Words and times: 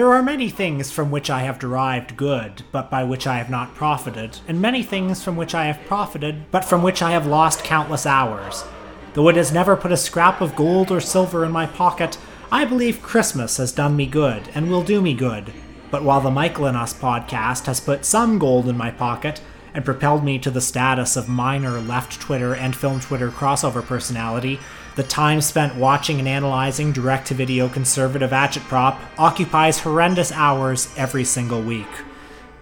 There 0.00 0.14
are 0.14 0.22
many 0.22 0.48
things 0.48 0.90
from 0.90 1.10
which 1.10 1.28
I 1.28 1.40
have 1.40 1.58
derived 1.58 2.16
good, 2.16 2.62
but 2.72 2.90
by 2.90 3.04
which 3.04 3.26
I 3.26 3.36
have 3.36 3.50
not 3.50 3.74
profited, 3.74 4.38
and 4.48 4.58
many 4.58 4.82
things 4.82 5.22
from 5.22 5.36
which 5.36 5.54
I 5.54 5.66
have 5.66 5.84
profited, 5.84 6.50
but 6.50 6.64
from 6.64 6.82
which 6.82 7.02
I 7.02 7.10
have 7.10 7.26
lost 7.26 7.64
countless 7.64 8.06
hours. 8.06 8.64
Though 9.12 9.28
it 9.28 9.36
has 9.36 9.52
never 9.52 9.76
put 9.76 9.92
a 9.92 9.98
scrap 9.98 10.40
of 10.40 10.56
gold 10.56 10.90
or 10.90 11.02
silver 11.02 11.44
in 11.44 11.52
my 11.52 11.66
pocket, 11.66 12.16
I 12.50 12.64
believe 12.64 13.02
Christmas 13.02 13.58
has 13.58 13.72
done 13.72 13.94
me 13.94 14.06
good 14.06 14.48
and 14.54 14.70
will 14.70 14.82
do 14.82 15.02
me 15.02 15.12
good. 15.12 15.52
But 15.90 16.02
while 16.02 16.22
the 16.22 16.30
Michael 16.30 16.64
and 16.64 16.78
Us 16.78 16.94
podcast 16.94 17.66
has 17.66 17.78
put 17.78 18.06
some 18.06 18.38
gold 18.38 18.70
in 18.70 18.78
my 18.78 18.90
pocket 18.90 19.42
and 19.74 19.84
propelled 19.84 20.24
me 20.24 20.38
to 20.38 20.50
the 20.50 20.62
status 20.62 21.14
of 21.14 21.28
minor 21.28 21.78
left 21.78 22.18
Twitter 22.18 22.54
and 22.54 22.74
film 22.74 23.00
Twitter 23.00 23.30
crossover 23.30 23.84
personality, 23.84 24.60
the 25.00 25.06
time 25.06 25.40
spent 25.40 25.74
watching 25.76 26.18
and 26.18 26.28
analyzing 26.28 26.92
direct 26.92 27.28
to 27.28 27.32
video 27.32 27.70
conservative 27.70 28.32
agitprop 28.32 28.98
occupies 29.16 29.78
horrendous 29.78 30.30
hours 30.30 30.92
every 30.94 31.24
single 31.24 31.62
week. 31.62 31.88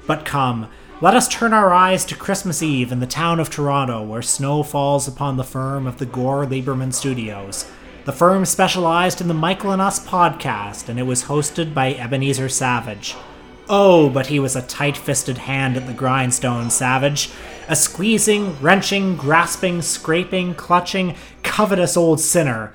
But 0.06 0.24
come, 0.24 0.70
let 1.01 1.15
us 1.15 1.27
turn 1.27 1.52
our 1.52 1.74
eyes 1.74 2.05
to 2.05 2.15
Christmas 2.15 2.62
Eve 2.62 2.93
in 2.93 3.01
the 3.01 3.09
town 3.09 3.41
of 3.41 3.51
Toronto, 3.51 4.05
where 4.05 4.23
snow 4.23 4.62
falls 4.62 5.09
upon 5.09 5.37
the 5.37 5.43
firm 5.43 5.84
of 5.84 5.98
the 5.98 6.06
Gore 6.06 6.46
Lieberman 6.46 6.95
Studios. 6.95 7.68
The 8.04 8.12
firm 8.12 8.45
specialized 8.45 9.21
in 9.21 9.27
the 9.27 9.34
Michael 9.34 9.73
and 9.73 9.82
Us 9.82 9.99
podcast, 10.07 10.88
and 10.88 10.96
it 10.96 11.07
was 11.07 11.24
hosted 11.24 11.74
by 11.74 11.95
Ebenezer 11.95 12.49
Savage. 12.49 13.16
Oh, 13.71 14.09
but 14.09 14.29
he 14.29 14.41
was 14.41 14.57
a 14.57 14.63
tight 14.63 14.97
fisted 14.97 15.38
hand 15.38 15.77
at 15.77 15.87
the 15.87 15.93
grindstone, 15.93 16.71
Savage. 16.71 17.30
A 17.69 17.77
squeezing, 17.77 18.59
wrenching, 18.63 19.16
grasping, 19.16 19.83
scraping, 19.83 20.55
clutching, 20.55 21.15
covetous 21.43 21.96
old 21.96 22.19
sinner. 22.21 22.73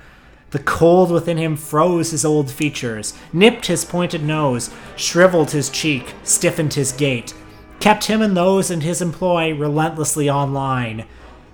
The 0.52 0.60
cold 0.60 1.10
within 1.10 1.36
him 1.36 1.56
froze 1.56 2.12
his 2.12 2.24
old 2.24 2.48
features, 2.48 3.12
nipped 3.32 3.66
his 3.66 3.84
pointed 3.84 4.22
nose, 4.22 4.70
shriveled 4.94 5.50
his 5.50 5.68
cheek, 5.68 6.14
stiffened 6.22 6.74
his 6.74 6.92
gait, 6.92 7.34
kept 7.80 8.04
him 8.04 8.22
and 8.22 8.36
those 8.36 8.70
in 8.70 8.82
his 8.82 9.02
employ 9.02 9.52
relentlessly 9.52 10.30
online. 10.30 11.06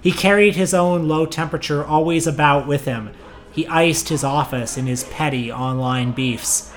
He 0.03 0.13
carried 0.13 0.55
his 0.55 0.75
own 0.75 1.09
low 1.09 1.25
temperature 1.25 1.83
always 1.83 2.27
about 2.27 2.67
with 2.67 2.85
him. 2.85 3.11
He 3.53 3.67
iced 3.67 4.11
his 4.11 4.23
office 4.23 4.77
in 4.77 4.87
his 4.87 5.05
petty 5.05 5.51
online 5.51 6.13
beefs. 6.13 6.71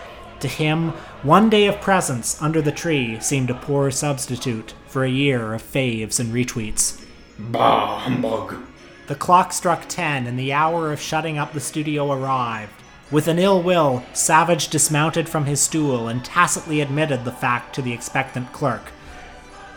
To 0.43 0.49
him, 0.49 0.89
one 1.21 1.49
day 1.49 1.67
of 1.67 1.79
presents 1.79 2.41
under 2.41 2.61
the 2.61 2.73
tree 2.73 3.17
seemed 3.21 3.49
a 3.49 3.53
poor 3.53 3.89
substitute 3.89 4.73
for 4.87 5.05
a 5.05 5.09
year 5.09 5.53
of 5.53 5.63
faves 5.63 6.19
and 6.19 6.33
retweets. 6.33 7.01
Bah, 7.39 7.99
humbug. 7.99 8.57
The 9.07 9.15
clock 9.15 9.53
struck 9.53 9.85
ten, 9.87 10.27
and 10.27 10.37
the 10.37 10.51
hour 10.51 10.91
of 10.91 10.99
shutting 10.99 11.37
up 11.37 11.53
the 11.53 11.61
studio 11.61 12.11
arrived. 12.11 12.73
With 13.09 13.29
an 13.29 13.39
ill 13.39 13.63
will, 13.63 14.03
Savage 14.11 14.67
dismounted 14.67 15.29
from 15.29 15.45
his 15.45 15.61
stool 15.61 16.09
and 16.09 16.25
tacitly 16.25 16.81
admitted 16.81 17.23
the 17.23 17.31
fact 17.31 17.73
to 17.75 17.81
the 17.81 17.93
expectant 17.93 18.51
clerk. 18.51 18.91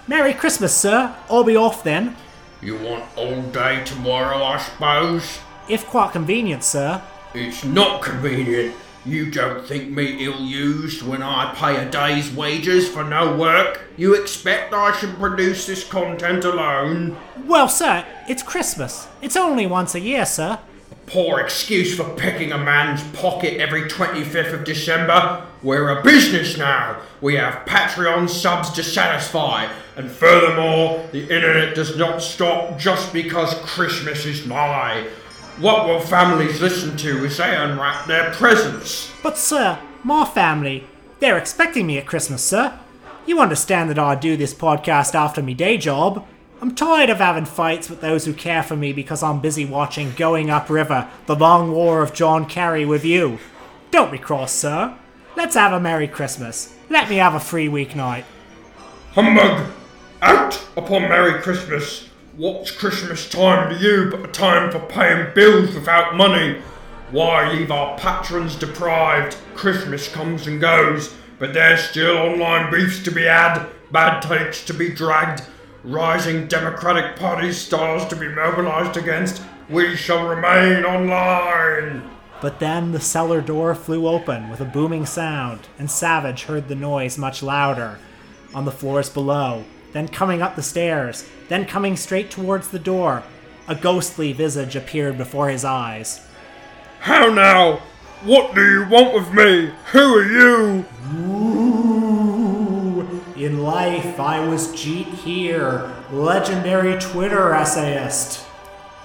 Merry 0.09 0.35
Christmas, 0.35 0.77
sir. 0.77 1.15
I'll 1.31 1.45
be 1.45 1.55
off 1.55 1.85
then. 1.85 2.17
You 2.61 2.77
want 2.77 3.05
all 3.15 3.41
day 3.41 3.85
tomorrow, 3.85 4.43
I 4.43 4.59
suppose? 4.59 5.39
If 5.69 5.87
quite 5.87 6.11
convenient, 6.11 6.65
sir. 6.65 7.03
It's 7.35 7.63
not 7.63 8.03
convenient. 8.03 8.75
You 9.07 9.31
don't 9.31 9.65
think 9.65 9.91
me 9.91 10.25
ill 10.25 10.41
used 10.41 11.03
when 11.03 11.23
I 11.23 11.55
pay 11.55 11.77
a 11.77 11.89
day's 11.89 12.29
wages 12.33 12.89
for 12.89 13.05
no 13.05 13.37
work? 13.37 13.83
You 13.97 14.15
expect 14.15 14.75
I 14.75 14.97
should 14.97 15.15
produce 15.15 15.65
this 15.65 15.85
content 15.85 16.45
alone? 16.45 17.17
Well, 17.45 17.69
sir, 17.69 18.05
it's 18.29 18.43
Christmas. 18.43 19.07
It's 19.23 19.37
only 19.37 19.65
once 19.65 19.95
a 19.95 20.01
year, 20.01 20.27
sir. 20.27 20.59
A 20.91 20.95
Poor 21.07 21.39
excuse 21.39 21.97
for 21.97 22.17
picking 22.17 22.51
a 22.51 22.59
man's 22.59 23.05
pocket 23.17 23.61
every 23.61 23.83
25th 23.83 24.53
of 24.53 24.65
December. 24.65 25.47
We're 25.63 25.89
a 25.89 26.03
business 26.03 26.59
now. 26.59 27.01
We 27.21 27.37
have 27.37 27.65
Patreon 27.65 28.29
subs 28.29 28.71
to 28.73 28.83
satisfy. 28.83 29.73
And 29.95 30.11
furthermore, 30.11 31.09
the 31.13 31.23
internet 31.23 31.77
does 31.77 31.97
not 31.97 32.23
stop 32.23 32.77
just 32.77 33.13
because 33.13 33.55
Christmas 33.61 34.27
is 34.27 34.49
nigh. 34.49 35.07
What 35.59 35.87
will 35.87 36.01
families 36.01 36.61
listen 36.61 36.99
to 36.99 37.25
as 37.25 37.39
they 37.39 37.57
unwrap 37.57 38.07
their 38.07 38.31
presents? 38.33 39.11
But, 39.23 39.39
sir, 39.39 39.79
my 40.05 40.27
family, 40.27 40.85
they're 41.19 41.39
expecting 41.39 41.87
me 41.87 41.97
at 41.97 42.07
Christmas, 42.07 42.45
sir. 42.45 42.79
You 43.25 43.41
understand 43.41 43.89
that 43.89 43.99
I 43.99 44.17
do 44.17 44.37
this 44.37 44.53
podcast 44.53 45.15
after 45.15 45.43
me 45.43 45.55
day 45.55 45.79
job. 45.79 46.27
I'm 46.61 46.75
tired 46.75 47.09
of 47.09 47.19
having 47.19 47.47
fights 47.47 47.89
with 47.89 48.03
those 48.03 48.27
who 48.27 48.35
care 48.35 48.63
for 48.63 48.77
me 48.77 48.93
because 48.93 49.23
I'm 49.23 49.41
busy 49.41 49.65
watching 49.65 50.13
Going 50.13 50.51
Upriver, 50.51 51.09
the 51.25 51.35
long 51.35 51.73
war 51.73 52.03
of 52.03 52.13
John 52.13 52.47
Kerry 52.47 52.85
with 52.85 53.05
you. 53.05 53.39
Don't 53.91 54.13
be 54.13 54.19
cross, 54.19 54.53
sir. 54.53 54.95
Let's 55.37 55.55
have 55.55 55.73
a 55.73 55.81
Merry 55.81 56.07
Christmas. 56.07 56.75
Let 56.91 57.09
me 57.09 57.17
have 57.17 57.35
a 57.35 57.41
free 57.41 57.69
weeknight. 57.69 58.25
Humbug! 59.13 59.71
Out 60.21 60.67
upon 60.77 61.03
Merry 61.03 61.41
Christmas! 61.41 62.06
What's 62.37 62.71
Christmas 62.71 63.27
time 63.31 63.71
to 63.71 63.83
you 63.83 64.11
but 64.11 64.29
a 64.29 64.31
time 64.31 64.71
for 64.71 64.79
paying 64.79 65.33
bills 65.35 65.75
without 65.75 66.17
money? 66.17 66.61
Why 67.11 67.51
leave 67.51 67.71
our 67.71 67.97
patrons 67.97 68.57
deprived? 68.57 69.39
Christmas 69.55 70.07
comes 70.07 70.47
and 70.47 70.61
goes, 70.61 71.15
but 71.39 71.55
there's 71.55 71.89
still 71.89 72.19
online 72.19 72.71
beefs 72.71 73.03
to 73.05 73.11
be 73.11 73.23
had, 73.23 73.67
bad 73.91 74.21
takes 74.21 74.63
to 74.67 74.75
be 74.75 74.91
dragged, 74.91 75.45
rising 75.83 76.47
Democratic 76.47 77.17
Party 77.17 77.53
stars 77.53 78.05
to 78.09 78.17
be 78.17 78.29
mobilized 78.29 78.99
against. 78.99 79.43
We 79.71 79.97
shall 79.97 80.29
remain 80.29 80.85
online! 80.85 82.03
But 82.43 82.61
then 82.61 82.93
the 82.93 83.01
cellar 83.01 83.41
door 83.41 83.75
flew 83.75 84.07
open 84.07 84.51
with 84.51 84.61
a 84.61 84.67
booming 84.67 85.07
sound, 85.07 85.69
and 85.79 85.91
Savage 85.91 86.43
heard 86.43 86.69
the 86.69 86.75
noise 86.75 87.17
much 87.17 87.43
louder. 87.43 87.99
On 88.55 88.67
the 88.67 88.73
floors 88.73 89.09
below, 89.09 89.65
then 89.95 90.09
coming 90.09 90.43
up 90.43 90.55
the 90.55 90.63
stairs, 90.63 91.27
then 91.49 91.65
coming 91.67 91.97
straight 91.97 92.31
towards 92.31 92.69
the 92.69 92.79
door, 92.79 93.23
a 93.69 93.75
ghostly 93.75 94.33
visage 94.33 94.77
appeared 94.77 95.19
before 95.19 95.49
his 95.49 95.65
eyes. 95.65 96.27
How 97.01 97.29
now? 97.33 97.81
What 98.23 98.55
do 98.55 98.63
you 98.63 98.87
want 98.89 99.15
with 99.15 99.33
me? 99.33 99.73
Who 99.93 100.19
are 100.19 100.25
you? 100.25 100.85
Ooh, 101.15 102.27
in 103.37 103.63
life, 103.63 104.19
I 104.19 104.41
was 104.47 104.69
Jeet 104.69 105.13
Heer, 105.15 105.93
legendary 106.11 106.99
Twitter 106.99 107.53
essayist. 107.53 108.45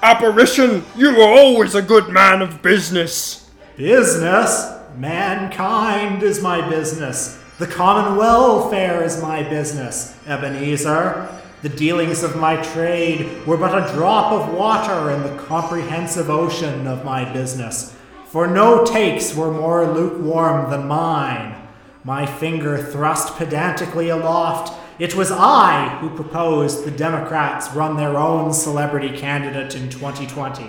Apparition, 0.01 0.83
you 0.95 1.15
were 1.15 1.27
always 1.27 1.75
a 1.75 1.81
good 1.81 2.09
man 2.09 2.41
of 2.41 2.61
business. 2.61 3.49
Business? 3.77 4.71
Mankind 4.97 6.23
is 6.23 6.41
my 6.41 6.67
business. 6.69 7.37
The 7.59 7.67
common 7.67 8.17
welfare 8.17 9.03
is 9.03 9.21
my 9.21 9.43
business, 9.43 10.17
Ebenezer. 10.25 11.27
The 11.61 11.69
dealings 11.69 12.23
of 12.23 12.37
my 12.37 12.55
trade 12.55 13.45
were 13.45 13.55
but 13.57 13.77
a 13.77 13.93
drop 13.93 14.31
of 14.31 14.51
water 14.51 15.11
in 15.11 15.21
the 15.21 15.43
comprehensive 15.43 16.27
ocean 16.27 16.87
of 16.87 17.05
my 17.05 17.31
business, 17.31 17.95
for 18.25 18.47
no 18.47 18.83
takes 18.83 19.35
were 19.35 19.51
more 19.51 19.85
lukewarm 19.85 20.71
than 20.71 20.87
mine. 20.87 21.55
My 22.03 22.25
finger 22.25 22.79
thrust 22.81 23.35
pedantically 23.35 24.09
aloft, 24.09 24.73
it 24.97 25.13
was 25.13 25.29
I 25.29 25.99
who 25.99 26.09
proposed 26.09 26.83
the 26.83 26.89
Democrats 26.89 27.71
run 27.75 27.95
their 27.95 28.17
own 28.17 28.53
celebrity 28.53 29.15
candidate 29.15 29.75
in 29.75 29.87
2020. 29.91 30.65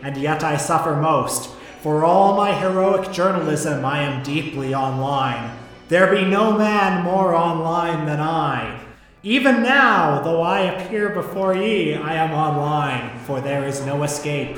And 0.00 0.16
yet 0.16 0.44
I 0.44 0.56
suffer 0.56 0.94
most. 0.94 1.50
For 1.82 2.04
all 2.04 2.36
my 2.36 2.52
heroic 2.52 3.10
journalism, 3.10 3.84
I 3.84 4.02
am 4.02 4.22
deeply 4.22 4.74
online. 4.74 5.56
There 5.88 6.14
be 6.14 6.24
no 6.24 6.56
man 6.56 7.02
more 7.02 7.34
online 7.34 8.06
than 8.06 8.20
I. 8.20 8.78
Even 9.22 9.62
now, 9.62 10.22
though 10.22 10.40
I 10.40 10.60
appear 10.60 11.10
before 11.10 11.54
ye, 11.54 11.94
I 11.94 12.14
am 12.14 12.32
online, 12.32 13.18
for 13.20 13.42
there 13.42 13.66
is 13.66 13.84
no 13.84 14.02
escape. 14.02 14.56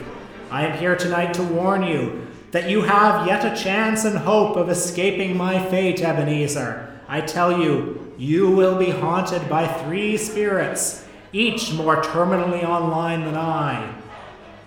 I 0.52 0.64
am 0.64 0.78
here 0.78 0.94
tonight 0.94 1.34
to 1.34 1.42
warn 1.42 1.82
you 1.82 2.28
that 2.52 2.70
you 2.70 2.82
have 2.82 3.26
yet 3.26 3.44
a 3.44 3.60
chance 3.60 4.04
and 4.04 4.16
hope 4.18 4.56
of 4.56 4.68
escaping 4.68 5.36
my 5.36 5.58
fate, 5.68 6.00
Ebenezer. 6.00 6.96
I 7.08 7.22
tell 7.22 7.60
you, 7.60 8.14
you 8.16 8.52
will 8.52 8.78
be 8.78 8.90
haunted 8.90 9.48
by 9.48 9.66
three 9.66 10.16
spirits, 10.16 11.08
each 11.32 11.72
more 11.72 12.00
terminally 12.00 12.62
online 12.62 13.24
than 13.24 13.34
I. 13.34 13.92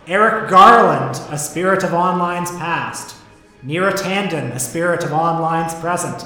Eric 0.08 0.50
Garland, 0.50 1.22
a 1.32 1.38
spirit 1.38 1.84
of 1.84 1.94
online's 1.94 2.52
past. 2.52 3.16
Neera 3.64 3.94
Tanden, 3.94 4.52
a 4.52 4.60
spirit 4.60 5.06
of 5.06 5.14
online's 5.14 5.74
present. 5.76 6.26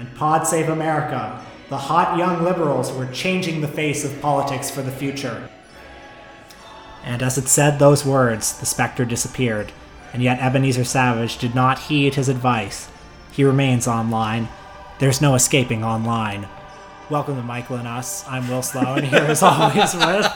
And 0.00 0.12
Pod 0.16 0.48
Save 0.48 0.68
America, 0.68 1.40
the 1.68 1.78
hot 1.78 2.18
young 2.18 2.42
liberals 2.42 2.92
were 2.92 3.06
changing 3.06 3.60
the 3.60 3.68
face 3.68 4.04
of 4.04 4.20
politics 4.20 4.70
for 4.70 4.82
the 4.82 4.90
future. 4.90 5.48
And 7.02 7.22
as 7.22 7.38
it 7.38 7.48
said 7.48 7.78
those 7.78 8.04
words, 8.04 8.58
the 8.58 8.66
specter 8.66 9.04
disappeared, 9.04 9.72
and 10.12 10.22
yet 10.22 10.40
Ebenezer 10.40 10.84
Savage 10.84 11.38
did 11.38 11.54
not 11.54 11.78
heed 11.78 12.14
his 12.14 12.28
advice. 12.28 12.88
He 13.32 13.44
remains 13.44 13.88
online. 13.88 14.48
There's 14.98 15.20
no 15.20 15.34
escaping 15.34 15.84
online. 15.84 16.48
Welcome 17.10 17.36
to 17.36 17.42
Michael 17.42 17.76
and 17.76 17.88
Us. 17.88 18.26
I'm 18.28 18.48
Will 18.48 18.62
Sloan, 18.62 18.98
and 18.98 19.06
here 19.08 19.20
as 19.20 19.42
always 19.42 19.94
with 19.94 20.26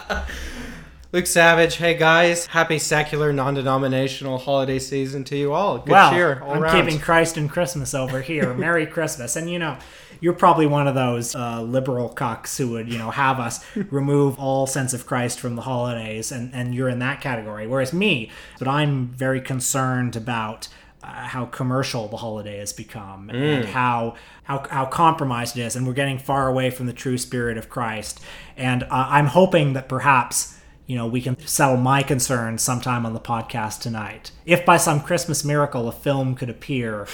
Luke 1.12 1.26
Savage. 1.26 1.76
Hey 1.76 1.94
guys, 1.94 2.46
happy 2.46 2.78
secular, 2.78 3.32
non-denominational 3.32 4.38
holiday 4.38 4.78
season 4.78 5.24
to 5.24 5.36
you 5.36 5.52
all. 5.52 5.78
Good 5.78 5.90
well, 5.90 6.10
cheer 6.10 6.40
all 6.42 6.52
I'm 6.54 6.62
around. 6.62 6.84
keeping 6.84 7.00
Christ 7.00 7.38
and 7.38 7.48
Christmas 7.50 7.94
over 7.94 8.20
here. 8.20 8.52
Merry 8.52 8.86
Christmas. 8.86 9.36
And 9.36 9.48
you 9.48 9.58
know, 9.58 9.78
you're 10.20 10.32
probably 10.32 10.66
one 10.66 10.86
of 10.86 10.94
those 10.94 11.34
uh, 11.34 11.62
liberal 11.62 12.10
cucks 12.10 12.56
who 12.56 12.70
would, 12.70 12.90
you 12.90 12.98
know, 12.98 13.10
have 13.10 13.38
us 13.38 13.64
remove 13.90 14.38
all 14.38 14.66
sense 14.66 14.92
of 14.92 15.06
Christ 15.06 15.38
from 15.40 15.56
the 15.56 15.62
holidays, 15.62 16.32
and, 16.32 16.52
and 16.54 16.74
you're 16.74 16.88
in 16.88 16.98
that 17.00 17.20
category. 17.20 17.66
Whereas 17.66 17.92
me, 17.92 18.30
but 18.58 18.68
I'm 18.68 19.08
very 19.08 19.40
concerned 19.40 20.16
about 20.16 20.68
uh, 21.02 21.06
how 21.06 21.46
commercial 21.46 22.08
the 22.08 22.16
holiday 22.16 22.58
has 22.58 22.72
become 22.72 23.30
and 23.30 23.64
how, 23.66 24.16
how 24.42 24.66
how 24.68 24.84
compromised 24.84 25.56
it 25.56 25.62
is, 25.62 25.76
and 25.76 25.86
we're 25.86 25.92
getting 25.92 26.18
far 26.18 26.48
away 26.48 26.70
from 26.70 26.86
the 26.86 26.92
true 26.92 27.16
spirit 27.16 27.56
of 27.56 27.68
Christ. 27.68 28.20
And 28.56 28.82
uh, 28.82 28.88
I'm 28.90 29.26
hoping 29.26 29.74
that 29.74 29.88
perhaps 29.88 30.58
you 30.86 30.96
know 30.96 31.06
we 31.06 31.20
can 31.20 31.38
settle 31.46 31.76
my 31.76 32.02
concerns 32.02 32.62
sometime 32.62 33.06
on 33.06 33.14
the 33.14 33.20
podcast 33.20 33.80
tonight. 33.80 34.32
If 34.44 34.66
by 34.66 34.76
some 34.76 35.00
Christmas 35.00 35.44
miracle 35.44 35.86
a 35.86 35.92
film 35.92 36.34
could 36.34 36.50
appear 36.50 37.06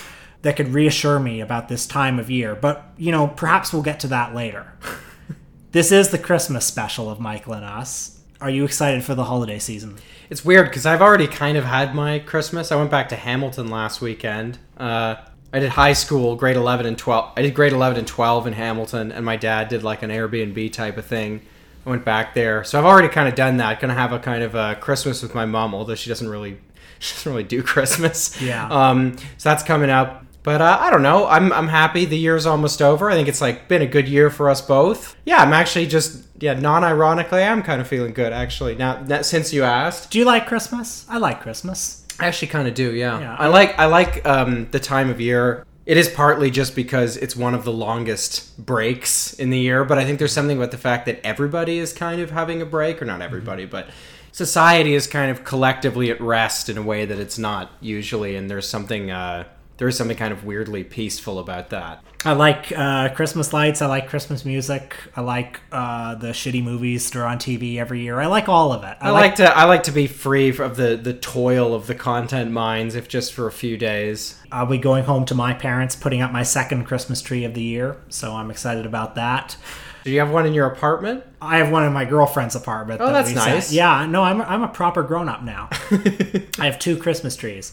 that 0.45 0.57
could 0.57 0.69
reassure 0.69 1.19
me 1.19 1.41
about 1.41 1.69
this 1.69 1.87
time 1.87 2.19
of 2.19 2.31
year, 2.31 2.55
but 2.55 2.85
you 2.97 3.11
know 3.11 3.29
perhaps 3.29 3.73
we'll 3.73 3.83
get 3.83 3.99
to 4.01 4.07
that 4.09 4.35
later. 4.35 4.75
this 5.73 5.91
is 5.91 6.11
the 6.11 6.19
Christmas 6.19 6.67
special 6.67 7.11
of 7.11 7.19
Michael 7.19 7.55
and 7.55 7.65
us. 7.65 8.21
Are 8.41 8.51
you 8.51 8.65
excited 8.65 9.03
for 9.03 9.15
the 9.15 9.25
holiday 9.25 9.59
season? 9.59 9.97
It's 10.29 10.45
weird 10.45 10.67
because 10.67 10.85
I've 10.85 11.01
already 11.01 11.27
kind 11.27 11.57
of 11.57 11.65
had 11.65 11.95
my 11.95 12.19
Christmas. 12.19 12.71
I 12.71 12.77
went 12.77 12.91
back 12.91 13.09
to 13.09 13.17
Hamilton 13.17 13.69
last 13.69 14.03
weekend. 14.03 14.59
Uh, 14.77 15.17
I 15.51 15.61
did 15.61 15.71
high 15.71 15.95
school, 15.95 16.37
grade 16.37 16.57
11 16.57 16.85
and 16.85 16.99
12. 16.99 17.33
I 17.37 17.43
did 17.43 17.55
grade 17.55 17.73
11 17.73 17.99
and 17.99 18.07
12 18.07 18.47
in 18.49 18.53
Hamilton, 18.53 19.13
and 19.13 19.25
my 19.25 19.37
dad 19.37 19.69
did 19.69 19.83
like 19.83 20.03
an 20.03 20.11
Airbnb 20.11 20.73
type 20.73 20.99
of 20.99 21.07
thing. 21.07 21.41
I 21.87 21.91
went 21.91 22.05
back 22.05 22.35
there, 22.35 22.65
so 22.65 22.79
I've 22.79 22.85
already 22.85 23.09
kind 23.09 23.29
of 23.29 23.35
done 23.35 23.57
that. 23.59 23.81
Gonna 23.81 23.95
have 23.95 24.13
a 24.13 24.19
kind 24.19 24.43
of 24.43 24.55
a 24.55 24.75
Christmas 24.75 25.23
with 25.23 25.35
my 25.35 25.47
mom, 25.47 25.75
although 25.75 25.95
she 25.95 26.11
doesn't 26.11 26.29
really, 26.29 26.59
she 26.99 27.15
doesn't 27.15 27.33
really 27.33 27.45
do 27.45 27.63
Christmas. 27.63 28.41
Yeah. 28.43 28.69
Um. 28.69 29.17
So 29.39 29.49
that's 29.49 29.63
coming 29.63 29.89
up. 29.89 30.27
But 30.45 30.61
uh, 30.61 30.79
I 30.79 30.91
don't 30.91 31.03
know. 31.03 31.27
I'm 31.27 31.53
I'm 31.53 31.69
happy. 31.69 32.05
The 32.05 32.19
year's 32.19 32.47
almost 32.47 32.81
over. 32.81 33.11
I 33.11 33.15
think 33.15 33.29
it's 33.29 33.41
like 33.41 33.67
been 33.67 33.83
a 33.83 33.87
good 33.87 34.09
year 34.09 34.31
for 34.31 34.49
us 34.49 34.61
both. 34.61 35.17
Yeah, 35.25 35.39
I'm 35.39 35.55
actually 35.55 35.87
just 35.87 36.25
yeah, 36.39 36.53
non-ironically, 36.53 37.43
I'm 37.43 37.63
kind 37.63 37.81
of 37.81 37.89
feeling 37.89 38.13
good 38.13 38.33
actually. 38.33 38.75
Now 38.75 39.03
that 39.05 39.25
since 39.25 39.53
you 39.53 39.65
asked, 39.65 40.11
Do 40.11 40.19
you 40.19 40.27
like 40.27 40.47
Christmas? 40.47 41.07
I 41.09 41.17
like 41.17 41.41
Christmas. 41.41 42.05
I 42.21 42.27
actually 42.27 42.49
kind 42.49 42.69
of 42.69 42.75
do, 42.75 42.95
yeah. 42.95 43.19
Yeah. 43.19 43.37
I 43.37 43.49
like 43.49 43.79
I 43.79 43.87
like 43.87 44.25
um, 44.27 44.69
the 44.71 44.81
time 44.81 45.11
of 45.11 45.21
year. 45.21 45.67
It 45.87 45.97
is 45.97 46.09
partly 46.09 46.51
just 46.51 46.75
because 46.75 47.17
it's 47.17 47.37
one 47.37 47.55
of 47.55 47.65
the 47.65 47.73
longest 47.73 48.57
breaks 48.65 49.35
in 49.35 49.51
the 49.51 49.59
year, 49.59 49.85
but 49.85 49.99
I 49.99 50.05
think 50.05 50.19
there's 50.19 50.33
something 50.33 50.57
about 50.57 50.71
the 50.71 50.79
fact 50.79 51.07
that 51.07 51.21
everybody 51.25 51.79
is 51.79 51.93
kind 51.93 52.21
of 52.21 52.31
having 52.31 52.63
a 52.63 52.67
break, 52.67 53.03
or 53.03 53.05
not 53.05 53.21
everybody, 53.21 53.67
but 53.67 53.89
society 54.33 54.95
is 54.95 55.07
kind 55.07 55.31
of 55.31 55.45
collectively 55.45 56.11
at 56.11 56.21
rest 56.21 56.69
in 56.69 56.79
a 56.79 56.83
way 56.83 57.05
that 57.05 57.19
it's 57.19 57.39
not 57.39 57.71
usually, 57.81 58.35
and 58.35 58.51
there's 58.51 58.69
something 58.69 59.11
uh, 59.11 59.45
there 59.77 59.89
is 59.89 59.97
something 59.97 60.17
kind 60.17 60.33
of 60.33 60.45
weirdly 60.45 60.85
peaceful 60.85 61.39
about 61.39 61.71
that. 61.71 62.05
I 62.25 62.33
like 62.33 62.73
uh, 62.75 63.11
Christmas 63.11 63.53
lights. 63.53 63.83
I 63.83 63.87
like 63.87 64.09
Christmas 64.09 64.45
music. 64.45 64.97
I 65.15 65.21
like 65.21 65.61
uh, 65.71 66.15
the 66.15 66.29
shitty 66.29 66.63
movies 66.63 67.11
that 67.11 67.19
are 67.19 67.27
on 67.27 67.39
TV 67.39 67.77
every 67.77 68.01
year. 68.01 68.19
I 68.19 68.27
like 68.27 68.49
all 68.49 68.73
of 68.73 68.83
it. 68.85 68.97
I 69.01 69.11
like 69.11 69.35
to 69.37 69.57
I 69.57 69.65
like 69.65 69.83
to 69.85 69.93
be 69.93 70.07
free 70.07 70.57
of 70.57 70.77
the 70.77 70.97
the 70.97 71.13
toil 71.13 71.75
of 71.75 71.87
the 71.87 71.95
content 71.95 72.51
mines, 72.51 72.95
if 72.95 73.09
just 73.09 73.35
for 73.35 73.47
a 73.47 73.53
few 73.53 73.77
days. 73.77 74.39
I'll 74.51 74.67
be 74.67 74.79
going 74.79 75.05
home 75.05 75.27
to 75.27 75.35
my 75.35 75.53
parents, 75.53 75.97
putting 75.97 76.23
up 76.23 76.33
my 76.33 76.45
second 76.45 76.85
Christmas 76.85 77.21
tree 77.21 77.45
of 77.45 77.55
the 77.55 77.63
year. 77.63 77.97
So 78.09 78.33
I'm 78.33 78.51
excited 78.51 78.87
about 78.87 79.17
that. 79.17 79.57
Do 80.05 80.11
you 80.11 80.21
have 80.21 80.31
one 80.31 80.47
in 80.47 80.53
your 80.53 80.67
apartment? 80.67 81.25
I 81.41 81.57
have 81.59 81.73
one 81.73 81.85
in 81.85 81.93
my 81.93 82.05
girlfriend's 82.05 82.55
apartment. 82.55 83.01
Oh, 83.01 83.07
that 83.07 83.25
that's 83.25 83.35
nice. 83.35 83.73
Yeah, 83.73 84.05
no, 84.05 84.23
I'm, 84.23 84.43
I'm 84.43 84.63
a 84.63 84.69
proper 84.69 85.03
grown 85.03 85.31
up 85.31 85.43
now. 85.43 85.71
I 85.91 86.67
have 86.67 86.79
two 86.79 86.99
Christmas 86.99 87.37
trees. 87.37 87.73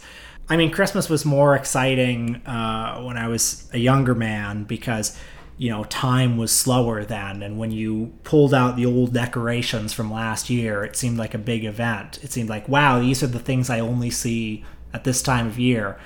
I 0.49 0.57
mean, 0.57 0.71
Christmas 0.71 1.09
was 1.09 1.23
more 1.23 1.55
exciting 1.55 2.37
uh, 2.45 3.01
when 3.01 3.17
I 3.17 3.27
was 3.27 3.69
a 3.73 3.77
younger 3.77 4.13
man 4.13 4.65
because, 4.65 5.17
you 5.57 5.69
know, 5.69 5.85
time 5.85 6.37
was 6.37 6.51
slower 6.51 7.05
then. 7.05 7.41
And 7.41 7.57
when 7.57 7.71
you 7.71 8.13
pulled 8.23 8.53
out 8.53 8.75
the 8.75 8.85
old 8.85 9.13
decorations 9.13 9.93
from 9.93 10.11
last 10.11 10.49
year, 10.49 10.83
it 10.83 10.95
seemed 10.95 11.17
like 11.17 11.33
a 11.33 11.37
big 11.37 11.63
event. 11.63 12.19
It 12.21 12.31
seemed 12.31 12.49
like, 12.49 12.67
wow, 12.67 12.99
these 12.99 13.23
are 13.23 13.27
the 13.27 13.39
things 13.39 13.69
I 13.69 13.79
only 13.79 14.09
see 14.09 14.65
at 14.93 15.03
this 15.05 15.21
time 15.21 15.47
of 15.47 15.57
year. 15.57 15.97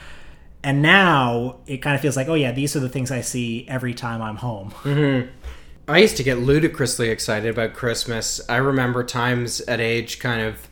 And 0.64 0.82
now 0.82 1.58
it 1.68 1.78
kind 1.78 1.96
of 1.96 2.02
feels 2.02 2.16
like, 2.18 2.28
oh, 2.28 2.34
yeah, 2.34 2.52
these 2.52 2.76
are 2.76 2.80
the 2.80 2.90
things 2.90 3.12
I 3.12 3.22
see 3.22 3.68
every 3.68 3.94
time 3.94 4.22
I'm 4.22 4.38
home. 4.38 4.74
I 5.88 6.00
used 6.00 6.18
to 6.18 6.24
get 6.24 6.40
ludicrously 6.40 7.10
excited 7.10 7.50
about 7.52 7.74
Christmas. 7.74 8.42
I 8.50 8.58
remember 8.58 9.04
times 9.04 9.62
at 9.62 9.80
age 9.80 10.18
kind 10.18 10.42
of, 10.42 10.68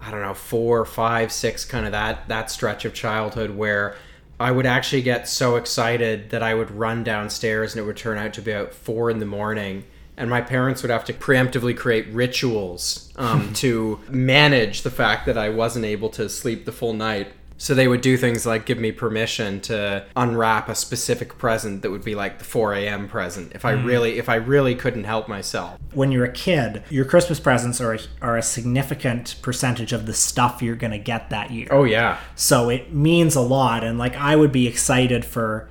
I 0.00 0.10
don't 0.10 0.22
know, 0.22 0.34
four, 0.34 0.84
five, 0.84 1.32
six, 1.32 1.64
kind 1.64 1.86
of 1.86 1.92
that 1.92 2.28
that 2.28 2.50
stretch 2.50 2.84
of 2.84 2.94
childhood 2.94 3.50
where 3.50 3.96
I 4.38 4.50
would 4.50 4.66
actually 4.66 5.02
get 5.02 5.28
so 5.28 5.56
excited 5.56 6.30
that 6.30 6.42
I 6.42 6.54
would 6.54 6.70
run 6.70 7.02
downstairs 7.02 7.74
and 7.74 7.82
it 7.82 7.86
would 7.86 7.96
turn 7.96 8.18
out 8.18 8.34
to 8.34 8.42
be 8.42 8.52
about 8.52 8.74
four 8.74 9.10
in 9.10 9.18
the 9.18 9.26
morning. 9.26 9.84
And 10.18 10.30
my 10.30 10.40
parents 10.40 10.82
would 10.82 10.90
have 10.90 11.04
to 11.06 11.12
preemptively 11.12 11.76
create 11.76 12.06
rituals 12.08 13.12
um, 13.16 13.52
to 13.54 14.00
manage 14.08 14.82
the 14.82 14.90
fact 14.90 15.26
that 15.26 15.38
I 15.38 15.48
wasn't 15.48 15.84
able 15.84 16.10
to 16.10 16.28
sleep 16.28 16.64
the 16.64 16.72
full 16.72 16.92
night. 16.92 17.28
So 17.58 17.74
they 17.74 17.88
would 17.88 18.02
do 18.02 18.16
things 18.16 18.44
like 18.44 18.66
give 18.66 18.78
me 18.78 18.92
permission 18.92 19.60
to 19.62 20.04
unwrap 20.14 20.68
a 20.68 20.74
specific 20.74 21.38
present 21.38 21.82
that 21.82 21.90
would 21.90 22.04
be 22.04 22.14
like 22.14 22.38
the 22.38 22.44
4 22.44 22.74
a.m. 22.74 23.08
present 23.08 23.52
if 23.54 23.64
I 23.64 23.76
hmm. 23.76 23.86
really 23.86 24.18
if 24.18 24.28
I 24.28 24.34
really 24.34 24.74
couldn't 24.74 25.04
help 25.04 25.28
myself. 25.28 25.78
when 25.94 26.12
you're 26.12 26.24
a 26.24 26.32
kid, 26.32 26.84
your 26.90 27.04
Christmas 27.04 27.40
presents 27.40 27.80
are 27.80 27.98
are 28.20 28.36
a 28.36 28.42
significant 28.42 29.36
percentage 29.42 29.92
of 29.92 30.06
the 30.06 30.12
stuff 30.14 30.62
you're 30.62 30.76
gonna 30.76 30.98
get 30.98 31.30
that 31.30 31.50
year. 31.50 31.68
Oh 31.70 31.84
yeah. 31.84 32.18
So 32.34 32.68
it 32.68 32.92
means 32.92 33.34
a 33.34 33.40
lot, 33.40 33.82
and 33.82 33.98
like 33.98 34.16
I 34.16 34.36
would 34.36 34.52
be 34.52 34.66
excited 34.66 35.24
for, 35.24 35.68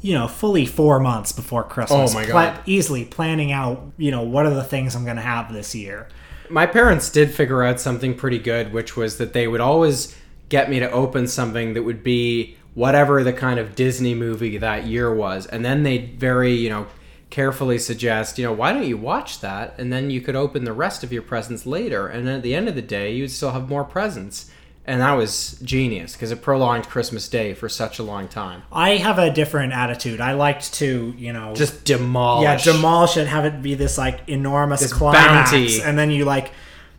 you 0.00 0.14
know, 0.14 0.26
fully 0.26 0.66
four 0.66 0.98
months 0.98 1.30
before 1.30 1.62
Christmas. 1.62 2.12
Oh 2.12 2.14
my 2.14 2.26
God. 2.26 2.58
easily 2.66 3.04
planning 3.04 3.52
out, 3.52 3.92
you 3.96 4.10
know, 4.10 4.22
what 4.22 4.46
are 4.46 4.54
the 4.54 4.64
things 4.64 4.96
I'm 4.96 5.04
gonna 5.04 5.20
have 5.20 5.52
this 5.52 5.74
year. 5.74 6.08
My 6.50 6.66
parents 6.66 7.08
did 7.08 7.32
figure 7.32 7.62
out 7.62 7.80
something 7.80 8.14
pretty 8.14 8.38
good, 8.38 8.72
which 8.72 8.96
was 8.96 9.16
that 9.16 9.32
they 9.32 9.48
would 9.48 9.62
always 9.62 10.14
get 10.48 10.68
me 10.70 10.78
to 10.80 10.90
open 10.90 11.26
something 11.26 11.74
that 11.74 11.82
would 11.82 12.02
be 12.02 12.56
whatever 12.74 13.22
the 13.22 13.32
kind 13.32 13.58
of 13.60 13.74
Disney 13.74 14.14
movie 14.14 14.58
that 14.58 14.86
year 14.86 15.14
was. 15.14 15.46
And 15.46 15.64
then 15.64 15.82
they'd 15.84 16.18
very, 16.18 16.52
you 16.52 16.68
know, 16.70 16.86
carefully 17.30 17.78
suggest, 17.78 18.38
you 18.38 18.44
know, 18.44 18.52
why 18.52 18.72
don't 18.72 18.86
you 18.86 18.96
watch 18.96 19.40
that? 19.40 19.74
And 19.78 19.92
then 19.92 20.10
you 20.10 20.20
could 20.20 20.36
open 20.36 20.64
the 20.64 20.72
rest 20.72 21.02
of 21.04 21.12
your 21.12 21.22
presents 21.22 21.66
later. 21.66 22.06
And 22.08 22.26
then 22.26 22.36
at 22.36 22.42
the 22.42 22.54
end 22.54 22.68
of 22.68 22.74
the 22.74 22.82
day, 22.82 23.12
you'd 23.12 23.30
still 23.30 23.52
have 23.52 23.68
more 23.68 23.84
presents. 23.84 24.50
And 24.86 25.00
that 25.00 25.12
was 25.12 25.58
genius 25.62 26.12
because 26.12 26.30
it 26.30 26.42
prolonged 26.42 26.88
Christmas 26.88 27.26
Day 27.28 27.54
for 27.54 27.70
such 27.70 27.98
a 27.98 28.02
long 28.02 28.28
time. 28.28 28.64
I 28.70 28.96
have 28.96 29.18
a 29.18 29.30
different 29.32 29.72
attitude. 29.72 30.20
I 30.20 30.34
liked 30.34 30.74
to, 30.74 31.14
you 31.16 31.32
know, 31.32 31.54
Just 31.54 31.84
demolish. 31.84 32.66
yeah, 32.66 32.72
demolish 32.72 33.16
it, 33.16 33.26
have 33.26 33.46
it 33.46 33.62
be 33.62 33.74
this 33.76 33.96
like 33.96 34.28
enormous 34.28 34.80
This 34.80 34.92
climax, 34.92 35.52
bounty. 35.52 35.80
and 35.82 35.96
then 35.98 36.10
you 36.10 36.26
like 36.26 36.52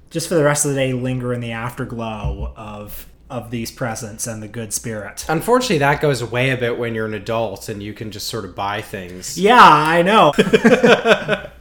just 0.10 0.28
for 0.28 0.34
the 0.36 0.44
rest 0.44 0.66
of 0.66 0.72
the 0.72 0.78
day 0.78 0.94
linger 0.94 1.32
in 1.32 1.42
the 1.42 1.52
afterglow 1.52 2.54
of 2.58 3.06
of 3.30 3.52
these 3.52 3.72
presents 3.72 4.28
and 4.28 4.42
the 4.44 4.48
good 4.48 4.74
spirit. 4.74 5.26
Unfortunately, 5.28 5.80
that 5.80 6.02
goes 6.02 6.22
away 6.22 6.52
a 6.52 6.58
bit 6.58 6.78
when 6.78 6.94
you're 6.94 7.08
an 7.08 7.14
adult 7.14 7.70
and 7.70 7.82
you 7.82 7.94
can 7.94 8.12
just 8.12 8.28
sort 8.28 8.46
of 8.46 8.56
buy 8.56 8.82
things. 8.82 9.38
Yeah, 9.38 9.62
I 9.62 10.02
know. 10.02 10.32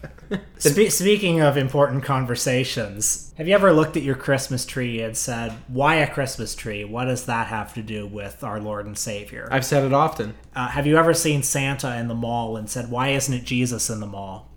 Spe- 0.59 0.91
speaking 0.91 1.41
of 1.41 1.57
important 1.57 2.03
conversations, 2.03 3.33
have 3.37 3.49
you 3.49 3.55
ever 3.55 3.73
looked 3.73 3.97
at 3.97 4.03
your 4.03 4.15
Christmas 4.15 4.65
tree 4.65 5.03
and 5.03 5.17
said, 5.17 5.53
"Why 5.69 5.97
a 5.97 6.11
Christmas 6.11 6.55
tree? 6.55 6.85
What 6.85 7.07
does 7.07 7.27
that 7.27 7.49
have 7.49 7.75
to 7.75 7.83
do 7.83 8.07
with 8.07 8.43
our 8.43 8.61
Lord 8.61 8.87
and 8.87 8.97
Savior?" 8.97 9.49
I've 9.51 9.65
said 9.65 9.85
it 9.85 9.93
often. 9.93 10.35
Uh, 10.55 10.69
have 10.69 10.87
you 10.87 10.97
ever 10.97 11.15
seen 11.15 11.43
Santa 11.43 11.97
in 11.99 12.09
the 12.09 12.15
mall 12.15 12.57
and 12.57 12.69
said, 12.69 12.91
"Why 12.91 13.11
isn't 13.11 13.35
it 13.35 13.45
Jesus 13.45 13.91
in 13.91 14.01
the 14.01 14.07
mall?" 14.07 14.51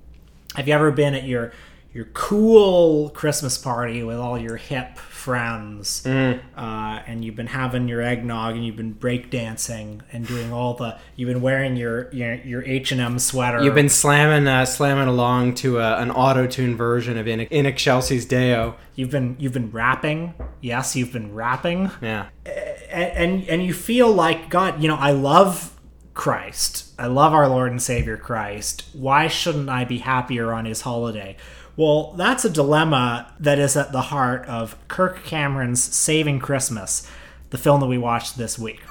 Have 0.55 0.67
you 0.67 0.73
ever 0.73 0.91
been 0.91 1.13
at 1.13 1.25
your 1.25 1.51
your 1.97 2.05
cool 2.13 3.09
Christmas 3.09 3.57
party 3.57 4.03
with 4.03 4.17
all 4.17 4.37
your 4.37 4.55
hip 4.55 4.99
friends, 4.99 6.05
uh, 6.05 6.39
and 6.55 7.25
you've 7.25 7.35
been 7.35 7.47
having 7.47 7.87
your 7.87 8.03
eggnog 8.03 8.53
and 8.55 8.63
you've 8.63 8.75
been 8.75 8.93
breakdancing 8.93 10.01
and 10.11 10.27
doing 10.27 10.53
all 10.53 10.75
the 10.75 10.95
you've 11.15 11.27
been 11.27 11.41
wearing 11.41 11.75
your 11.75 12.13
your 12.13 12.35
your 12.35 12.63
H 12.63 12.91
and 12.91 13.01
M 13.01 13.17
sweater. 13.17 13.63
You've 13.63 13.73
been 13.73 13.89
slamming 13.89 14.47
uh, 14.47 14.65
slamming 14.65 15.07
along 15.07 15.55
to 15.55 15.79
a, 15.79 15.97
an 15.97 16.11
auto-tune 16.11 16.77
version 16.77 17.17
of 17.17 17.27
In- 17.27 17.75
Chelsea's 17.75 18.25
Deo. 18.25 18.75
you've 18.93 19.09
been 19.09 19.35
you've 19.39 19.53
been 19.53 19.71
rapping. 19.71 20.35
Yes, 20.61 20.95
you've 20.95 21.11
been 21.11 21.33
rapping, 21.33 21.89
Yeah. 21.99 22.27
and 22.45 23.11
and, 23.41 23.49
and 23.49 23.65
you 23.65 23.73
feel 23.73 24.11
like 24.13 24.51
God. 24.51 24.83
You 24.83 24.87
know, 24.89 24.97
I 24.97 25.11
love. 25.11 25.73
Christ. 26.13 26.93
I 26.97 27.05
love 27.05 27.31
our 27.35 27.47
Lord 27.47 27.69
and 27.69 27.79
Savior 27.79 28.17
Christ. 28.17 28.85
Why 28.93 29.27
shouldn't 29.27 29.69
I 29.69 29.85
be 29.85 29.99
happier 29.99 30.51
on 30.51 30.65
his 30.65 30.81
holiday? 30.81 31.37
Well, 31.77 32.13
that's 32.13 32.43
a 32.43 32.49
dilemma 32.49 33.33
that 33.39 33.59
is 33.59 33.77
at 33.77 33.91
the 33.91 34.01
heart 34.01 34.45
of 34.47 34.75
Kirk 34.87 35.23
Cameron's 35.23 35.81
Saving 35.81 36.39
Christmas, 36.39 37.07
the 37.51 37.57
film 37.57 37.81
that 37.81 37.87
we 37.87 37.99
watched 37.99 38.35
this 38.35 38.57
week. 38.57 38.81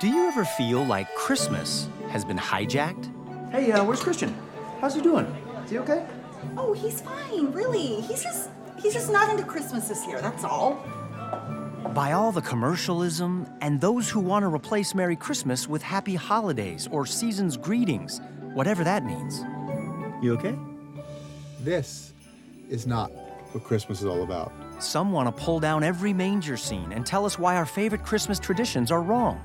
Do 0.00 0.08
you 0.08 0.26
ever 0.26 0.44
feel 0.44 0.82
like 0.84 1.14
Christmas 1.14 1.88
has 2.08 2.24
been 2.24 2.38
hijacked? 2.38 3.12
Hey, 3.52 3.72
uh, 3.72 3.84
where's 3.84 4.02
Christian? 4.02 4.34
How's 4.80 4.94
he 4.94 5.02
doing? 5.02 5.26
Is 5.64 5.70
he 5.70 5.78
okay? 5.78 6.06
Oh, 6.56 6.72
he's 6.72 7.02
fine, 7.02 7.52
really. 7.52 8.00
He's 8.00 8.22
just 8.22 8.50
He's 8.78 8.92
just 8.92 9.10
not 9.10 9.30
into 9.30 9.44
Christmas 9.44 9.88
this 9.88 10.06
year, 10.06 10.20
that's 10.20 10.44
all. 10.44 10.74
By 11.94 12.12
all 12.12 12.30
the 12.30 12.42
commercialism 12.42 13.46
and 13.60 13.80
those 13.80 14.08
who 14.08 14.20
want 14.20 14.42
to 14.42 14.48
replace 14.48 14.94
Merry 14.94 15.16
Christmas 15.16 15.68
with 15.68 15.82
Happy 15.82 16.14
Holidays 16.14 16.88
or 16.90 17.06
Season's 17.06 17.56
Greetings, 17.56 18.20
whatever 18.54 18.84
that 18.84 19.04
means. 19.04 19.40
You 20.22 20.34
okay? 20.34 20.56
This 21.66 22.12
is 22.70 22.86
not 22.86 23.10
what 23.50 23.64
Christmas 23.64 23.98
is 23.98 24.06
all 24.06 24.22
about. 24.22 24.52
Some 24.78 25.10
want 25.10 25.26
to 25.26 25.42
pull 25.42 25.58
down 25.58 25.82
every 25.82 26.12
manger 26.12 26.56
scene 26.56 26.92
and 26.92 27.04
tell 27.04 27.26
us 27.26 27.40
why 27.40 27.56
our 27.56 27.66
favorite 27.66 28.04
Christmas 28.04 28.38
traditions 28.38 28.92
are 28.92 29.02
wrong. 29.02 29.40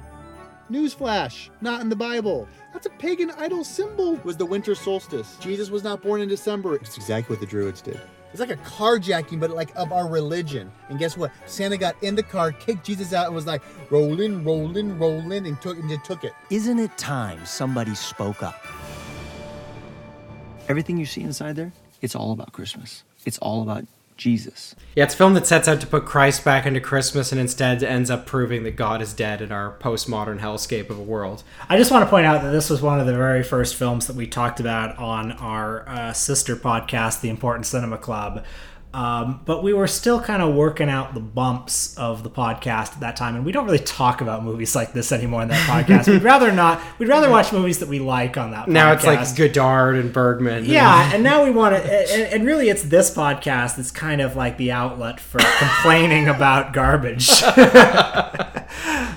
Newsflash, 0.70 1.50
not 1.62 1.82
in 1.82 1.90
the 1.90 1.96
Bible. 1.96 2.48
That's 2.74 2.86
a 2.86 2.92
pagan 2.92 3.32
idol 3.40 3.64
symbol. 3.64 4.14
It 4.18 4.24
was 4.24 4.38
the 4.38 4.46
winter 4.46 4.76
solstice. 4.76 5.36
Jesus 5.38 5.72
was 5.72 5.84
not 5.84 6.04
born 6.04 6.22
in 6.22 6.30
December. 6.30 6.76
It's 6.76 6.96
exactly 6.96 7.34
what 7.34 7.40
the 7.40 7.48
Druids 7.48 7.82
did. 7.82 8.00
It's 8.30 8.40
like 8.40 8.52
a 8.52 8.58
carjacking, 8.58 9.40
but 9.40 9.50
like 9.50 9.76
of 9.76 9.92
our 9.92 10.08
religion. 10.08 10.72
And 10.90 11.00
guess 11.00 11.18
what? 11.18 11.32
Santa 11.48 11.76
got 11.76 11.96
in 12.04 12.14
the 12.14 12.22
car, 12.22 12.52
kicked 12.52 12.86
Jesus 12.86 13.14
out, 13.14 13.26
and 13.26 13.34
was 13.34 13.48
like, 13.48 13.64
rolling, 13.90 14.44
rolling, 14.44 15.00
rolling, 15.00 15.48
and 15.48 15.60
took 15.60 15.80
and 15.80 15.90
just 15.90 16.06
took 16.06 16.24
it. 16.24 16.34
Isn't 16.52 16.78
it 16.78 16.96
time 17.00 17.44
somebody 17.48 17.96
spoke 17.96 18.44
up? 18.44 18.64
Everything 20.70 20.98
you 20.98 21.08
see 21.08 21.22
inside 21.22 21.56
there, 21.56 21.74
it's 22.02 22.16
all 22.16 22.32
about 22.32 22.52
Christmas. 22.52 23.04
It's 23.26 23.38
all 23.38 23.62
about 23.62 23.86
Jesus. 24.18 24.76
Yeah, 24.96 25.06
it's 25.06 25.16
a 25.16 25.18
film 25.18 25.34
that 25.34 25.48
sets 25.48 25.68
out 25.68 25.82
to 25.82 25.88
put 25.88 26.06
Christ 26.06 26.46
back 26.46 26.68
into 26.68 26.80
Christmas 26.80 27.32
and 27.32 27.42
instead 27.42 27.82
ends 27.82 28.12
up 28.12 28.28
proving 28.28 28.64
that 28.64 28.76
God 28.76 29.02
is 29.02 29.14
dead 29.14 29.42
in 29.42 29.52
our 29.52 29.76
postmodern 29.80 30.40
hellscape 30.40 30.92
of 30.92 31.00
a 31.00 31.04
world. 31.04 31.44
I 31.70 31.78
just 31.78 31.90
want 31.90 32.06
to 32.06 32.10
point 32.10 32.28
out 32.28 32.44
that 32.44 32.52
this 32.52 32.70
was 32.70 32.84
one 32.84 33.00
of 33.00 33.08
the 33.08 33.16
very 33.16 33.42
first 33.42 33.76
films 33.76 34.06
that 34.06 34.16
we 34.16 34.28
talked 34.28 34.60
about 34.60 34.96
on 35.00 35.32
our 35.32 35.90
uh, 35.90 36.14
sister 36.14 36.56
podcast, 36.56 37.22
The 37.22 37.30
Important 37.30 37.66
Cinema 37.66 37.98
Club. 37.98 38.46
Um, 38.94 39.40
but 39.46 39.64
we 39.64 39.72
were 39.72 39.88
still 39.88 40.20
kind 40.20 40.42
of 40.42 40.54
working 40.54 40.90
out 40.90 41.14
the 41.14 41.22
bumps 41.22 41.98
of 41.98 42.24
the 42.24 42.30
podcast 42.30 42.94
at 42.94 43.00
that 43.00 43.16
time, 43.16 43.36
and 43.36 43.46
we 43.46 43.54
don't 43.54 43.66
really 43.66 43.80
talk 43.80 44.20
about 44.20 44.44
movies 44.44 44.76
like 44.76 44.92
this 44.92 45.14
anymore 45.14 45.44
in 45.44 45.48
that 45.48 45.70
podcast. 45.70 46.10
we'd 46.10 46.24
rather 46.24 46.52
not. 46.52 46.82
We'd 47.00 47.08
rather 47.08 47.30
watch 47.30 47.54
movies 47.54 47.80
that 47.80 47.88
we 47.88 48.00
like 48.00 48.36
on 48.36 48.52
that. 48.52 48.68
Now 48.68 48.94
podcast. 48.94 48.96
it's 48.96 49.06
like 49.06 49.38
Godard 49.38 49.96
and 49.96 50.12
Bergman. 50.12 50.66
Yeah, 50.66 51.12
and 51.14 51.24
now 51.24 51.46
we 51.46 51.52
want 51.52 51.76
to, 51.76 51.82
and, 51.82 52.34
and 52.34 52.46
really, 52.46 52.68
it's 52.68 52.84
this 52.84 53.16
podcast 53.16 53.78
that's 53.78 53.92
kind 53.92 54.20
of 54.20 54.36
like 54.36 54.58
the 54.58 54.74
outlet 54.74 55.22
for 55.22 55.40
complaining 55.58 56.28
about 56.28 56.74
garbage. 56.74 57.30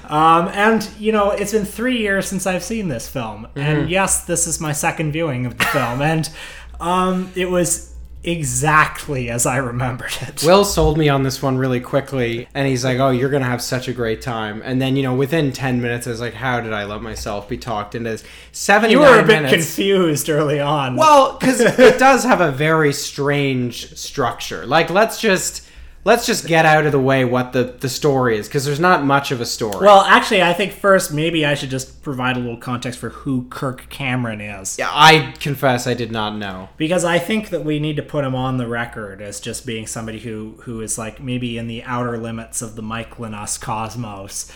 um, 0.08 0.48
and 0.52 0.88
you 1.00 1.10
know, 1.10 1.32
it's 1.32 1.50
been 1.50 1.64
three 1.64 1.98
years 1.98 2.28
since 2.28 2.46
I've 2.46 2.62
seen 2.62 2.86
this 2.86 3.08
film, 3.08 3.48
and 3.56 3.90
yes, 3.90 4.24
this 4.24 4.46
is 4.46 4.60
my 4.60 4.72
second 4.72 5.10
viewing 5.10 5.46
of 5.46 5.58
the 5.58 5.64
film, 5.64 6.00
and 6.00 6.30
um, 6.78 7.32
it 7.34 7.50
was 7.50 7.93
exactly 8.24 9.30
as 9.30 9.46
I 9.46 9.56
remembered 9.56 10.12
it. 10.22 10.42
Will 10.44 10.64
sold 10.64 10.98
me 10.98 11.08
on 11.08 11.22
this 11.22 11.42
one 11.42 11.58
really 11.58 11.80
quickly, 11.80 12.48
and 12.54 12.66
he's 12.66 12.84
like, 12.84 12.98
"Oh, 12.98 13.10
you're 13.10 13.30
gonna 13.30 13.44
have 13.44 13.62
such 13.62 13.88
a 13.88 13.92
great 13.92 14.22
time." 14.22 14.62
And 14.64 14.80
then, 14.80 14.96
you 14.96 15.02
know, 15.02 15.14
within 15.14 15.52
ten 15.52 15.80
minutes, 15.80 16.06
I 16.06 16.10
was 16.10 16.20
like, 16.20 16.34
"How 16.34 16.60
did 16.60 16.72
I 16.72 16.84
let 16.84 17.02
myself 17.02 17.48
be 17.48 17.58
talked 17.58 17.94
into 17.94 18.10
this?" 18.10 18.24
Seventy 18.52 18.92
you 18.92 19.00
were 19.00 19.18
a 19.18 19.22
bit 19.26 19.42
minutes. 19.42 19.52
confused 19.52 20.28
early 20.28 20.60
on. 20.60 20.96
Well, 20.96 21.36
because 21.38 21.60
it 21.60 21.98
does 21.98 22.24
have 22.24 22.40
a 22.40 22.50
very 22.52 22.92
strange 22.92 23.94
structure. 23.96 24.66
Like, 24.66 24.90
let's 24.90 25.20
just 25.20 25.63
let's 26.04 26.26
just 26.26 26.46
get 26.46 26.66
out 26.66 26.86
of 26.86 26.92
the 26.92 27.00
way 27.00 27.24
what 27.24 27.52
the 27.52 27.64
the 27.64 27.88
story 27.88 28.36
is, 28.38 28.46
because 28.48 28.64
there's 28.64 28.80
not 28.80 29.04
much 29.04 29.30
of 29.30 29.40
a 29.40 29.46
story. 29.46 29.84
Well, 29.84 30.02
actually, 30.02 30.42
I 30.42 30.52
think 30.52 30.72
first 30.72 31.12
maybe 31.12 31.44
I 31.44 31.54
should 31.54 31.70
just 31.70 32.02
provide 32.02 32.36
a 32.36 32.40
little 32.40 32.56
context 32.56 32.98
for 32.98 33.10
who 33.10 33.46
Kirk 33.48 33.88
Cameron 33.90 34.40
is. 34.40 34.78
Yeah, 34.78 34.90
I 34.90 35.34
confess 35.40 35.86
I 35.86 35.94
did 35.94 36.12
not 36.12 36.36
know. 36.36 36.68
because 36.76 37.04
I 37.04 37.18
think 37.18 37.50
that 37.50 37.64
we 37.64 37.78
need 37.78 37.96
to 37.96 38.02
put 38.02 38.24
him 38.24 38.34
on 38.34 38.58
the 38.58 38.66
record 38.66 39.20
as 39.20 39.40
just 39.40 39.66
being 39.66 39.86
somebody 39.86 40.20
who 40.20 40.56
who 40.62 40.80
is 40.80 40.98
like 40.98 41.20
maybe 41.20 41.58
in 41.58 41.66
the 41.68 41.82
outer 41.84 42.18
limits 42.18 42.62
of 42.62 42.76
the 42.76 42.82
Mike 42.82 43.18
Linus 43.18 43.58
cosmos. 43.58 44.50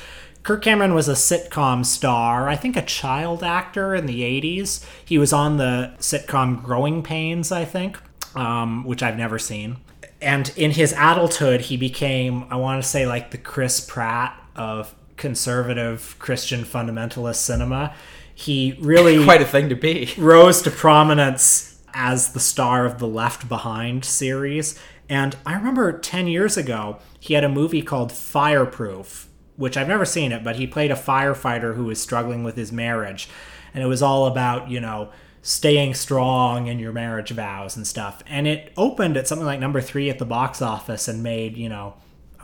Kirk 0.44 0.62
Cameron 0.62 0.94
was 0.94 1.08
a 1.08 1.12
sitcom 1.12 1.84
star, 1.84 2.48
I 2.48 2.56
think 2.56 2.76
a 2.76 2.82
child 2.82 3.42
actor 3.42 3.94
in 3.94 4.06
the 4.06 4.22
80s. 4.22 4.82
He 5.04 5.18
was 5.18 5.32
on 5.32 5.58
the 5.58 5.92
sitcom 5.98 6.62
Growing 6.62 7.02
Pains, 7.02 7.52
I 7.52 7.66
think, 7.66 7.98
um, 8.34 8.84
which 8.84 9.02
I've 9.02 9.18
never 9.18 9.38
seen. 9.38 9.76
And 10.20 10.52
in 10.56 10.72
his 10.72 10.92
adulthood, 10.92 11.62
he 11.62 11.76
became, 11.76 12.44
I 12.50 12.56
want 12.56 12.82
to 12.82 12.88
say, 12.88 13.06
like 13.06 13.30
the 13.30 13.38
Chris 13.38 13.80
Pratt 13.80 14.37
of 14.56 14.94
conservative 15.16 16.16
Christian 16.18 16.64
fundamentalist 16.64 17.37
cinema. 17.37 17.94
He 18.34 18.76
really 18.80 19.25
Quite 19.25 19.42
a 19.42 19.46
thing 19.46 19.68
to 19.68 19.75
be. 19.75 20.12
rose 20.16 20.62
to 20.62 20.70
prominence 20.70 21.82
as 21.92 22.32
the 22.32 22.40
star 22.40 22.87
of 22.87 22.98
the 22.98 23.06
Left 23.06 23.48
Behind 23.48 24.04
series. 24.04 24.78
And 25.08 25.37
I 25.44 25.54
remember 25.54 25.98
10 25.98 26.28
years 26.28 26.56
ago, 26.56 26.98
he 27.18 27.34
had 27.34 27.44
a 27.44 27.48
movie 27.48 27.82
called 27.82 28.12
Fireproof, 28.12 29.28
which 29.56 29.76
I've 29.76 29.88
never 29.88 30.04
seen 30.04 30.32
it, 30.32 30.44
but 30.44 30.56
he 30.56 30.66
played 30.66 30.90
a 30.90 30.96
firefighter 30.96 31.75
who 31.75 31.84
was 31.84 32.00
struggling 32.00 32.44
with 32.44 32.56
his 32.56 32.72
marriage. 32.72 33.28
And 33.75 33.82
it 33.82 33.87
was 33.87 34.02
all 34.02 34.26
about, 34.26 34.70
you 34.70 34.80
know, 34.80 35.10
staying 35.48 35.94
strong 35.94 36.66
in 36.66 36.78
your 36.78 36.92
marriage 36.92 37.30
vows 37.30 37.74
and 37.74 37.86
stuff. 37.86 38.22
And 38.26 38.46
it 38.46 38.70
opened 38.76 39.16
at 39.16 39.26
something 39.26 39.46
like 39.46 39.58
number 39.58 39.80
three 39.80 40.10
at 40.10 40.18
the 40.18 40.26
box 40.26 40.60
office 40.60 41.08
and 41.08 41.22
made, 41.22 41.56
you 41.56 41.70
know, 41.70 41.94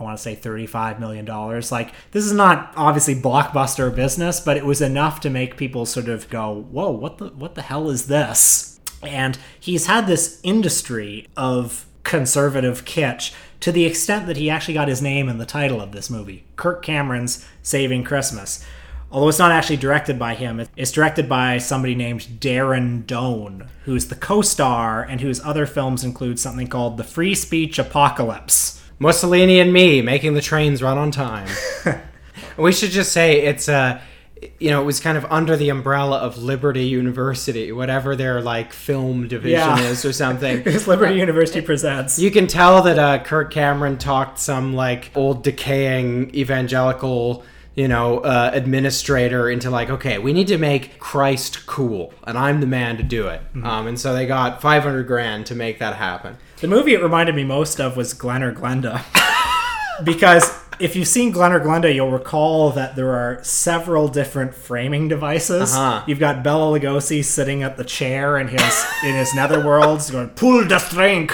I 0.01 0.03
want 0.03 0.17
to 0.17 0.23
say 0.23 0.35
$35 0.35 0.99
million. 0.99 1.27
Like, 1.27 1.93
this 2.13 2.25
is 2.25 2.33
not 2.33 2.73
obviously 2.77 3.15
blockbuster 3.15 3.95
business, 3.95 4.41
but 4.41 4.57
it 4.57 4.65
was 4.65 4.81
enough 4.81 5.21
to 5.21 5.29
make 5.29 5.59
people 5.59 5.85
sort 5.85 6.09
of 6.09 6.31
go, 6.31 6.67
whoa, 6.71 6.93
what 6.93 7.19
the, 7.19 7.27
what 7.27 7.57
the 7.57 7.61
hell 7.61 7.91
is 7.91 8.07
this? 8.07 8.81
And 9.03 9.39
he's 9.61 9.85
had 9.85 10.07
this 10.07 10.41
industry 10.43 11.29
of 11.37 11.85
conservative 12.05 12.87
kitsch 12.87 13.35
to 13.61 13.71
the 13.71 13.85
extent 13.85 14.27
that 14.29 14.39
he 14.39 14.49
actually 14.49 14.75
got 14.75 14.89
his 14.89 15.03
name 15.03 15.29
in 15.29 15.37
the 15.37 15.45
title 15.45 15.83
of 15.83 15.93
this 15.93 16.09
movie 16.09 16.45
Kirk 16.57 16.83
Cameron's 16.83 17.47
Saving 17.63 18.03
Christmas. 18.03 18.65
Although 19.15 19.29
it's 19.29 19.39
not 19.39 19.53
actually 19.53 19.77
directed 19.77 20.19
by 20.19 20.35
him, 20.35 20.67
it's 20.77 20.91
directed 20.91 21.29
by 21.29 21.59
somebody 21.59 21.95
named 21.95 22.23
Darren 22.41 23.05
Doane, 23.05 23.69
who's 23.85 24.09
the 24.09 24.17
co 24.17 24.43
star 24.43 25.05
and 25.05 25.21
whose 25.21 25.41
other 25.45 25.67
films 25.67 26.03
include 26.03 26.41
something 26.41 26.67
called 26.67 26.97
The 26.97 27.05
Free 27.05 27.37
Speech 27.37 27.79
Apocalypse. 27.79 28.83
Mussolini 28.99 29.61
and 29.61 29.73
me 29.73 30.03
making 30.03 30.35
the 30.35 30.41
trains 30.41 30.83
run 30.83 30.99
on 30.99 31.13
time. 31.13 31.47
we 32.57 32.73
should 32.73 32.91
just 32.91 33.13
say 33.13 33.43
it's 33.43 33.69
uh 33.69 34.01
you 34.59 34.71
know, 34.71 34.83
it 34.83 34.85
was 34.85 34.99
kind 35.01 35.17
of 35.17 35.25
under 35.27 35.57
the 35.57 35.69
umbrella 35.71 36.19
of 36.19 36.37
Liberty 36.37 36.85
University, 36.87 37.71
whatever 37.73 38.17
their 38.17 38.41
like 38.43 38.73
film 38.73 39.29
division 39.29 39.61
Yeah. 39.61 39.79
is 39.81 40.05
or 40.05 40.13
something. 40.13 40.57
Because 40.65 40.89
Liberty 40.89 41.15
University 41.15 41.61
presents. 41.61 42.19
You 42.19 42.33
can 42.33 42.49
tell 42.49 42.83
that 42.83 42.99
uh, 42.99 43.23
Kirk 43.23 43.53
Cameron 43.53 43.97
talked 43.97 44.41
some 44.41 44.75
like 44.75 45.13
old 45.15 45.45
decaying 45.45 46.35
evangelical, 46.35 47.45
you 47.75 47.89
know, 47.89 48.19
uh, 48.21 48.51
administrator 48.53 49.51
into 49.51 49.71
like, 49.71 49.91
okay, 49.91 50.19
we 50.19 50.33
need 50.33 50.47
to 50.49 50.59
make 50.59 50.99
Christ 50.99 51.67
cool, 51.67 52.15
and 52.25 52.39
I'm 52.39 52.61
the 52.61 52.67
man 52.67 52.97
to 52.99 53.03
do 53.03 53.27
it. 53.29 53.41
Um, 53.65 53.87
and 53.87 53.99
so 53.99 54.15
they 54.15 54.27
got 54.27 54.63
500 54.63 55.05
grand 55.05 55.47
to 55.47 55.55
make 55.55 55.79
that 55.81 55.97
happen. 55.97 56.37
The 56.61 56.69
movie 56.69 56.95
it 56.95 57.03
reminded 57.03 57.35
me 57.35 57.45
most 57.45 57.81
of 57.81 57.97
was 57.97 58.15
Glen 58.15 58.43
or 58.43 58.55
Glenda. 58.55 59.05
because 60.05 60.57
if 60.81 60.97
you've 60.97 61.09
seen 61.09 61.31
Glen 61.31 61.53
or 61.53 61.61
Glenda, 61.61 61.93
you'll 61.95 62.11
recall 62.11 62.71
that 62.71 62.97
there 62.97 63.13
are 63.13 63.43
several 63.43 64.09
different 64.09 64.55
framing 64.55 65.09
devices. 65.09 65.75
Uh-huh. 65.75 66.05
You've 66.07 66.19
got 66.19 66.43
Bela 66.43 66.79
Lugosi 66.79 67.25
sitting 67.25 67.63
at 67.63 67.77
the 67.77 67.85
chair 67.85 68.39
in 68.39 68.49
his 68.49 68.85
in 69.05 69.15
his 69.15 69.31
netherworlds 69.31 70.11
going, 70.11 70.31
pull 70.31 70.65
the 70.65 70.79
string. 70.79 71.29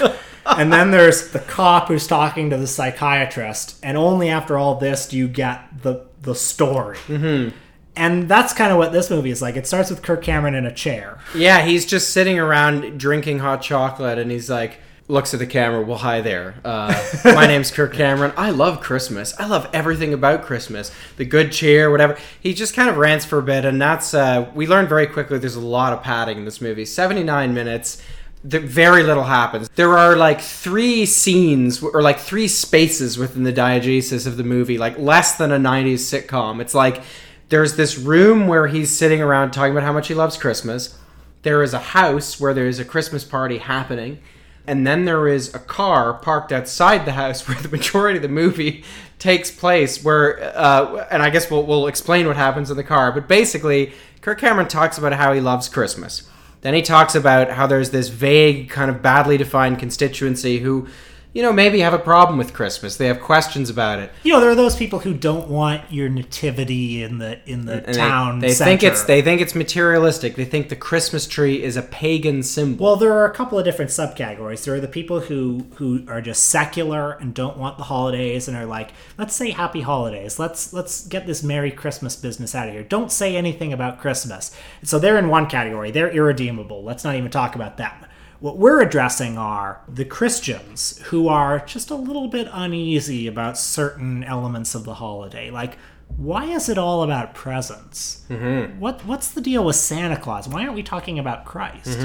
And 0.47 0.73
then 0.73 0.91
there's 0.91 1.31
the 1.31 1.39
cop 1.39 1.89
who's 1.89 2.07
talking 2.07 2.51
to 2.51 2.57
the 2.57 2.67
psychiatrist. 2.67 3.79
And 3.83 3.97
only 3.97 4.29
after 4.29 4.59
all 4.59 4.77
this 4.77 5.09
do 5.09 5.17
you 5.17 5.29
get 5.29 5.83
the 5.83 6.07
the 6.23 6.35
story. 6.35 6.99
Mm-hmm. 7.07 7.57
And 7.97 8.29
that's 8.29 8.53
kind 8.53 8.73
of 8.73 8.79
what 8.79 8.93
this 8.93 9.11
movie 9.11 9.31
is 9.31 9.43
like. 9.43 9.57
It 9.57 9.67
starts 9.67 9.91
with 9.91 10.03
Kirk 10.03 10.23
Cameron 10.23 10.55
in 10.55 10.65
a 10.65 10.73
chair. 10.73 11.19
Yeah, 11.35 11.63
he's 11.63 11.85
just 11.85 12.11
sitting 12.11 12.39
around 12.39 12.99
drinking 12.99 13.41
hot 13.41 13.63
chocolate, 13.63 14.19
and 14.19 14.31
he's 14.31 14.49
like, 14.49 14.79
looks 15.11 15.35
at 15.35 15.41
the 15.41 15.47
camera. 15.47 15.83
Well, 15.83 15.99
hi 15.99 16.21
there. 16.21 16.55
Uh, 16.65 16.95
my 17.25 17.47
name's 17.49 17.71
Kirk 17.71 17.93
Cameron. 17.93 18.33
I 18.37 18.51
love 18.51 18.81
Christmas. 18.81 19.35
I 19.39 19.47
love 19.47 19.69
everything 19.73 20.15
about 20.15 20.43
Christmas. 20.43 20.93
The 21.17 21.25
good 21.25 21.53
cheer, 21.53 21.91
whatever. 21.91 22.17
He 22.41 22.55
just 22.55 22.75
kind 22.75 22.89
of 22.89 22.97
rants 22.97 23.25
for 23.25 23.39
a 23.39 23.43
bit, 23.43 23.65
and 23.65 23.83
that's 23.83 24.15
uh, 24.15 24.51
we 24.55 24.67
learned 24.67 24.89
very 24.89 25.07
quickly. 25.07 25.39
There's 25.39 25.57
a 25.57 25.61
lot 25.61 25.93
of 25.93 26.03
padding 26.03 26.39
in 26.39 26.45
this 26.45 26.61
movie. 26.61 26.85
79 26.85 27.53
minutes. 27.53 28.01
There, 28.43 28.61
very 28.61 29.03
little 29.03 29.25
happens. 29.25 29.69
There 29.71 29.99
are 29.99 30.17
like 30.17 30.41
three 30.41 31.05
scenes 31.05 31.83
or 31.83 32.01
like 32.01 32.19
three 32.19 32.49
spaces 32.49 33.19
within 33.19 33.43
the 33.43 33.53
diegesis 33.53 34.27
of 34.27 34.37
the 34.37 34.45
movie, 34.45 34.79
like 34.79 34.99
less 34.99 35.37
than 35.37 35.53
a 35.53 35.59
90s 35.59 35.95
sitcom. 35.95 36.61
It's 36.61 36.75
like 36.75 37.03
there's 37.51 37.77
this 37.77 37.99
room 37.99 38.47
where 38.47 38.69
he's 38.69 38.97
sitting 38.97 39.21
around 39.21 39.51
talking 39.51 39.73
about 39.73 39.83
how 39.83 39.93
much 39.93 40.09
he 40.09 40.15
loves 40.15 40.37
Christmas. 40.37 40.97
There 41.43 41.63
is 41.63 41.75
a 41.75 41.79
house 41.79 42.41
where 42.41 42.55
there 42.55 42.67
is 42.67 42.79
a 42.79 42.85
Christmas 42.85 43.25
party 43.25 43.59
happening. 43.59 44.21
And 44.67 44.87
then 44.87 45.05
there 45.05 45.27
is 45.27 45.53
a 45.55 45.59
car 45.59 46.15
parked 46.15 46.53
outside 46.53 47.05
the 47.05 47.13
house 47.13 47.47
where 47.49 47.61
the 47.61 47.69
majority 47.69 48.19
of 48.19 48.23
the 48.23 48.29
movie 48.29 48.85
takes 49.19 49.51
place. 49.51 50.03
Where, 50.05 50.57
uh, 50.57 51.09
and 51.11 51.23
I 51.23 51.31
guess 51.31 51.51
we'll, 51.51 51.65
we'll 51.65 51.89
explain 51.89 52.27
what 52.27 52.37
happens 52.37 52.71
in 52.71 52.77
the 52.77 52.85
car. 52.85 53.11
But 53.13 53.27
basically, 53.27 53.93
Kirk 54.21 54.39
Cameron 54.39 54.69
talks 54.69 54.97
about 54.97 55.13
how 55.15 55.33
he 55.33 55.41
loves 55.41 55.69
Christmas. 55.69 56.29
Then 56.63 56.75
he 56.75 56.83
talks 56.83 57.15
about 57.15 57.51
how 57.51 57.67
there's 57.67 57.91
this 57.91 58.09
vague, 58.09 58.69
kind 58.69 58.91
of 58.91 59.03
badly 59.03 59.37
defined 59.37 59.79
constituency 59.79 60.59
who 60.59 60.89
you 61.33 61.43
know, 61.43 61.53
maybe 61.53 61.81
have 61.81 61.95
a 61.95 61.99
problem 61.99 62.39
with 62.39 62.53
Christmas. 62.53 62.97
They 62.97 63.07
have 63.07 63.21
questions 63.21 63.71
about 63.71 64.01
it. 64.01 64.11
You 64.25 64.33
know, 64.33 64.41
there 64.41 64.51
are 64.51 64.57
those 64.57 64.75
people 64.75 64.99
who 64.99 65.15
don't 65.15 65.49
want 65.49 65.93
your 65.93 66.09
nativity 66.09 67.03
in 67.03 67.19
the 67.19 67.39
in 67.49 67.67
the 67.67 67.85
And 67.87 67.97
town. 67.97 68.39
they, 68.41 68.53
think 68.53 68.83
it's 68.83 69.05
they 69.05 69.23
think 69.23 69.41
it's 69.41 69.55
materialistic. 69.55 70.35
They 70.35 70.45
think 70.45 70.71
the 70.71 70.77
Christmas 70.77 71.29
tree 71.29 71.63
is 71.63 71.77
a 71.77 71.83
pagan 71.83 72.43
symbol. 72.43 72.85
Well, 72.85 72.97
there 72.97 73.13
are 73.13 73.27
a 73.27 73.33
couple 73.33 73.59
of 73.59 73.65
different 73.65 73.93
subcategories. 73.93 74.65
There 74.65 74.75
are 74.75 74.81
the 74.81 74.89
people 74.89 75.21
who 75.21 75.67
who 75.77 76.05
are 76.09 76.21
just 76.21 76.47
secular 76.47 77.13
and 77.13 77.33
don't 77.33 77.57
want 77.57 77.79
the 77.79 77.85
holidays 77.85 78.49
and 78.49 78.57
are 78.57 78.67
like, 78.67 78.91
let's 79.17 79.37
say 79.37 79.51
happy 79.51 79.83
holidays. 79.83 80.39
Let's 80.39 80.73
let's 80.73 81.07
get 81.07 81.27
this 81.29 81.45
Merry 81.45 81.71
Christmas 81.71 82.17
business 82.17 82.55
out 82.57 82.67
of 82.67 82.75
here. 82.75 82.83
Don't 82.83 83.13
say 83.13 83.37
anything 83.37 83.73
about 83.73 84.01
Christmas. 84.01 84.55
So 84.83 84.99
they're 84.99 85.19
in 85.19 85.29
one 85.29 85.47
category. 85.47 85.93
They're 85.93 86.11
irredeemable. 86.11 86.83
Let's 86.83 87.05
not 87.05 87.15
even 87.15 87.31
talk 87.31 87.55
about 87.55 87.77
them. 87.77 87.93
What 88.41 88.57
we're 88.57 88.81
addressing 88.81 89.37
are 89.37 89.83
the 89.87 90.05
Christians 90.07 90.99
who 91.05 91.29
are 91.29 91.61
just 91.61 91.91
a 91.91 91.95
little 91.95 92.29
bit 92.29 92.49
uneasy 92.51 93.27
about 93.27 93.59
certain 93.59 94.25
elements 94.25 94.75
of 94.75 94.85
the 94.85 94.95
holiday. 94.95 95.51
Like, 95.51 95.77
why 96.17 96.47
is 96.47 96.69
it 96.69 96.79
all 96.79 97.03
about 97.03 97.35
presents? 97.35 98.25
Mm-hmm. 98.31 98.81
What 98.81 99.05
what's 99.05 99.31
the 99.31 99.41
deal 99.41 99.65
with 99.65 99.77
Santa 99.77 100.17
Claus? 100.17 100.49
Why 100.49 100.63
aren't 100.63 100.75
we 100.75 100.83
talking 100.83 101.19
about 101.19 101.45
Christ? 101.45 101.99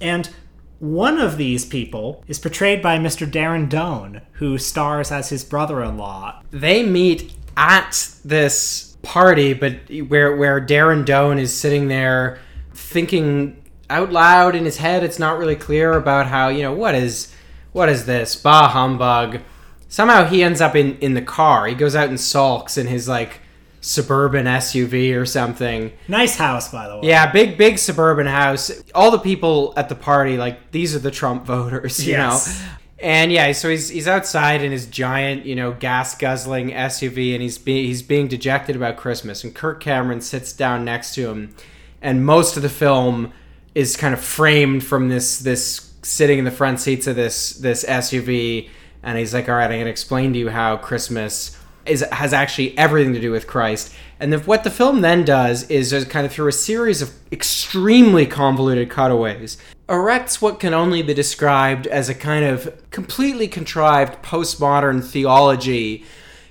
And 0.00 0.30
one 0.78 1.18
of 1.18 1.36
these 1.38 1.64
people 1.64 2.22
is 2.26 2.38
portrayed 2.38 2.82
by 2.82 2.98
Mr. 2.98 3.30
Darren 3.30 3.68
Doane, 3.68 4.22
who 4.32 4.58
stars 4.58 5.10
as 5.10 5.28
his 5.30 5.44
brother-in-law. 5.44 6.42
they 6.50 6.82
meet 6.82 7.34
at 7.56 8.16
this 8.24 8.96
party, 9.02 9.54
but 9.54 9.74
where 10.08 10.36
where 10.36 10.60
Darren 10.60 11.04
Doane 11.04 11.40
is 11.40 11.54
sitting 11.54 11.88
there 11.88 12.38
thinking 12.74 13.61
out 13.92 14.12
loud 14.12 14.54
in 14.54 14.64
his 14.64 14.78
head. 14.78 15.02
It's 15.04 15.18
not 15.18 15.38
really 15.38 15.56
clear 15.56 15.92
about 15.94 16.26
how 16.26 16.48
you 16.48 16.62
know 16.62 16.72
what 16.72 16.94
is 16.94 17.34
what 17.72 17.88
is 17.88 18.06
this 18.06 18.36
bah 18.36 18.68
humbug. 18.68 19.40
Somehow 19.88 20.24
he 20.24 20.42
ends 20.42 20.60
up 20.60 20.74
in 20.74 20.96
in 20.98 21.14
the 21.14 21.22
car. 21.22 21.66
He 21.66 21.74
goes 21.74 21.94
out 21.94 22.08
and 22.08 22.18
sulks 22.20 22.76
in 22.78 22.86
his 22.86 23.08
like 23.08 23.40
suburban 23.80 24.46
SUV 24.46 25.14
or 25.20 25.26
something. 25.26 25.92
Nice 26.08 26.36
house, 26.36 26.70
by 26.70 26.88
the 26.88 26.96
way. 26.98 27.08
Yeah, 27.08 27.30
big 27.32 27.58
big 27.58 27.78
suburban 27.78 28.26
house. 28.26 28.70
All 28.94 29.10
the 29.10 29.18
people 29.18 29.74
at 29.76 29.88
the 29.88 29.94
party 29.96 30.36
like 30.36 30.70
these 30.70 30.94
are 30.94 31.00
the 31.00 31.10
Trump 31.10 31.44
voters, 31.46 32.04
you 32.06 32.12
Yes. 32.12 32.60
know. 32.60 32.68
And 33.00 33.32
yeah, 33.32 33.50
so 33.50 33.68
he's 33.68 33.88
he's 33.88 34.06
outside 34.06 34.62
in 34.62 34.70
his 34.70 34.86
giant, 34.86 35.44
you 35.44 35.56
know, 35.56 35.72
gas 35.72 36.14
guzzling 36.16 36.70
SUV, 36.70 37.32
and 37.34 37.42
he's 37.42 37.58
be, 37.58 37.86
he's 37.88 38.00
being 38.00 38.28
dejected 38.28 38.76
about 38.76 38.96
Christmas. 38.96 39.42
And 39.42 39.52
Kirk 39.52 39.80
Cameron 39.82 40.20
sits 40.20 40.52
down 40.52 40.84
next 40.84 41.12
to 41.16 41.28
him, 41.28 41.52
and 42.00 42.24
most 42.24 42.56
of 42.56 42.62
the 42.62 42.68
film 42.68 43.32
is 43.74 43.96
kind 43.96 44.14
of 44.14 44.20
framed 44.20 44.84
from 44.84 45.08
this 45.08 45.38
this 45.38 45.92
sitting 46.02 46.38
in 46.38 46.44
the 46.44 46.50
front 46.50 46.80
seats 46.80 47.06
of 47.06 47.16
this 47.16 47.54
this 47.54 47.84
SUV, 47.84 48.68
and 49.02 49.18
he's 49.18 49.32
like, 49.32 49.48
"All 49.48 49.54
right, 49.54 49.70
I'm 49.70 49.78
gonna 49.78 49.90
explain 49.90 50.32
to 50.32 50.38
you 50.38 50.50
how 50.50 50.76
Christmas 50.76 51.56
is 51.86 52.04
has 52.12 52.32
actually 52.32 52.76
everything 52.78 53.12
to 53.14 53.20
do 53.20 53.30
with 53.30 53.46
Christ." 53.46 53.92
And 54.20 54.32
the, 54.32 54.38
what 54.38 54.62
the 54.62 54.70
film 54.70 55.00
then 55.00 55.24
does 55.24 55.68
is 55.68 55.90
just 55.90 56.08
kind 56.08 56.24
of 56.24 56.32
through 56.32 56.48
a 56.48 56.52
series 56.52 57.02
of 57.02 57.10
extremely 57.32 58.24
convoluted 58.24 58.88
cutaways, 58.88 59.58
erects 59.88 60.40
what 60.40 60.60
can 60.60 60.72
only 60.72 61.02
be 61.02 61.12
described 61.12 61.88
as 61.88 62.08
a 62.08 62.14
kind 62.14 62.44
of 62.44 62.72
completely 62.90 63.48
contrived 63.48 64.22
postmodern 64.22 65.04
theology 65.04 66.04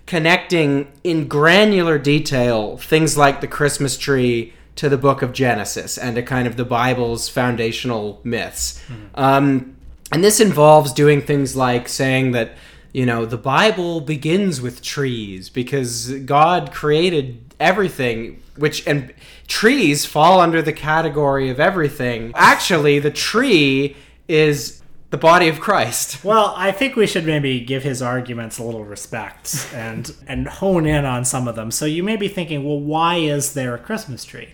connecting 0.06 0.92
in 1.06 1.28
granular 1.28 1.98
detail 1.98 2.76
things 2.78 3.18
like 3.18 3.40
the 3.40 3.48
Christmas 3.48 3.98
tree 3.98 4.54
to 4.76 4.90
the 4.90 4.98
book 4.98 5.22
of 5.22 5.34
Genesis 5.34 5.98
and 5.98 6.16
to 6.16 6.24
kind 6.24 6.48
of 6.48 6.58
the 6.58 6.66
Bible's 6.66 7.30
foundational 7.30 8.22
myths. 8.24 8.82
Um, 9.16 9.76
and 10.12 10.24
this 10.24 10.40
involves 10.40 10.94
doing 10.94 11.22
things 11.22 11.56
like 11.56 11.88
saying 11.88 12.32
that, 12.32 12.56
you 12.94 13.06
know, 13.06 13.26
the 13.26 13.38
Bible 13.38 14.02
begins 14.02 14.62
with 14.62 14.82
trees 14.82 15.50
because 15.50 16.12
God 16.26 16.72
created 16.72 17.54
everything, 17.60 18.42
which, 18.58 18.86
and 18.88 19.14
trees 19.48 20.06
fall 20.06 20.40
under 20.40 20.62
the 20.62 20.74
category 20.74 21.50
of 21.50 21.60
everything. 21.60 22.32
Actually, 22.36 23.00
the 23.00 23.12
tree 23.12 23.96
is 24.28 24.82
the 25.12 25.18
body 25.18 25.48
of 25.48 25.60
Christ. 25.60 26.24
Well, 26.32 26.54
I 26.56 26.72
think 26.72 26.96
we 26.96 27.06
should 27.08 27.26
maybe 27.26 27.60
give 27.60 27.84
his 27.84 28.02
arguments 28.02 28.58
a 28.58 28.64
little 28.64 28.86
respect 28.86 29.68
and 29.74 30.14
and 30.28 30.48
hone 30.48 30.86
in 30.86 31.04
on 31.04 31.26
some 31.26 31.48
of 31.48 31.56
them. 31.56 31.72
So 31.72 31.86
you 31.86 32.04
may 32.04 32.16
be 32.16 32.30
thinking, 32.30 32.64
well, 32.64 32.80
why 32.80 33.18
is 33.18 33.54
there 33.54 33.76
a 33.76 33.78
Christmas 33.78 34.24
tree? 34.24 34.50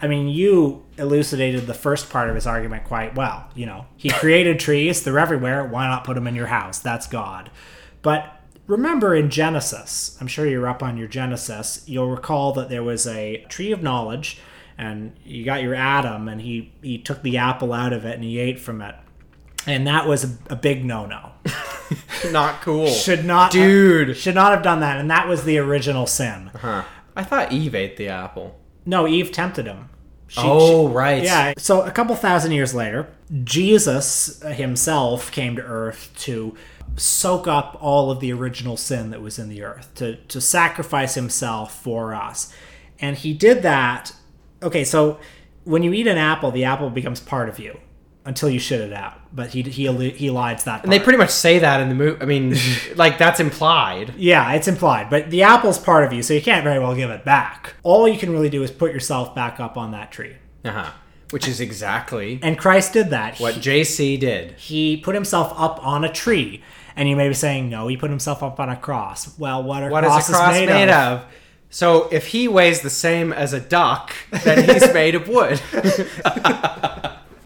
I 0.00 0.06
mean, 0.06 0.28
you 0.28 0.84
elucidated 0.96 1.66
the 1.66 1.74
first 1.74 2.08
part 2.08 2.28
of 2.28 2.34
his 2.34 2.46
argument 2.46 2.84
quite 2.84 3.14
well. 3.14 3.50
You 3.54 3.66
know, 3.66 3.86
he 3.96 4.10
created 4.10 4.60
trees; 4.60 5.02
they're 5.02 5.18
everywhere. 5.18 5.64
Why 5.64 5.86
not 5.86 6.04
put 6.04 6.14
them 6.14 6.26
in 6.26 6.34
your 6.34 6.46
house? 6.46 6.78
That's 6.78 7.06
God. 7.06 7.50
But 8.02 8.40
remember 8.66 9.14
in 9.14 9.28
Genesis, 9.30 10.16
I'm 10.20 10.28
sure 10.28 10.46
you're 10.46 10.68
up 10.68 10.82
on 10.82 10.96
your 10.96 11.08
Genesis. 11.08 11.82
You'll 11.86 12.10
recall 12.10 12.52
that 12.52 12.68
there 12.68 12.84
was 12.84 13.06
a 13.06 13.44
tree 13.48 13.72
of 13.72 13.82
knowledge, 13.82 14.38
and 14.76 15.16
you 15.24 15.44
got 15.44 15.62
your 15.62 15.74
Adam, 15.74 16.28
and 16.28 16.40
he 16.40 16.72
he 16.82 16.98
took 16.98 17.22
the 17.22 17.36
apple 17.36 17.72
out 17.72 17.92
of 17.92 18.04
it 18.04 18.14
and 18.14 18.24
he 18.24 18.38
ate 18.38 18.60
from 18.60 18.80
it. 18.80 18.94
And 19.66 19.86
that 19.86 20.06
was 20.06 20.24
a, 20.24 20.38
a 20.50 20.56
big 20.56 20.84
no-no 20.84 21.32
Not 22.32 22.62
cool. 22.62 22.86
should 22.86 23.24
not 23.24 23.50
Dude. 23.50 24.16
should 24.16 24.34
not 24.34 24.52
have 24.52 24.62
done 24.62 24.80
that 24.80 24.98
and 24.98 25.10
that 25.10 25.28
was 25.28 25.44
the 25.44 25.58
original 25.58 26.06
sin 26.06 26.50
Huh. 26.54 26.84
I 27.14 27.24
thought 27.24 27.52
Eve 27.52 27.74
ate 27.74 27.96
the 27.96 28.08
apple. 28.08 28.58
No 28.88 29.06
eve 29.06 29.30
tempted 29.30 29.66
him. 29.66 29.88
She- 30.26 30.40
Oh, 30.42 30.88
she- 30.88 30.94
right. 30.94 31.22
yeah. 31.22 31.52
So 31.58 31.82
a 31.82 31.90
couple 31.90 32.14
thousand 32.16 32.52
years 32.52 32.74
later 32.74 33.08
jesus 33.44 34.42
himself 34.42 35.30
came 35.30 35.54
to 35.56 35.62
earth 35.62 36.10
to 36.16 36.54
soak 36.96 37.46
up 37.46 37.76
all 37.80 38.10
of 38.10 38.20
the 38.20 38.32
original 38.32 38.76
sin 38.76 39.10
that 39.10 39.20
was 39.20 39.38
in 39.38 39.48
the 39.50 39.62
earth 39.62 39.94
to 39.94 40.16
to 40.16 40.40
sacrifice 40.40 41.14
himself 41.14 41.82
for 41.82 42.14
us. 42.14 42.52
And 43.00 43.16
he 43.16 43.32
did 43.34 43.62
that. 43.62 44.12
Okay 44.62 44.84
so 44.84 45.18
when 45.64 45.82
you 45.82 45.92
eat 45.92 46.06
an 46.06 46.18
apple 46.18 46.50
the 46.50 46.64
apple 46.64 46.90
becomes 46.90 47.20
part 47.20 47.48
of 47.48 47.58
you 47.58 47.78
until 48.28 48.48
you 48.48 48.58
shit 48.60 48.80
it 48.80 48.92
out 48.92 49.14
but 49.32 49.50
he 49.50 49.62
he 49.62 50.10
he 50.10 50.30
lied 50.30 50.58
to 50.58 50.64
that 50.66 50.84
And 50.84 50.92
they 50.92 50.98
pretty 51.00 51.18
much 51.18 51.30
say 51.30 51.58
that 51.58 51.80
in 51.80 51.88
the 51.88 51.94
movie. 51.94 52.20
I 52.22 52.24
mean, 52.24 52.56
like 52.96 53.18
that's 53.18 53.40
implied. 53.40 54.14
Yeah, 54.16 54.52
it's 54.52 54.68
implied, 54.68 55.10
but 55.10 55.30
the 55.30 55.42
apple's 55.42 55.78
part 55.78 56.04
of 56.04 56.12
you, 56.12 56.22
so 56.22 56.32
you 56.34 56.40
can't 56.40 56.64
very 56.64 56.78
well 56.78 56.94
give 56.94 57.10
it 57.10 57.24
back. 57.24 57.74
All 57.82 58.08
you 58.08 58.18
can 58.18 58.32
really 58.32 58.48
do 58.48 58.62
is 58.62 58.70
put 58.70 58.92
yourself 58.92 59.34
back 59.34 59.60
up 59.60 59.76
on 59.76 59.90
that 59.92 60.10
tree. 60.12 60.36
Uh-huh. 60.64 60.90
Which 61.30 61.46
is 61.46 61.60
exactly 61.60 62.40
And 62.42 62.58
Christ 62.58 62.94
did 62.94 63.10
that. 63.10 63.38
what 63.38 63.54
He, 63.54 63.60
JC 63.60 64.18
did. 64.18 64.52
he 64.52 64.96
put 64.96 65.14
himself 65.14 65.52
up 65.56 65.84
on 65.86 66.04
a 66.04 66.12
tree. 66.12 66.62
And 66.96 67.08
you 67.08 67.14
may 67.14 67.28
be 67.28 67.34
saying, 67.34 67.68
no, 67.68 67.86
he 67.86 67.96
put 67.96 68.10
himself 68.10 68.42
up 68.42 68.58
on 68.58 68.68
a 68.70 68.76
cross. 68.76 69.38
Well, 69.38 69.62
what 69.62 69.82
are 69.82 69.90
What 69.90 70.04
is 70.04 70.08
crosses 70.10 70.34
a 70.34 70.38
cross 70.38 70.52
made, 70.52 70.68
made, 70.68 70.88
of? 70.88 71.20
of? 71.20 71.26
So 71.70 72.08
if 72.10 72.28
he 72.28 72.48
weighs 72.48 72.80
the 72.80 72.90
same 72.90 73.32
as 73.32 73.52
a 73.52 73.60
duck, 73.60 74.14
then 74.42 74.64
he's 74.68 74.92
made 74.94 75.14
of 75.14 75.28
wood. 75.28 75.60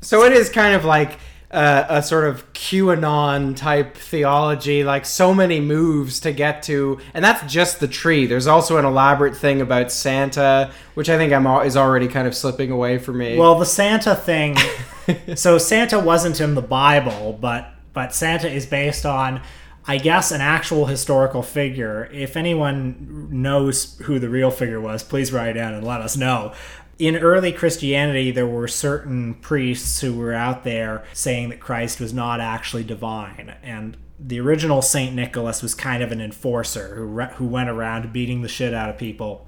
so 0.03 0.25
it 0.25 0.33
is 0.33 0.51
kind 0.51 0.75
of 0.75 0.85
like 0.85 1.19
uh, 1.53 1.85
a 1.89 2.03
sort 2.03 2.25
of 2.25 2.51
QAnon 2.55 3.55
type 3.55 3.97
theology, 3.97 4.85
like 4.85 5.05
so 5.05 5.35
many 5.35 5.61
moves 5.61 6.21
to 6.21 6.33
get 6.33 6.63
to, 6.65 6.99
and 7.13 7.25
that's 7.25 7.53
just 7.53 7.79
the 7.79 7.89
tree. 7.89 8.27
There's 8.27 8.47
also 8.47 8.79
an 8.79 8.85
elaborate 8.85 9.37
thing 9.37 9.61
about 9.61 9.93
Santa, 9.93 10.73
which 10.95 11.11
I 11.11 11.19
think 11.19 11.33
I'm 11.33 11.47
al- 11.47 11.61
is 11.61 11.77
already 11.77 12.09
kind 12.09 12.27
of 12.27 12.35
slipping 12.35 12.71
away 12.71 12.99
from 12.99 13.19
me. 13.19 13.37
Well, 13.37 13.59
the 13.59 13.67
Santa 13.67 14.15
thing. 14.15 14.57
so 15.35 15.59
Santa 15.59 15.99
wasn't 15.99 16.41
in 16.41 16.55
the 16.55 16.63
Bible, 16.63 17.39
but 17.39 17.69
but 17.93 18.15
Santa 18.15 18.51
is 18.51 18.65
based 18.65 19.05
on, 19.05 19.43
I 19.87 19.99
guess, 19.99 20.33
an 20.33 20.41
actual 20.41 20.87
historical 20.87 21.43
figure. 21.43 22.09
If 22.13 22.35
anyone 22.35 23.29
knows 23.31 23.99
who 24.05 24.19
the 24.19 24.31
real 24.31 24.51
figure 24.51 24.81
was, 24.81 25.03
please 25.03 25.33
write 25.33 25.59
in 25.59 25.75
and 25.75 25.87
let 25.87 26.01
us 26.01 26.17
know. 26.17 26.55
In 27.03 27.17
early 27.17 27.51
Christianity, 27.51 28.31
there 28.31 28.47
were 28.47 28.69
certain 28.69 29.35
priests 29.35 30.01
who 30.03 30.15
were 30.15 30.33
out 30.33 30.63
there 30.63 31.03
saying 31.13 31.49
that 31.49 31.59
Christ 31.59 31.99
was 31.99 32.15
not 32.15 32.39
actually 32.41 32.85
divine, 32.85 33.57
and 33.61 33.97
the 34.21 34.39
original 34.39 34.83
Saint 34.83 35.13
Nicholas 35.13 35.63
was 35.63 35.75
kind 35.75 36.01
of 36.01 36.13
an 36.13 36.21
enforcer 36.21 36.95
who 36.95 37.03
re- 37.03 37.33
who 37.35 37.47
went 37.47 37.69
around 37.69 38.13
beating 38.13 38.43
the 38.43 38.49
shit 38.49 38.73
out 38.73 38.89
of 38.89 38.99
people, 38.99 39.45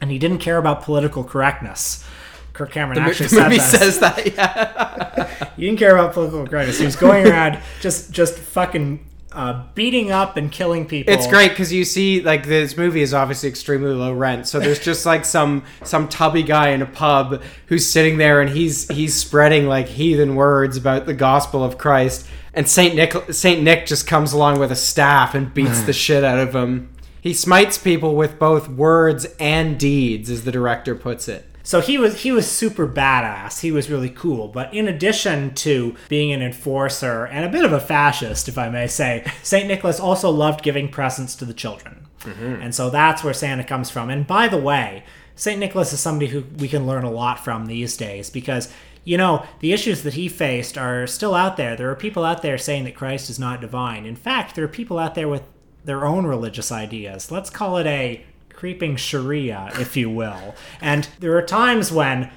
and 0.00 0.10
he 0.10 0.18
didn't 0.18 0.38
care 0.38 0.58
about 0.58 0.82
political 0.82 1.22
correctness. 1.22 2.04
Kirk 2.52 2.72
Cameron 2.72 2.96
the, 2.96 3.08
actually 3.08 3.26
the 3.28 3.36
said 3.36 3.42
movie 3.44 3.58
that. 3.58 3.70
says 3.70 3.98
that. 4.00 4.26
Yeah. 4.34 5.50
He 5.56 5.64
didn't 5.64 5.78
care 5.78 5.96
about 5.96 6.12
political 6.12 6.44
correctness. 6.44 6.80
He 6.80 6.84
was 6.84 6.96
going 6.96 7.24
around 7.30 7.60
just 7.80 8.10
just 8.10 8.36
fucking 8.36 9.06
uh, 9.36 9.64
beating 9.74 10.10
up 10.10 10.36
and 10.36 10.50
killing 10.50 10.86
people. 10.86 11.12
It's 11.12 11.26
great 11.26 11.50
because 11.50 11.72
you 11.72 11.84
see, 11.84 12.22
like, 12.22 12.46
this 12.46 12.76
movie 12.76 13.02
is 13.02 13.12
obviously 13.12 13.48
extremely 13.48 13.92
low 13.92 14.12
rent. 14.12 14.48
So 14.48 14.58
there's 14.58 14.80
just 14.80 15.04
like 15.04 15.24
some 15.24 15.64
some 15.84 16.08
tubby 16.08 16.42
guy 16.42 16.70
in 16.70 16.80
a 16.80 16.86
pub 16.86 17.42
who's 17.66 17.88
sitting 17.88 18.16
there 18.16 18.40
and 18.40 18.50
he's 18.50 18.88
he's 18.88 19.14
spreading 19.14 19.66
like 19.66 19.86
heathen 19.88 20.34
words 20.34 20.76
about 20.76 21.06
the 21.06 21.14
gospel 21.14 21.62
of 21.62 21.76
Christ. 21.76 22.26
And 22.54 22.66
Saint 22.66 22.94
Nick 22.94 23.14
Saint 23.32 23.62
Nick 23.62 23.86
just 23.86 24.06
comes 24.06 24.32
along 24.32 24.58
with 24.58 24.72
a 24.72 24.76
staff 24.76 25.34
and 25.34 25.52
beats 25.52 25.82
the 25.82 25.92
shit 25.92 26.24
out 26.24 26.38
of 26.38 26.54
him. 26.54 26.90
He 27.20 27.34
smites 27.34 27.76
people 27.76 28.16
with 28.16 28.38
both 28.38 28.68
words 28.68 29.26
and 29.38 29.78
deeds, 29.78 30.30
as 30.30 30.44
the 30.44 30.52
director 30.52 30.94
puts 30.94 31.28
it. 31.28 31.44
So 31.66 31.80
he 31.80 31.98
was 31.98 32.22
he 32.22 32.30
was 32.30 32.48
super 32.48 32.86
badass. 32.86 33.60
He 33.60 33.72
was 33.72 33.90
really 33.90 34.08
cool. 34.08 34.46
But 34.46 34.72
in 34.72 34.86
addition 34.86 35.52
to 35.56 35.96
being 36.08 36.32
an 36.32 36.40
enforcer 36.40 37.24
and 37.26 37.44
a 37.44 37.48
bit 37.48 37.64
of 37.64 37.72
a 37.72 37.80
fascist, 37.80 38.48
if 38.48 38.56
I 38.56 38.68
may 38.68 38.86
say, 38.86 39.26
Saint 39.42 39.66
Nicholas 39.66 39.98
also 39.98 40.30
loved 40.30 40.62
giving 40.62 40.88
presents 40.88 41.34
to 41.34 41.44
the 41.44 41.52
children. 41.52 42.06
Mm-hmm. 42.20 42.62
And 42.62 42.72
so 42.72 42.88
that's 42.88 43.24
where 43.24 43.34
Santa 43.34 43.64
comes 43.64 43.90
from. 43.90 44.10
And 44.10 44.28
by 44.28 44.46
the 44.46 44.56
way, 44.56 45.02
St. 45.34 45.58
Nicholas 45.58 45.92
is 45.92 45.98
somebody 45.98 46.28
who 46.28 46.44
we 46.56 46.68
can 46.68 46.86
learn 46.86 47.02
a 47.02 47.10
lot 47.10 47.44
from 47.44 47.66
these 47.66 47.96
days 47.96 48.30
because, 48.30 48.72
you 49.02 49.18
know, 49.18 49.44
the 49.58 49.72
issues 49.72 50.04
that 50.04 50.14
he 50.14 50.28
faced 50.28 50.78
are 50.78 51.06
still 51.08 51.34
out 51.34 51.56
there. 51.56 51.74
There 51.74 51.90
are 51.90 51.96
people 51.96 52.24
out 52.24 52.42
there 52.42 52.58
saying 52.58 52.84
that 52.84 52.94
Christ 52.94 53.28
is 53.28 53.40
not 53.40 53.60
divine. 53.60 54.06
In 54.06 54.16
fact, 54.16 54.54
there 54.54 54.64
are 54.64 54.68
people 54.68 55.00
out 55.00 55.16
there 55.16 55.28
with 55.28 55.42
their 55.84 56.06
own 56.06 56.26
religious 56.26 56.70
ideas. 56.70 57.32
Let's 57.32 57.50
call 57.50 57.76
it 57.76 57.86
a 57.86 58.24
creeping 58.56 58.96
Sharia, 58.96 59.70
if 59.78 59.96
you 59.96 60.10
will. 60.10 60.54
And 60.80 61.08
there 61.20 61.36
are 61.36 61.42
times 61.42 61.92
when 61.92 62.30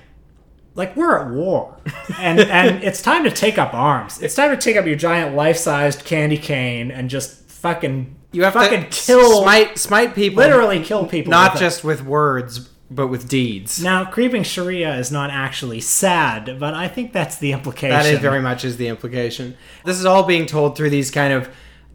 like 0.76 0.96
we're 0.96 1.18
at 1.18 1.30
war 1.32 1.78
and 2.20 2.40
and 2.40 2.84
it's 2.84 3.02
time 3.02 3.24
to 3.24 3.32
take 3.32 3.58
up 3.58 3.74
arms 3.74 4.22
it's 4.22 4.36
time 4.36 4.52
to 4.52 4.56
take 4.56 4.78
up 4.78 4.86
your 4.86 4.96
giant 4.96 5.36
life-sized 5.36 6.06
candy 6.06 6.38
cane 6.38 6.92
and 6.92 7.10
just 7.10 7.42
fucking 7.50 8.16
You 8.32 8.44
have 8.44 8.54
fucking 8.54 8.84
to 8.84 8.90
kill 8.90 9.42
smite 9.42 9.78
smite 9.78 10.14
people, 10.16 10.38
literally 10.42 10.82
kill 10.82 11.06
people 11.06 11.32
not 11.32 11.54
with 11.54 11.62
it. 11.62 11.66
just 11.66 11.84
with 11.84 12.06
words, 12.06 12.70
but 12.92 13.08
with 13.08 13.28
deeds. 13.28 13.84
now 13.84 14.06
creeping 14.06 14.44
sharia 14.44 14.96
is 14.96 15.12
not 15.12 15.32
actually 15.32 15.82
sad 15.82 16.58
but 16.60 16.74
i 16.76 16.88
think 16.88 17.12
that's 17.14 17.38
the 17.40 17.52
implication 17.52 17.90
That 17.98 18.06
is 18.06 18.20
very 18.20 18.40
much 18.42 18.64
is 18.64 18.78
the 18.78 18.88
implication. 18.88 19.58
This 19.84 19.98
is 20.00 20.06
all 20.06 20.24
being 20.24 20.46
told 20.46 20.78
through 20.78 20.92
these 20.92 21.12
kind 21.12 21.34
of, 21.34 21.50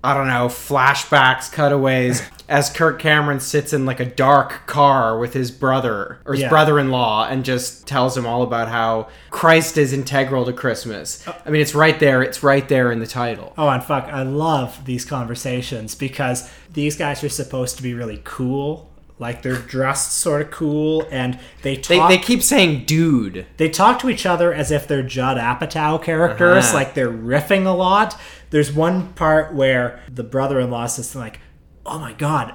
I 0.05 0.13
don't 0.15 0.27
know, 0.29 0.49
flashbacks, 0.49 1.51
cutaways, 1.51 2.23
as 2.49 2.69
Kirk 2.71 2.99
Cameron 3.01 3.41
sits 3.41 3.73
in 3.73 3.87
like 3.87 4.01
a 4.01 4.05
dark 4.05 4.67
car 4.67 5.19
with 5.19 5.33
his 5.33 5.51
brother 5.51 6.19
or 6.27 6.35
his 6.35 6.43
Yeah. 6.43 6.51
brother-in-law 6.51 7.29
and 7.31 7.43
just 7.45 7.87
tells 7.87 8.15
him 8.17 8.27
all 8.27 8.43
about 8.43 8.69
how 8.69 9.09
Christ 9.31 9.79
is 9.79 9.95
integral 9.95 10.45
to 10.45 10.53
Christmas. 10.53 11.27
I 11.47 11.49
mean, 11.49 11.63
it's 11.63 11.75
right 11.75 11.99
there. 11.99 12.23
It's 12.23 12.43
right 12.43 12.69
there 12.69 12.93
in 12.93 13.01
the 13.01 13.07
title. 13.07 13.55
oh 13.57 13.69
and 13.69 13.83
fuck 13.83 14.05
i 14.05 14.23
love 14.23 14.85
these 14.85 15.05
conversations 15.05 15.95
because 15.95 16.51
these 16.73 16.97
guys 16.97 17.25
are 17.25 17.29
supposed 17.31 17.77
to 17.79 17.83
be 17.83 17.95
really 17.95 18.21
cool 18.25 18.91
like 19.19 19.43
they're 19.43 19.55
dressed 19.57 20.13
sort 20.15 20.43
of 20.43 20.51
cool 20.51 21.07
and 21.11 21.39
they 21.63 21.77
They, 21.77 21.97
talk 21.99 22.09
they 22.11 22.19
keep 22.19 22.43
saying 22.43 22.85
"dude." 22.85 23.47
they 23.59 23.69
talk 23.69 23.99
to 24.01 24.11
each 24.11 24.27
other 24.27 24.53
as 24.53 24.71
if 24.71 24.89
they're 24.89 25.03
Judd 25.05 25.37
Apatow 25.37 26.03
characters, 26.03 26.65
Uh-huh. 26.67 26.75
like 26.75 26.95
they're 26.95 27.11
riffing 27.11 27.65
a 27.67 27.71
lot. 27.71 28.19
There's 28.51 28.73
one 28.73 29.13
part 29.15 29.55
where 29.55 30.01
the 30.13 30.25
brother-in-law 30.25 30.87
says 30.87 31.15
like, 31.15 31.41
"Oh 31.87 31.99
my 31.99 32.13
god, 32.13 32.55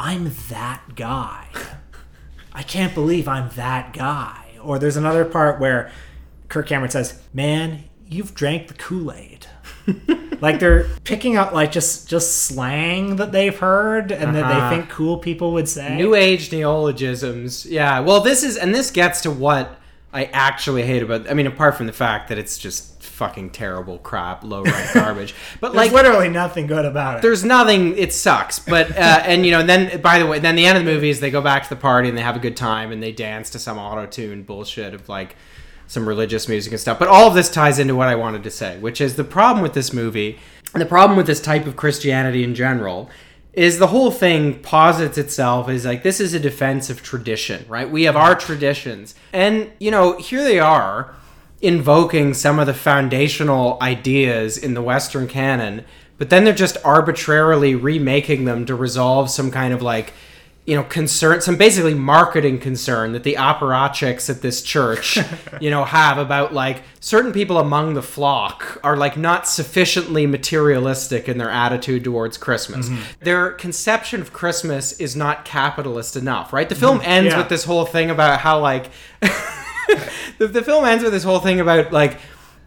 I'm 0.00 0.32
that 0.48 0.94
guy. 0.96 1.46
I 2.52 2.62
can't 2.62 2.94
believe 2.94 3.28
I'm 3.28 3.50
that 3.56 3.92
guy." 3.92 4.44
Or 4.62 4.78
there's 4.78 4.96
another 4.96 5.24
part 5.24 5.60
where 5.60 5.90
Kirk 6.48 6.66
Cameron 6.68 6.90
says, 6.90 7.20
"Man, 7.34 7.84
you've 8.06 8.34
drank 8.34 8.68
the 8.68 8.74
Kool-Aid." 8.74 9.46
like 10.40 10.60
they're 10.60 10.84
picking 11.04 11.36
up 11.36 11.52
like 11.52 11.72
just 11.72 12.08
just 12.08 12.42
slang 12.44 13.16
that 13.16 13.32
they've 13.32 13.56
heard 13.58 14.12
and 14.12 14.34
that 14.36 14.44
Uh-huh. 14.44 14.70
they 14.70 14.76
think 14.76 14.90
cool 14.90 15.18
people 15.18 15.52
would 15.52 15.68
say. 15.68 15.96
New 15.96 16.14
age 16.14 16.52
neologisms. 16.52 17.66
Yeah. 17.66 18.00
Well, 18.00 18.20
this 18.20 18.42
is, 18.42 18.56
and 18.56 18.74
this 18.74 18.90
gets 18.90 19.20
to 19.22 19.30
what 19.30 19.78
I 20.12 20.24
actually 20.26 20.82
hate 20.84 21.02
about. 21.02 21.28
I 21.30 21.34
mean, 21.34 21.46
apart 21.46 21.76
from 21.76 21.86
the 21.86 21.92
fact 21.92 22.28
that 22.28 22.38
it's 22.38 22.56
just 22.58 23.02
fucking 23.02 23.50
terrible 23.50 23.98
crap, 23.98 24.44
low 24.44 24.62
rent 24.62 24.90
garbage. 24.94 25.34
But 25.60 25.72
There's 25.72 25.86
like, 25.90 25.92
literally 25.92 26.28
nothing 26.28 26.66
good 26.68 26.84
about 26.84 27.16
it. 27.18 27.22
there's 27.22 27.44
nothing. 27.44 27.96
It 27.98 28.12
sucks. 28.12 28.58
But 28.60 28.90
uh, 28.96 29.22
and 29.24 29.44
you 29.44 29.50
know, 29.52 29.60
and 29.60 29.68
then 29.68 30.00
by 30.00 30.18
the 30.20 30.26
way, 30.26 30.38
then 30.38 30.54
the 30.56 30.66
end 30.66 30.78
of 30.78 30.84
the 30.84 30.90
movie 30.90 31.10
is 31.10 31.20
they 31.20 31.30
go 31.30 31.40
back 31.42 31.64
to 31.64 31.68
the 31.68 31.76
party 31.76 32.08
and 32.08 32.16
they 32.16 32.22
have 32.22 32.36
a 32.36 32.40
good 32.40 32.56
time 32.56 32.92
and 32.92 33.02
they 33.02 33.12
dance 33.12 33.50
to 33.50 33.58
some 33.58 33.76
auto 33.76 34.06
tune 34.06 34.44
bullshit 34.44 34.94
of 34.94 35.08
like 35.08 35.34
some 35.88 36.06
religious 36.06 36.48
music 36.48 36.72
and 36.72 36.80
stuff. 36.80 36.98
But 36.98 37.08
all 37.08 37.26
of 37.26 37.34
this 37.34 37.50
ties 37.50 37.80
into 37.80 37.96
what 37.96 38.08
I 38.08 38.14
wanted 38.14 38.44
to 38.44 38.50
say, 38.50 38.78
which 38.78 39.00
is 39.00 39.16
the 39.16 39.24
problem 39.24 39.62
with 39.62 39.72
this 39.72 39.92
movie 39.92 40.38
and 40.72 40.80
the 40.80 40.86
problem 40.86 41.16
with 41.16 41.26
this 41.26 41.40
type 41.40 41.66
of 41.66 41.76
Christianity 41.76 42.44
in 42.44 42.54
general 42.54 43.10
is 43.54 43.78
the 43.78 43.88
whole 43.88 44.10
thing 44.10 44.60
posits 44.60 45.18
itself 45.18 45.68
as 45.68 45.84
like 45.84 46.02
this 46.02 46.20
is 46.20 46.34
a 46.34 46.38
defense 46.38 46.90
of 46.90 47.02
tradition, 47.02 47.64
right? 47.68 47.90
We 47.90 48.04
have 48.04 48.16
our 48.16 48.34
traditions. 48.34 49.14
And 49.32 49.72
you 49.80 49.90
know, 49.90 50.18
here 50.18 50.44
they 50.44 50.60
are 50.60 51.14
invoking 51.60 52.34
some 52.34 52.58
of 52.58 52.66
the 52.66 52.74
foundational 52.74 53.78
ideas 53.82 54.58
in 54.58 54.74
the 54.74 54.82
western 54.82 55.26
canon, 55.26 55.84
but 56.18 56.30
then 56.30 56.44
they're 56.44 56.54
just 56.54 56.76
arbitrarily 56.84 57.74
remaking 57.74 58.44
them 58.44 58.64
to 58.66 58.74
resolve 58.74 59.30
some 59.30 59.50
kind 59.50 59.74
of 59.74 59.82
like 59.82 60.12
you 60.68 60.74
know, 60.74 60.82
concern, 60.82 61.40
some 61.40 61.56
basically 61.56 61.94
marketing 61.94 62.58
concern 62.58 63.12
that 63.12 63.22
the 63.22 63.36
apparatchiks 63.36 64.28
at 64.28 64.42
this 64.42 64.60
church, 64.60 65.18
you 65.62 65.70
know, 65.70 65.82
have 65.82 66.18
about 66.18 66.52
like 66.52 66.82
certain 67.00 67.32
people 67.32 67.56
among 67.56 67.94
the 67.94 68.02
flock 68.02 68.78
are 68.84 68.94
like 68.94 69.16
not 69.16 69.48
sufficiently 69.48 70.26
materialistic 70.26 71.26
in 71.26 71.38
their 71.38 71.48
attitude 71.48 72.04
towards 72.04 72.36
Christmas. 72.36 72.90
Mm-hmm. 72.90 73.00
Their 73.20 73.52
conception 73.52 74.20
of 74.20 74.34
Christmas 74.34 74.92
is 75.00 75.16
not 75.16 75.46
capitalist 75.46 76.16
enough, 76.16 76.52
right? 76.52 76.68
The 76.68 76.74
film 76.74 76.98
mm-hmm. 76.98 77.10
ends 77.12 77.32
Yeah. 77.32 77.38
with 77.38 77.48
this 77.48 77.64
whole 77.64 77.86
thing 77.86 78.10
about 78.10 78.40
how 78.40 78.60
like 78.60 78.90
the, 80.36 80.48
the 80.48 80.60
film 80.60 80.84
ends 80.84 81.02
with 81.02 81.14
this 81.14 81.24
whole 81.24 81.40
thing 81.40 81.60
about 81.60 81.94
like 81.94 82.18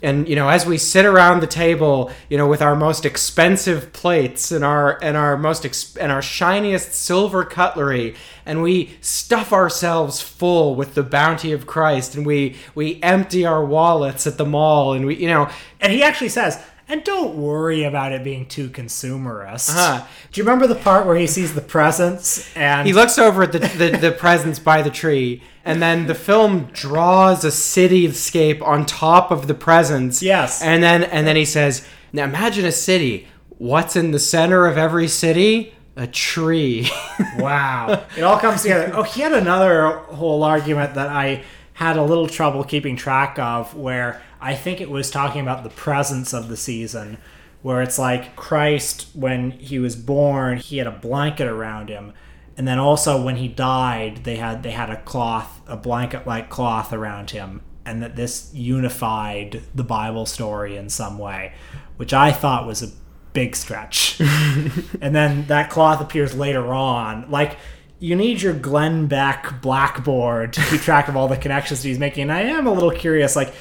and 0.01 0.27
you 0.27 0.35
know 0.35 0.49
as 0.49 0.65
we 0.65 0.77
sit 0.77 1.05
around 1.05 1.39
the 1.39 1.47
table 1.47 2.11
you 2.29 2.37
know 2.37 2.47
with 2.47 2.61
our 2.61 2.75
most 2.75 3.05
expensive 3.05 3.93
plates 3.93 4.51
and 4.51 4.63
our 4.63 4.97
and 5.01 5.17
our 5.17 5.37
most 5.37 5.97
and 5.97 6.11
our 6.11 6.21
shiniest 6.21 6.93
silver 6.93 7.43
cutlery 7.43 8.15
and 8.45 8.63
we 8.63 8.97
stuff 9.01 9.53
ourselves 9.53 10.21
full 10.21 10.75
with 10.75 10.95
the 10.95 11.03
bounty 11.03 11.51
of 11.51 11.67
Christ 11.67 12.15
and 12.15 12.25
we 12.25 12.55
we 12.75 12.99
empty 13.03 13.45
our 13.45 13.63
wallets 13.63 14.25
at 14.25 14.37
the 14.37 14.45
mall 14.45 14.93
and 14.93 15.05
we 15.05 15.15
you 15.15 15.27
know 15.27 15.49
And 15.81 15.91
he 15.91 16.03
actually 16.03 16.29
says, 16.29 16.63
and 16.91 17.03
don't 17.05 17.35
worry 17.37 17.83
about 17.85 18.11
it 18.11 18.21
being 18.21 18.45
too 18.45 18.69
consumerist. 18.69 19.69
Uh-huh. 19.69 20.05
Do 20.31 20.41
you 20.41 20.43
remember 20.43 20.67
the 20.67 20.75
part 20.75 21.05
where 21.07 21.15
he 21.15 21.25
sees 21.25 21.55
the 21.55 21.61
presents 21.61 22.53
and 22.55 22.85
he 22.85 22.93
looks 22.93 23.17
over 23.17 23.43
at 23.43 23.53
the, 23.53 23.59
the, 23.59 23.97
the 23.97 24.11
presents 24.11 24.59
by 24.59 24.81
the 24.81 24.89
tree 24.89 25.41
and 25.63 25.81
then 25.81 26.07
the 26.07 26.15
film 26.15 26.65
draws 26.73 27.45
a 27.45 27.47
cityscape 27.49 28.61
on 28.61 28.85
top 28.85 29.31
of 29.31 29.47
the 29.47 29.53
presents 29.53 30.21
Yes. 30.21 30.61
and 30.61 30.83
then 30.83 31.03
and 31.03 31.25
then 31.25 31.35
he 31.35 31.45
says 31.45 31.87
now 32.11 32.25
imagine 32.25 32.65
a 32.65 32.71
city 32.71 33.27
what's 33.57 33.95
in 33.95 34.11
the 34.11 34.19
center 34.19 34.65
of 34.65 34.77
every 34.77 35.07
city 35.07 35.73
a 35.95 36.07
tree 36.07 36.89
wow, 37.37 38.05
it 38.17 38.23
all 38.23 38.39
comes 38.39 38.61
together. 38.63 38.91
Oh, 38.95 39.03
he 39.03 39.21
had 39.21 39.33
another 39.33 39.89
whole 39.91 40.43
argument 40.43 40.95
that 40.95 41.09
I 41.09 41.43
had 41.73 41.97
a 41.97 42.03
little 42.03 42.27
trouble 42.27 42.63
keeping 42.63 42.95
track 42.95 43.39
of, 43.39 43.75
where 43.75 44.21
I 44.39 44.55
think 44.55 44.81
it 44.81 44.89
was 44.89 45.09
talking 45.09 45.41
about 45.41 45.63
the 45.63 45.69
presence 45.69 46.33
of 46.33 46.47
the 46.47 46.57
season, 46.57 47.17
where 47.61 47.81
it's 47.81 47.99
like 47.99 48.35
Christ 48.35 49.07
when 49.13 49.51
he 49.51 49.79
was 49.79 49.95
born, 49.95 50.57
he 50.57 50.77
had 50.77 50.87
a 50.87 50.91
blanket 50.91 51.47
around 51.47 51.89
him. 51.89 52.13
And 52.57 52.67
then 52.67 52.79
also 52.79 53.21
when 53.21 53.37
he 53.37 53.47
died, 53.47 54.23
they 54.23 54.35
had 54.35 54.63
they 54.63 54.71
had 54.71 54.89
a 54.89 55.01
cloth, 55.01 55.61
a 55.67 55.77
blanket 55.77 56.27
like 56.27 56.49
cloth 56.49 56.91
around 56.91 57.31
him, 57.31 57.61
and 57.85 58.03
that 58.03 58.15
this 58.15 58.53
unified 58.53 59.61
the 59.73 59.83
Bible 59.83 60.25
story 60.25 60.75
in 60.75 60.89
some 60.89 61.17
way, 61.17 61.53
which 61.97 62.13
I 62.13 62.31
thought 62.31 62.67
was 62.67 62.83
a 62.83 62.91
big 63.33 63.55
stretch. 63.55 64.19
and 64.19 65.15
then 65.15 65.47
that 65.47 65.69
cloth 65.69 66.01
appears 66.01 66.35
later 66.35 66.73
on. 66.73 67.29
Like 67.31 67.57
you 68.01 68.15
need 68.15 68.41
your 68.41 68.53
Glenn 68.53 69.05
Beck 69.07 69.61
blackboard 69.61 70.53
to 70.53 70.61
keep 70.65 70.81
track 70.81 71.07
of 71.07 71.15
all 71.15 71.27
the 71.27 71.37
connections 71.37 71.83
he's 71.83 71.99
making. 71.99 72.23
And 72.23 72.31
I 72.33 72.41
am 72.41 72.65
a 72.67 72.73
little 72.73 72.91
curious, 72.91 73.35
like, 73.35 73.53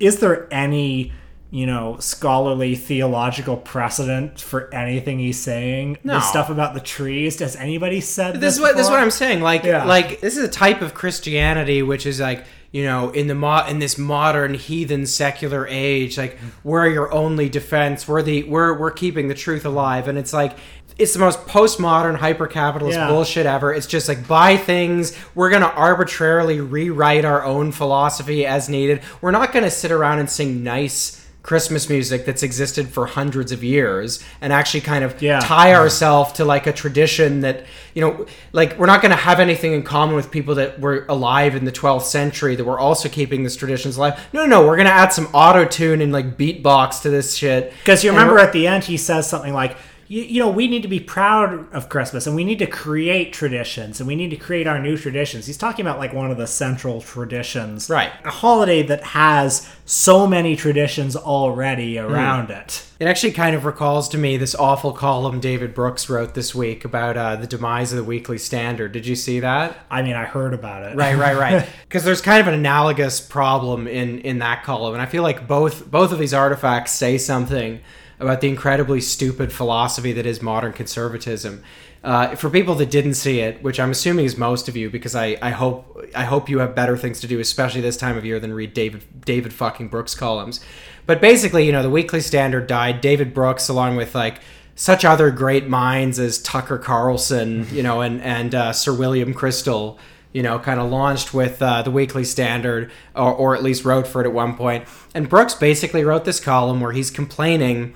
is 0.00 0.20
there 0.20 0.46
any 0.52 1.12
you 1.50 1.64
know 1.64 1.96
scholarly 1.98 2.76
theological 2.76 3.56
precedent 3.56 4.40
for 4.40 4.72
anything 4.72 5.18
he's 5.18 5.40
saying? 5.40 5.98
No. 6.04 6.14
The 6.14 6.20
stuff 6.20 6.48
about 6.50 6.74
the 6.74 6.80
trees. 6.80 7.38
Has 7.40 7.56
anybody 7.56 8.00
said 8.00 8.34
this? 8.36 8.40
this 8.40 8.54
is 8.54 8.60
what 8.60 8.76
this 8.76 8.86
is 8.86 8.90
what? 8.90 9.00
I'm 9.00 9.10
saying. 9.10 9.40
Like 9.40 9.64
Yeah. 9.64 9.84
like 9.84 10.20
this 10.20 10.36
is 10.36 10.44
a 10.44 10.48
type 10.48 10.80
of 10.82 10.94
Christianity 10.94 11.82
which 11.82 12.04
is 12.06 12.20
like 12.20 12.44
you 12.70 12.84
know 12.84 13.08
in 13.10 13.28
the 13.28 13.34
mo- 13.34 13.64
in 13.66 13.78
this 13.78 13.96
modern 13.96 14.52
heathen 14.54 15.06
secular 15.06 15.66
age 15.68 16.18
like 16.18 16.38
we're 16.64 16.86
your 16.86 17.10
only 17.14 17.48
defense. 17.48 18.06
We're 18.06 18.22
the 18.22 18.42
we're 18.44 18.78
we're 18.78 18.90
keeping 18.90 19.28
the 19.28 19.34
truth 19.34 19.64
alive, 19.66 20.06
and 20.06 20.16
it's 20.18 20.32
like. 20.32 20.56
It's 20.98 21.12
the 21.12 21.20
most 21.20 21.46
postmodern, 21.46 22.16
hyper-capitalist 22.16 22.98
Yeah. 22.98 23.08
bullshit 23.08 23.46
ever. 23.46 23.72
It's 23.72 23.86
just 23.86 24.08
like 24.08 24.26
buy 24.26 24.56
things. 24.56 25.16
We're 25.34 25.50
gonna 25.50 25.72
arbitrarily 25.74 26.60
rewrite 26.60 27.24
our 27.24 27.44
own 27.44 27.70
philosophy 27.72 28.44
as 28.44 28.68
needed. 28.68 29.00
We're 29.20 29.30
not 29.30 29.52
gonna 29.52 29.70
sit 29.70 29.92
around 29.92 30.18
and 30.18 30.28
sing 30.28 30.64
nice 30.64 31.24
Christmas 31.44 31.88
music 31.88 32.26
that's 32.26 32.42
existed 32.42 32.88
for 32.90 33.06
hundreds 33.06 33.52
of 33.52 33.64
years 33.64 34.22
and 34.42 34.52
actually 34.52 34.82
kind 34.82 35.02
of 35.02 35.22
Yeah. 35.22 35.38
tie 35.40 35.72
ourselves 35.72 36.32
to 36.32 36.44
like 36.44 36.66
a 36.66 36.72
tradition 36.72 37.40
that 37.40 37.64
you 37.94 38.02
know 38.02 38.26
like 38.52 38.78
we're 38.78 38.84
not 38.86 39.00
going 39.00 39.12
to 39.12 39.16
have 39.16 39.40
anything 39.40 39.72
in 39.72 39.82
common 39.82 40.14
with 40.14 40.30
people 40.30 40.56
that 40.56 40.78
were 40.78 41.06
alive 41.08 41.54
in 41.56 41.64
the 41.64 41.72
12th 41.72 42.04
century 42.04 42.54
that 42.54 42.64
were 42.64 42.78
also 42.78 43.08
keeping 43.08 43.44
these 43.44 43.56
traditions 43.56 43.96
alive 43.96 44.20
no 44.34 44.44
no 44.44 44.60
no 44.60 44.66
we're 44.66 44.76
going 44.76 44.88
to 44.88 44.92
add 44.92 45.10
some 45.10 45.26
auto 45.32 45.64
tune 45.64 46.02
and 46.02 46.12
like 46.12 46.36
beatbox 46.36 47.00
to 47.02 47.08
this 47.08 47.34
shit 47.34 47.72
Because 47.78 48.04
you 48.04 48.10
remember 48.10 48.38
at 48.38 48.52
the 48.52 48.66
end, 48.66 48.84
he 48.84 48.98
says 48.98 49.26
something 49.26 49.54
like, 49.54 49.74
you, 50.08 50.22
you 50.22 50.40
know, 50.40 50.50
we 50.50 50.66
need 50.66 50.82
to 50.82 50.88
be 50.88 51.00
proud 51.00 51.72
of 51.72 51.88
Christmas 51.90 52.26
and 52.26 52.34
we 52.34 52.42
need 52.42 52.58
to 52.58 52.66
create 52.66 53.32
traditions 53.32 54.00
and 54.00 54.08
we 54.08 54.16
need 54.16 54.30
to 54.30 54.36
create 54.36 54.66
our 54.66 54.80
new 54.80 54.96
traditions. 54.96 55.46
He's 55.46 55.58
talking 55.58 55.86
about 55.86 55.98
like 55.98 56.14
one 56.14 56.30
of 56.30 56.38
the 56.38 56.46
central 56.46 57.02
traditions. 57.02 57.90
Right. 57.90 58.10
A 58.24 58.30
holiday 58.30 58.82
that 58.84 59.02
has 59.04 59.68
so 59.84 60.26
many 60.26 60.56
traditions 60.56 61.14
already 61.14 61.98
around 61.98 62.50
it. 62.50 62.84
It 62.98 63.06
actually 63.06 63.32
kind 63.32 63.54
of 63.54 63.64
recalls 63.64 64.08
to 64.08 64.18
me 64.18 64.36
this 64.38 64.54
awful 64.54 64.92
column 64.92 65.40
David 65.40 65.72
Brooks 65.72 66.08
wrote 66.08 66.34
this 66.34 66.54
week 66.54 66.84
about 66.84 67.16
uh, 67.16 67.36
the 67.36 67.46
demise 67.46 67.92
of 67.92 67.98
the 67.98 68.04
Weekly 68.04 68.38
Standard. 68.38 68.92
Did 68.92 69.06
you 69.06 69.14
see 69.14 69.40
that? 69.40 69.78
I 69.90 70.02
mean, 70.02 70.14
I 70.14 70.24
heard 70.24 70.52
about 70.52 70.82
it. 70.82 70.96
Right, 70.96 71.16
right, 71.16 71.36
right. 71.36 71.68
Because 71.88 72.04
there's 72.04 72.20
kind 72.20 72.40
of 72.40 72.48
an 72.48 72.54
analogous 72.54 73.18
problem 73.18 73.86
in 73.86 74.18
in 74.18 74.40
that 74.40 74.62
column, 74.62 74.92
and 74.92 75.00
I 75.00 75.06
feel 75.06 75.22
like 75.22 75.48
both 75.48 75.90
both 75.90 76.12
of 76.12 76.18
these 76.18 76.34
artifacts 76.34 76.92
say 76.92 77.16
something 77.16 77.80
about 78.20 78.40
the 78.40 78.48
incredibly 78.48 79.00
stupid 79.00 79.52
philosophy 79.52 80.12
that 80.12 80.26
is 80.26 80.42
modern 80.42 80.72
conservatism. 80.72 81.62
Uh, 82.02 82.36
for 82.36 82.48
people 82.48 82.74
that 82.76 82.90
didn't 82.90 83.14
see 83.14 83.40
it, 83.40 83.60
which 83.62 83.80
I'm 83.80 83.90
assuming 83.90 84.24
is 84.24 84.36
most 84.36 84.68
of 84.68 84.76
you, 84.76 84.88
because 84.88 85.16
I, 85.16 85.36
I 85.42 85.50
hope 85.50 86.00
I 86.14 86.24
hope 86.24 86.48
you 86.48 86.60
have 86.60 86.74
better 86.74 86.96
things 86.96 87.20
to 87.20 87.26
do, 87.26 87.40
especially 87.40 87.80
this 87.80 87.96
time 87.96 88.16
of 88.16 88.24
year, 88.24 88.38
than 88.38 88.52
read 88.52 88.72
David 88.72 89.24
David 89.24 89.52
fucking 89.52 89.88
Brooks 89.88 90.14
columns. 90.14 90.60
But 91.06 91.20
basically, 91.20 91.66
you 91.66 91.72
know, 91.72 91.82
the 91.82 91.90
Weekly 91.90 92.20
Standard 92.20 92.66
died. 92.66 93.00
David 93.00 93.34
Brooks, 93.34 93.68
along 93.68 93.96
with 93.96 94.14
like 94.14 94.40
such 94.76 95.04
other 95.04 95.32
great 95.32 95.66
minds 95.66 96.20
as 96.20 96.38
Tucker 96.38 96.78
Carlson, 96.78 97.66
you 97.72 97.82
know, 97.82 98.00
and 98.00 98.22
and 98.22 98.54
uh, 98.54 98.72
Sir 98.72 98.94
William 98.94 99.34
Kristol, 99.34 99.98
you 100.38 100.44
know, 100.44 100.56
kind 100.60 100.78
of 100.78 100.88
launched 100.88 101.34
with 101.34 101.60
uh, 101.60 101.82
the 101.82 101.90
Weekly 101.90 102.22
Standard, 102.22 102.92
or, 103.16 103.34
or 103.34 103.56
at 103.56 103.62
least 103.64 103.84
wrote 103.84 104.06
for 104.06 104.20
it 104.20 104.24
at 104.24 104.32
one 104.32 104.56
point. 104.56 104.84
And 105.12 105.28
Brooks 105.28 105.52
basically 105.52 106.04
wrote 106.04 106.24
this 106.24 106.38
column 106.38 106.78
where 106.78 106.92
he's 106.92 107.10
complaining 107.10 107.94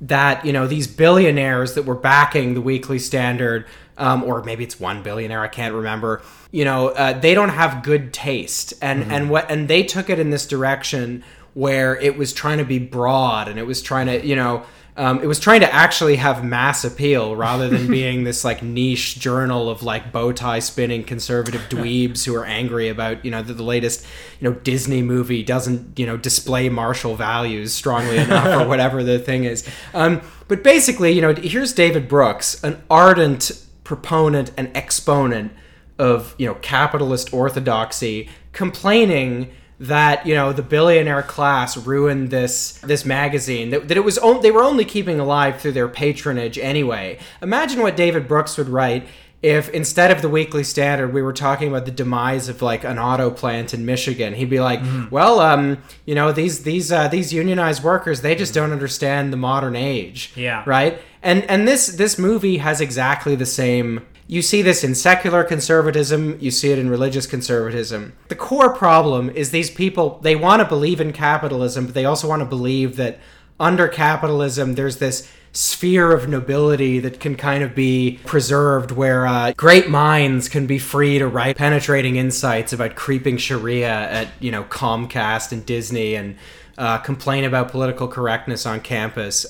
that 0.00 0.44
you 0.44 0.52
know 0.52 0.66
these 0.66 0.88
billionaires 0.88 1.74
that 1.74 1.84
were 1.84 1.94
backing 1.94 2.54
the 2.54 2.60
Weekly 2.60 2.98
Standard, 2.98 3.66
um, 3.98 4.24
or 4.24 4.42
maybe 4.42 4.64
it's 4.64 4.80
one 4.80 5.04
billionaire, 5.04 5.42
I 5.42 5.46
can't 5.46 5.74
remember. 5.74 6.22
You 6.50 6.64
know, 6.64 6.88
uh, 6.88 7.12
they 7.20 7.34
don't 7.34 7.50
have 7.50 7.84
good 7.84 8.12
taste, 8.12 8.74
and 8.82 9.04
and 9.12 9.30
what 9.30 9.48
and 9.48 9.68
they 9.68 9.84
took 9.84 10.10
it 10.10 10.18
in 10.18 10.30
this 10.30 10.44
direction 10.44 11.22
where 11.54 11.96
it 12.00 12.18
was 12.18 12.32
trying 12.32 12.58
to 12.58 12.64
be 12.64 12.80
broad 12.80 13.46
and 13.46 13.60
it 13.60 13.66
was 13.66 13.80
trying 13.80 14.06
to 14.06 14.26
you 14.26 14.34
know 14.34 14.66
um, 14.98 15.20
it 15.22 15.26
was 15.26 15.38
trying 15.38 15.60
to 15.60 15.72
actually 15.72 16.16
have 16.16 16.42
mass 16.42 16.82
appeal 16.82 17.36
rather 17.36 17.68
than 17.68 17.86
being 17.86 18.24
this 18.24 18.44
like 18.44 18.62
niche 18.62 19.18
journal 19.18 19.68
of 19.68 19.82
like 19.82 20.10
bow 20.10 20.32
tie 20.32 20.58
spinning 20.58 21.04
conservative 21.04 21.60
dweebs 21.68 22.24
who 22.24 22.34
are 22.34 22.46
angry 22.46 22.88
about 22.88 23.22
you 23.24 23.30
know 23.30 23.42
that 23.42 23.54
the 23.54 23.62
latest 23.62 24.06
you 24.40 24.48
know 24.48 24.56
Disney 24.60 25.02
movie 25.02 25.42
doesn't 25.42 25.98
you 25.98 26.06
know 26.06 26.16
display 26.16 26.68
martial 26.70 27.14
values 27.14 27.74
strongly 27.74 28.16
enough 28.16 28.62
or 28.62 28.68
whatever 28.68 29.04
the 29.04 29.18
thing 29.18 29.44
is. 29.44 29.68
Um, 29.92 30.22
but 30.48 30.62
basically, 30.62 31.12
you 31.12 31.20
know, 31.20 31.34
here's 31.34 31.72
David 31.72 32.08
Brooks, 32.08 32.62
an 32.64 32.82
ardent 32.88 33.52
proponent 33.84 34.50
and 34.56 34.74
exponent 34.74 35.52
of 35.98 36.34
you 36.38 36.46
know 36.46 36.54
capitalist 36.54 37.34
orthodoxy, 37.34 38.30
complaining 38.52 39.52
that 39.78 40.26
you 40.26 40.34
know 40.34 40.52
the 40.52 40.62
billionaire 40.62 41.22
class 41.22 41.76
ruined 41.76 42.30
this 42.30 42.78
this 42.78 43.04
magazine 43.04 43.70
that, 43.70 43.88
that 43.88 43.96
it 43.96 44.04
was 44.04 44.16
on, 44.18 44.40
they 44.40 44.50
were 44.50 44.62
only 44.62 44.84
keeping 44.84 45.20
alive 45.20 45.60
through 45.60 45.72
their 45.72 45.88
patronage 45.88 46.58
anyway. 46.58 47.18
Imagine 47.42 47.82
what 47.82 47.96
david 47.96 48.26
brooks 48.26 48.56
would 48.56 48.68
write 48.68 49.06
if 49.42 49.68
instead 49.70 50.10
of 50.10 50.22
the 50.22 50.30
weekly 50.30 50.64
standard 50.64 51.12
we 51.12 51.20
were 51.20 51.32
talking 51.32 51.68
about 51.68 51.84
the 51.84 51.90
demise 51.90 52.48
of 52.48 52.62
like 52.62 52.84
an 52.84 52.98
auto 52.98 53.30
plant 53.30 53.74
in 53.74 53.84
michigan. 53.84 54.32
He'd 54.32 54.48
be 54.48 54.60
like 54.60 54.80
well 55.10 55.40
um 55.40 55.78
you 56.06 56.14
know 56.14 56.32
these 56.32 56.62
these 56.62 56.90
uh, 56.90 57.08
these 57.08 57.32
unionized 57.34 57.82
workers 57.82 58.22
they 58.22 58.34
just 58.34 58.54
don't 58.54 58.72
understand 58.72 59.30
the 59.30 59.36
modern 59.36 59.76
age. 59.76 60.32
Yeah. 60.36 60.62
right? 60.64 60.98
And 61.22 61.44
and 61.50 61.68
this 61.68 61.88
this 61.88 62.18
movie 62.18 62.58
has 62.58 62.80
exactly 62.80 63.34
the 63.34 63.46
same 63.46 64.06
you 64.28 64.42
see 64.42 64.62
this 64.62 64.82
in 64.82 64.94
secular 64.94 65.44
conservatism, 65.44 66.36
you 66.40 66.50
see 66.50 66.72
it 66.72 66.78
in 66.78 66.90
religious 66.90 67.26
conservatism. 67.26 68.14
The 68.28 68.34
core 68.34 68.74
problem 68.74 69.30
is 69.30 69.50
these 69.50 69.70
people, 69.70 70.18
they 70.22 70.34
want 70.34 70.60
to 70.60 70.68
believe 70.68 71.00
in 71.00 71.12
capitalism, 71.12 71.86
but 71.86 71.94
they 71.94 72.04
also 72.04 72.28
want 72.28 72.40
to 72.40 72.46
believe 72.46 72.96
that 72.96 73.18
under 73.60 73.88
capitalism, 73.88 74.74
there's 74.74 74.98
this 74.98 75.30
sphere 75.56 76.12
of 76.12 76.28
nobility 76.28 76.98
that 76.98 77.18
can 77.18 77.34
kind 77.34 77.62
of 77.64 77.74
be 77.74 78.20
preserved 78.26 78.90
where 78.90 79.26
uh, 79.26 79.52
great 79.56 79.88
minds 79.88 80.50
can 80.50 80.66
be 80.66 80.78
free 80.78 81.18
to 81.18 81.26
write 81.26 81.56
penetrating 81.56 82.16
insights 82.16 82.74
about 82.74 82.94
creeping 82.94 83.38
sharia 83.38 83.88
at 83.88 84.28
you 84.38 84.52
know 84.52 84.64
comcast 84.64 85.52
and 85.52 85.64
disney 85.64 86.14
and 86.14 86.36
uh, 86.76 86.98
complain 86.98 87.42
about 87.42 87.70
political 87.70 88.06
correctness 88.06 88.66
on 88.66 88.78
campus 88.80 89.46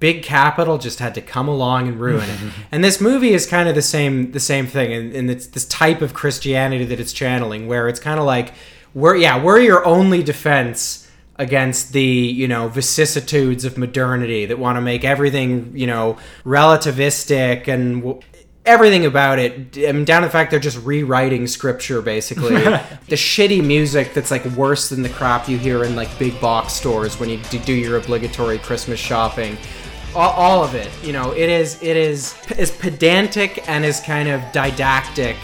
big 0.00 0.22
capital 0.22 0.78
just 0.78 0.98
had 0.98 1.14
to 1.14 1.20
come 1.20 1.46
along 1.46 1.86
and 1.86 2.00
ruin 2.00 2.28
it. 2.28 2.38
and 2.72 2.82
this 2.82 3.00
movie 3.00 3.32
is 3.32 3.46
kind 3.46 3.68
of 3.68 3.74
the 3.74 3.82
same 3.82 4.32
the 4.32 4.40
same 4.40 4.66
thing. 4.66 4.92
And, 4.92 5.14
and 5.14 5.30
it's 5.30 5.46
this 5.46 5.66
type 5.66 6.00
of 6.00 6.14
Christianity 6.14 6.84
that 6.86 6.98
it's 6.98 7.12
channeling 7.12 7.68
where 7.68 7.86
it's 7.88 8.00
kind 8.00 8.18
of 8.18 8.26
like 8.26 8.54
we're 8.94 9.16
yeah, 9.16 9.40
we're 9.40 9.60
your 9.60 9.86
only 9.86 10.22
defense 10.22 11.06
against 11.36 11.92
the, 11.92 12.02
you 12.02 12.46
know, 12.48 12.68
vicissitudes 12.68 13.64
of 13.64 13.78
modernity 13.78 14.44
that 14.44 14.58
want 14.58 14.76
to 14.76 14.80
make 14.82 15.04
everything, 15.04 15.72
you 15.74 15.86
know, 15.86 16.18
relativistic 16.44 17.66
and 17.66 18.02
w- 18.02 18.20
everything 18.66 19.06
about 19.06 19.38
it. 19.38 19.78
I 19.88 19.92
mean, 19.92 20.04
down 20.04 20.20
to 20.20 20.28
the 20.28 20.32
fact 20.32 20.50
they're 20.50 20.60
just 20.60 20.78
rewriting 20.84 21.46
scripture 21.46 22.02
basically. 22.02 22.56
The 23.10 23.16
shitty 23.16 23.64
music 23.64 24.14
that's 24.14 24.30
like 24.30 24.44
worse 24.44 24.88
than 24.90 25.02
the 25.02 25.08
crap 25.08 25.48
you 25.48 25.58
hear 25.58 25.82
in 25.82 25.96
like 25.96 26.16
big 26.16 26.40
box 26.40 26.74
stores 26.74 27.18
when 27.18 27.28
you 27.28 27.38
do 27.64 27.72
your 27.72 27.96
obligatory 27.96 28.58
christmas 28.58 29.00
shopping 29.00 29.56
all, 30.14 30.30
all 30.32 30.64
of 30.64 30.74
it 30.74 30.90
you 31.02 31.12
know 31.12 31.32
it 31.32 31.48
is 31.48 31.80
it 31.82 31.96
is 31.96 32.34
as 32.58 32.70
pedantic 32.70 33.68
and 33.68 33.84
as 33.84 34.00
kind 34.00 34.28
of 34.28 34.40
didactic 34.52 35.36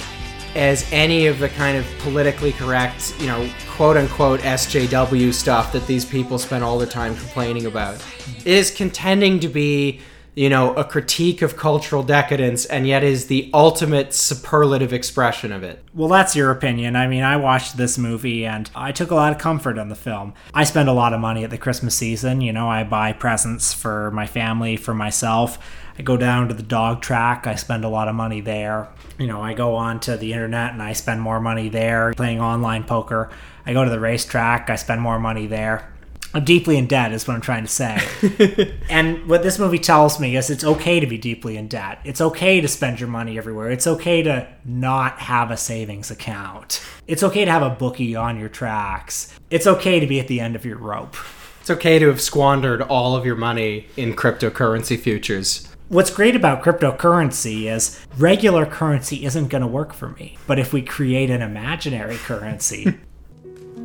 as 0.55 0.91
any 0.91 1.27
of 1.27 1.39
the 1.39 1.49
kind 1.51 1.77
of 1.77 1.87
politically 1.99 2.53
correct 2.53 3.15
you 3.21 3.27
know 3.27 3.49
quote 3.77 3.99
unquote 3.99 4.41
sjw 4.41 5.35
stuff 5.35 5.71
that 5.71 5.87
these 5.87 6.05
people 6.07 6.39
spend 6.39 6.65
all 6.65 6.79
their 6.79 6.89
time 6.89 7.15
complaining 7.15 7.67
about. 7.67 8.03
It 8.39 8.47
is 8.47 8.71
contending 8.71 9.39
to 9.41 9.49
be 9.49 10.01
you 10.37 10.51
know, 10.51 10.75
a 10.75 10.85
critique 10.85 11.41
of 11.41 11.57
cultural 11.57 12.03
decadence, 12.03 12.67
and 12.67 12.87
yet 12.87 13.03
is 13.03 13.27
the 13.27 13.51
ultimate 13.55 14.13
superlative 14.13 14.93
expression 14.93 15.51
of 15.51 15.63
it. 15.63 15.83
Well, 15.95 16.11
that's 16.11 16.37
your 16.37 16.51
opinion. 16.51 16.95
I 16.95 17.07
mean, 17.07 17.23
I 17.23 17.39
watched 17.39 17.79
this 17.79 17.97
movie 17.97 18.45
and 18.45 18.71
I 18.75 18.93
took 18.93 19.11
a 19.11 19.15
lot 19.15 19.33
of 19.33 19.39
comfort 19.39 19.79
in 19.79 19.89
the 19.89 19.95
film. 19.95 20.35
I 20.53 20.65
spend 20.65 20.91
a 20.91 20.93
lot 20.93 21.15
of 21.15 21.21
money 21.21 21.43
at 21.43 21.49
the 21.49 21.57
Christmas 21.57 21.95
season. 21.95 22.43
You 22.43 22.53
know, 22.53 22.69
I 22.69 22.85
buy 22.85 23.15
presents 23.15 23.73
for 23.73 24.11
my 24.11 24.27
family, 24.27 24.77
for 24.77 24.93
myself. 24.93 25.59
I 25.99 26.03
go 26.03 26.19
down 26.19 26.49
to 26.49 26.55
the 26.55 26.63
dog 26.63 27.01
track. 27.01 27.47
I 27.47 27.55
spend 27.55 27.87
a 27.87 27.89
lot 27.89 28.07
of 28.07 28.15
money 28.15 28.43
there. 28.43 28.89
You 29.19 29.29
know, 29.29 29.41
I 29.41 29.55
go 29.55 29.75
on 29.75 30.01
to 30.01 30.19
the 30.19 30.35
internet 30.35 30.75
and 30.75 30.83
I 30.83 30.93
spend 30.93 31.23
more 31.23 31.41
money 31.41 31.71
there 31.71 32.13
playing 32.13 32.43
online 32.43 32.85
poker. 32.85 33.31
I 33.65 33.73
go 33.73 33.85
to 33.85 33.91
the 33.91 33.99
racetrack. 33.99 34.69
I 34.69 34.77
spend 34.77 35.01
more 35.01 35.19
money 35.19 35.47
there. 35.47 35.91
I'm 36.37 36.45
deeply 36.45 36.77
in 36.77 36.87
debt, 36.87 37.13
is 37.13 37.27
what 37.27 37.33
I'm 37.33 37.41
trying 37.41 37.65
to 37.65 37.71
say. 37.71 38.79
and 38.91 39.27
what 39.27 39.43
this 39.43 39.59
movie 39.59 39.79
tells 39.79 40.21
me 40.21 40.37
is 40.37 40.51
it's 40.51 40.65
okay 40.65 41.01
to 41.01 41.07
be 41.07 41.17
deeply 41.17 41.57
in 41.57 41.67
debt. 41.67 41.99
It's 42.05 42.21
okay 42.21 42.61
to 42.61 42.69
spend 42.69 43.01
your 43.01 43.09
money 43.09 43.39
everywhere. 43.39 43.71
It's 43.71 43.87
okay 43.87 44.23
to 44.23 44.47
not 44.63 45.19
have 45.19 45.51
a 45.51 45.57
savings 45.57 46.11
account. 46.11 46.85
It's 47.07 47.23
okay 47.23 47.47
to 47.47 47.51
have 47.51 47.63
a 47.63 47.71
bookie 47.71 48.15
on 48.15 48.39
your 48.39 48.51
tracks. 48.51 49.33
It's 49.49 49.67
okay 49.67 49.99
to 49.99 50.07
be 50.07 50.21
at 50.21 50.29
the 50.29 50.41
end 50.41 50.57
of 50.57 50.67
your 50.67 50.77
rope. 50.77 51.17
It's 51.63 51.71
okay 51.71 51.99
to 51.99 52.09
have 52.09 52.21
squandered 52.21 52.83
all 52.83 53.17
of 53.17 53.25
your 53.25 53.37
money 53.37 53.87
in 53.97 54.15
cryptocurrency 54.15 55.01
futures. 55.01 55.67
What's 55.89 56.11
great 56.11 56.37
about 56.37 56.63
cryptocurrency 56.63 57.73
is 57.73 57.99
regular 58.19 58.67
currency 58.67 59.25
isn't 59.25 59.49
going 59.49 59.63
to 59.63 59.67
work 59.67 59.95
for 59.95 60.11
me. 60.11 60.37
But 60.47 60.59
if 60.59 60.75
we 60.75 60.83
create 60.83 61.31
an 61.31 61.41
imaginary 61.41 62.17
currency, 62.17 62.99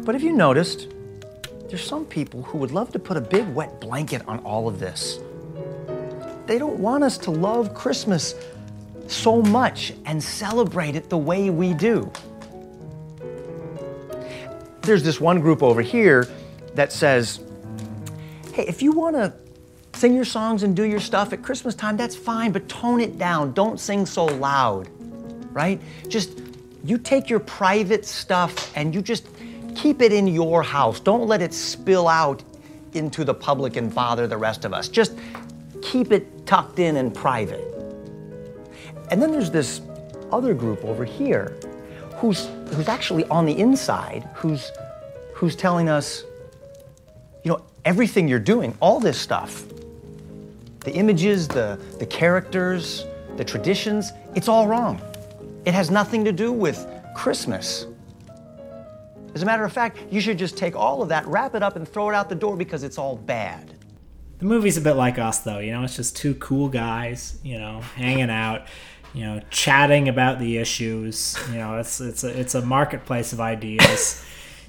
But 0.03 0.15
have 0.15 0.23
you 0.23 0.33
noticed? 0.33 0.87
There's 1.71 1.87
some 1.87 2.03
people 2.03 2.43
who 2.43 2.57
would 2.57 2.71
love 2.71 2.91
to 2.91 2.99
put 2.99 3.15
a 3.15 3.21
big 3.21 3.47
wet 3.55 3.79
blanket 3.79 4.27
on 4.27 4.39
all 4.39 4.67
of 4.67 4.77
this. 4.77 5.21
They 6.45 6.59
don't 6.59 6.77
want 6.77 7.01
us 7.01 7.17
to 7.19 7.31
love 7.31 7.73
Christmas 7.73 8.35
so 9.07 9.41
much 9.41 9.93
and 10.05 10.21
celebrate 10.21 10.97
it 10.97 11.09
the 11.09 11.17
way 11.17 11.49
we 11.49 11.73
do. 11.73 12.11
There's 14.81 15.01
this 15.01 15.21
one 15.21 15.39
group 15.39 15.63
over 15.63 15.81
here 15.81 16.27
that 16.75 16.91
says, 16.91 17.39
hey, 18.51 18.65
if 18.67 18.81
you 18.81 18.91
want 18.91 19.15
to 19.15 19.31
sing 19.93 20.13
your 20.13 20.25
songs 20.25 20.63
and 20.63 20.75
do 20.75 20.83
your 20.83 20.99
stuff 20.99 21.31
at 21.31 21.41
Christmas 21.41 21.73
time, 21.73 21.95
that's 21.95 22.17
fine, 22.17 22.51
but 22.51 22.67
tone 22.67 22.99
it 22.99 23.17
down. 23.17 23.53
Don't 23.53 23.79
sing 23.79 24.05
so 24.05 24.25
loud, 24.25 24.89
right? 25.53 25.79
Just 26.09 26.37
you 26.83 26.97
take 26.97 27.29
your 27.29 27.39
private 27.39 28.05
stuff 28.05 28.75
and 28.75 28.93
you 28.93 29.01
just 29.01 29.25
keep 29.75 30.01
it 30.01 30.11
in 30.13 30.27
your 30.27 30.63
house. 30.63 30.99
Don't 30.99 31.27
let 31.27 31.41
it 31.41 31.53
spill 31.53 32.07
out 32.07 32.43
into 32.93 33.23
the 33.23 33.33
public 33.33 33.77
and 33.77 33.93
bother 33.93 34.27
the 34.27 34.37
rest 34.37 34.65
of 34.65 34.73
us. 34.73 34.89
Just 34.89 35.17
keep 35.81 36.11
it 36.11 36.45
tucked 36.45 36.79
in 36.79 36.97
and 36.97 37.13
private. 37.13 37.67
And 39.09 39.21
then 39.21 39.31
there's 39.31 39.51
this 39.51 39.81
other 40.31 40.53
group 40.53 40.83
over 40.85 41.03
here 41.05 41.57
who's 42.15 42.47
who's 42.73 42.87
actually 42.87 43.25
on 43.25 43.45
the 43.45 43.57
inside, 43.57 44.29
who's 44.33 44.71
who's 45.33 45.55
telling 45.55 45.89
us, 45.89 46.23
you 47.43 47.51
know, 47.51 47.61
everything 47.83 48.27
you're 48.27 48.39
doing, 48.39 48.77
all 48.79 48.99
this 48.99 49.19
stuff, 49.19 49.65
the 50.81 50.93
images, 50.93 51.47
the, 51.47 51.79
the 51.99 52.05
characters, 52.05 53.05
the 53.37 53.43
traditions, 53.43 54.11
it's 54.35 54.47
all 54.47 54.67
wrong. 54.67 55.01
It 55.65 55.73
has 55.73 55.91
nothing 55.91 56.25
to 56.25 56.31
do 56.31 56.51
with 56.51 56.87
Christmas. 57.15 57.85
As 59.33 59.43
a 59.43 59.45
matter 59.45 59.63
of 59.63 59.71
fact, 59.71 59.97
you 60.11 60.19
should 60.19 60.37
just 60.37 60.57
take 60.57 60.75
all 60.75 61.01
of 61.01 61.09
that, 61.09 61.25
wrap 61.25 61.55
it 61.55 61.63
up, 61.63 61.75
and 61.75 61.87
throw 61.87 62.09
it 62.09 62.15
out 62.15 62.29
the 62.29 62.35
door 62.35 62.57
because 62.57 62.83
it's 62.83 62.97
all 62.97 63.15
bad. 63.15 63.75
The 64.39 64.45
movie's 64.45 64.77
a 64.77 64.81
bit 64.81 64.93
like 64.93 65.19
us, 65.19 65.39
though. 65.39 65.59
You 65.59 65.71
know, 65.71 65.83
it's 65.83 65.95
just 65.95 66.15
two 66.15 66.35
cool 66.35 66.67
guys, 66.67 67.39
you 67.43 67.57
know, 67.57 67.81
hanging 67.95 68.29
out, 68.29 68.67
you 69.13 69.23
know, 69.23 69.41
chatting 69.49 70.09
about 70.09 70.39
the 70.39 70.57
issues. 70.57 71.37
You 71.49 71.59
know, 71.59 71.77
it's 71.77 72.01
it's 72.01 72.23
a 72.23 72.39
it's 72.39 72.55
a 72.55 72.61
marketplace 72.61 73.31
of 73.31 73.39
ideas. 73.39 74.25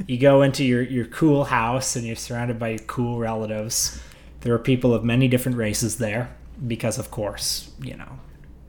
you 0.07 0.19
go 0.19 0.43
into 0.43 0.65
your 0.65 0.83
your 0.83 1.07
cool 1.07 1.45
house 1.45 1.97
and 1.97 2.07
you're 2.07 2.17
surrounded 2.17 2.59
by 2.59 2.69
your 2.69 2.81
cool 2.81 3.19
relatives. 3.19 4.01
There 4.43 4.55
are 4.55 4.59
people 4.59 4.95
of 4.95 5.05
many 5.05 5.27
different 5.27 5.59
races 5.59 5.99
there 5.99 6.35
because, 6.67 6.99
of 6.99 7.11
course, 7.11 7.73
you 7.81 7.97
know, 7.97 8.19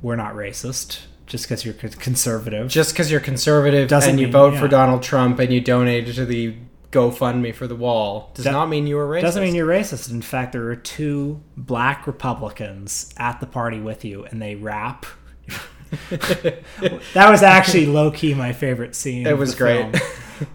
we're 0.01 0.15
not 0.15 0.33
racist 0.33 1.01
just 1.33 1.45
because 1.45 1.65
you're 1.65 1.73
conservative. 1.73 2.67
Just 2.67 2.93
because 2.93 3.09
you're 3.09 3.19
conservative 3.19 3.89
Doesn't 3.89 4.11
and 4.11 4.19
you 4.19 4.27
mean- 4.27 4.33
vote 4.33 4.53
yeah. 4.53 4.59
for 4.59 4.67
Donald 4.67 5.01
Trump 5.01 5.39
and 5.39 5.51
you 5.51 5.61
donated 5.61 6.13
to 6.17 6.27
the 6.27 6.53
GoFundMe 6.91 7.55
for 7.55 7.65
the 7.65 7.75
wall 7.75 8.29
does 8.35 8.45
That- 8.45 8.51
not 8.51 8.69
mean 8.69 8.85
you 8.85 8.97
were 8.97 9.07
racist. 9.07 9.21
Doesn't 9.23 9.43
mean 9.43 9.55
you're 9.55 9.65
racist. 9.67 10.11
In 10.11 10.21
fact, 10.21 10.51
there 10.51 10.69
are 10.69 10.75
two 10.75 11.41
black 11.57 12.05
Republicans 12.05 13.11
at 13.17 13.39
the 13.39 13.47
party 13.47 13.79
with 13.79 14.05
you, 14.05 14.25
and 14.25 14.39
they 14.39 14.53
rap. 14.53 15.07
that 16.11 17.29
was 17.31 17.41
actually 17.41 17.87
low 17.87 18.11
key 18.11 18.35
my 18.35 18.53
favorite 18.53 18.93
scene. 18.93 19.25
It 19.25 19.33
of 19.33 19.39
was 19.39 19.55
the 19.55 19.57
great. 19.57 19.97
film. 19.97 20.53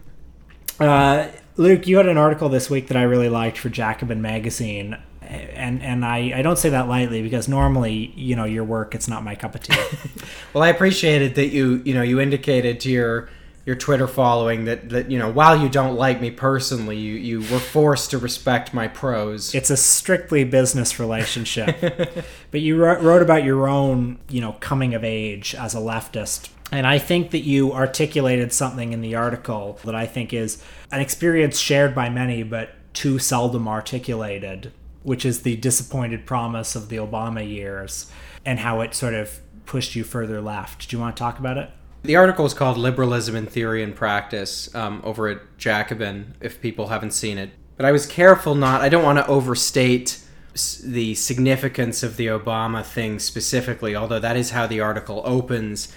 uh, 0.89 1.27
Luke, 1.57 1.89
you 1.89 1.97
had 1.97 2.07
an 2.07 2.17
article 2.19 2.49
this 2.49 2.71
week 2.71 2.87
that 2.87 2.97
I 2.97 3.03
really 3.03 3.29
liked 3.29 3.59
for 3.59 3.69
Jacobin 3.69 4.23
magazine, 4.23 4.97
and 5.29 5.83
and 5.83 6.05
I, 6.05 6.33
I 6.37 6.43
don't 6.43 6.59
say 6.59 6.71
that 6.71 6.89
lightly 6.89 7.23
because 7.23 7.49
normally 7.49 8.13
you 8.17 8.35
know 8.35 8.45
your 8.45 8.65
work 8.65 8.95
it's 8.95 9.09
not 9.09 9.23
my 9.23 9.35
cup 9.35 9.55
of 9.55 9.63
tea. 9.63 9.75
Well, 10.55 10.65
I 10.65 10.69
appreciated 10.69 11.35
that 11.35 11.49
you 11.49 11.83
you 11.85 11.95
know 11.95 12.03
you 12.03 12.21
indicated 12.21 12.81
to 12.81 12.91
your 12.91 13.29
your 13.67 13.77
Twitter 13.77 14.07
following 14.07 14.65
that 14.65 14.89
that 14.89 15.11
you 15.11 15.19
know 15.19 15.31
while 15.31 15.61
you 15.61 15.69
don't 15.69 15.97
like 15.97 16.21
me 16.21 16.31
personally, 16.31 16.97
you 16.97 17.15
you 17.15 17.41
were 17.53 17.59
forced 17.61 18.11
to 18.13 18.19
respect 18.19 18.73
my 18.73 18.89
prose. 18.89 19.55
it's 19.55 19.69
a 19.71 19.77
strictly 19.77 20.45
business 20.45 20.99
relationship. 20.99 21.77
but 22.51 22.61
you 22.61 22.77
wrote, 22.83 23.03
wrote 23.03 23.21
about 23.21 23.45
your 23.45 23.69
own, 23.69 24.19
you 24.31 24.41
know, 24.41 24.53
coming 24.61 24.95
of 24.95 25.05
age 25.05 25.55
as 25.55 25.75
a 25.75 25.79
leftist. 25.79 26.49
And 26.73 26.87
I 26.87 26.99
think 26.99 27.31
that 27.31 27.41
you 27.41 27.73
articulated 27.73 28.53
something 28.53 28.93
in 28.93 29.01
the 29.03 29.15
article 29.15 29.79
that 29.85 29.95
I 29.95 30.07
think 30.07 30.33
is 30.33 30.63
an 30.91 31.01
experience 31.01 31.59
shared 31.59 31.95
by 31.95 32.09
many, 32.09 32.43
but 32.43 32.71
too 32.95 33.19
seldom 33.19 33.69
articulated, 33.69 34.73
which 35.09 35.25
is 35.25 35.41
the 35.41 35.57
disappointed 35.57 36.27
promise 36.27 36.77
of 36.77 36.91
the 36.91 36.97
Obama 36.97 37.41
years 37.49 38.13
and 38.45 38.59
how 38.59 38.83
it 38.83 38.95
sort 38.95 39.15
of 39.15 39.41
pushed 39.65 39.97
you 39.97 40.05
further 40.05 40.39
left. 40.43 40.91
Do 40.91 40.95
you 40.95 41.01
want 41.01 41.17
to 41.17 41.19
talk 41.19 41.39
about 41.39 41.57
it? 41.57 41.71
The 42.03 42.15
article 42.15 42.45
is 42.45 42.53
called 42.53 42.77
Liberalism 42.77 43.35
in 43.35 43.47
Theory 43.47 43.83
and 43.83 43.97
Practice 43.97 44.73
um, 44.75 45.01
over 45.03 45.27
at 45.29 45.57
Jacobin, 45.57 46.35
if 46.43 46.61
people 46.61 46.89
haven't 46.89 47.13
seen 47.13 47.39
it. 47.39 47.53
But 47.79 47.87
I 47.87 47.93
was 47.93 48.05
careful 48.05 48.55
not, 48.55 48.83
I 48.83 48.91
don't 48.91 49.03
want 49.03 49.17
to 49.17 49.27
overstate 49.27 50.23
the 50.85 51.15
significance 51.15 52.03
of 52.03 52.19
the 52.19 52.27
Obama 52.27 52.85
thing 52.85 53.19
specifically, 53.19 53.97
although 53.97 54.21
that 54.21 54.37
is 54.37 54.51
how 54.51 54.67
the 54.67 54.81
article 54.81 55.23
opens. 55.25 55.91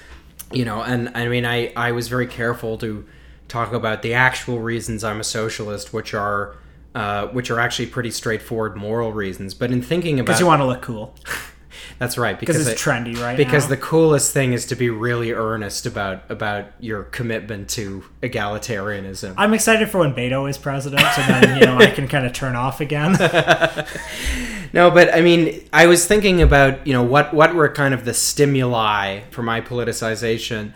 You 0.53 0.63
know, 0.63 0.83
and 0.83 1.11
I 1.15 1.27
mean, 1.27 1.45
I, 1.45 1.73
I 1.75 1.91
was 1.91 2.07
very 2.07 2.27
careful 2.27 2.77
to 2.77 3.05
talk 3.49 3.73
about 3.73 4.03
the 4.03 4.13
actual 4.13 4.59
reasons 4.59 5.03
I'm 5.03 5.19
a 5.19 5.25
socialist, 5.25 5.91
which 5.91 6.13
are. 6.13 6.55
Uh, 6.93 7.27
which 7.27 7.49
are 7.49 7.57
actually 7.59 7.85
pretty 7.85 8.11
straightforward 8.11 8.75
moral 8.75 9.13
reasons, 9.13 9.53
but 9.53 9.71
in 9.71 9.81
thinking 9.81 10.19
about 10.19 10.25
Because 10.27 10.39
you 10.41 10.45
want 10.45 10.59
to 10.61 10.65
look 10.65 10.81
cool. 10.81 11.15
that's 11.99 12.17
right 12.17 12.37
Because 12.37 12.59
it's 12.67 12.69
it- 12.69 12.83
trendy 12.83 13.17
right 13.17 13.37
because 13.37 13.63
now. 13.65 13.69
the 13.69 13.77
coolest 13.77 14.33
thing 14.33 14.51
is 14.51 14.65
to 14.65 14.75
be 14.75 14.89
really 14.89 15.31
earnest 15.31 15.85
about 15.85 16.29
about 16.29 16.65
your 16.81 17.03
commitment 17.03 17.69
to 17.69 18.03
egalitarianism. 18.21 19.33
I'm 19.37 19.53
excited 19.53 19.89
for 19.89 19.99
when 19.99 20.13
Beto 20.13 20.49
is 20.49 20.57
president, 20.57 21.01
and 21.17 21.45
then, 21.45 21.59
you 21.59 21.65
know, 21.65 21.77
I 21.77 21.87
can 21.91 22.09
kind 22.09 22.25
of 22.25 22.33
turn 22.33 22.57
off 22.57 22.81
again. 22.81 23.13
no, 24.73 24.91
but 24.91 25.13
I 25.13 25.21
mean, 25.21 25.67
I 25.73 25.87
was 25.87 26.05
thinking 26.05 26.41
about 26.41 26.85
you 26.85 26.93
know 26.93 27.03
what 27.03 27.33
what 27.33 27.53
were 27.55 27.69
kind 27.69 27.93
of 27.93 28.05
the 28.05 28.13
stimuli 28.13 29.21
for 29.31 29.43
my 29.43 29.61
politicization, 29.61 30.73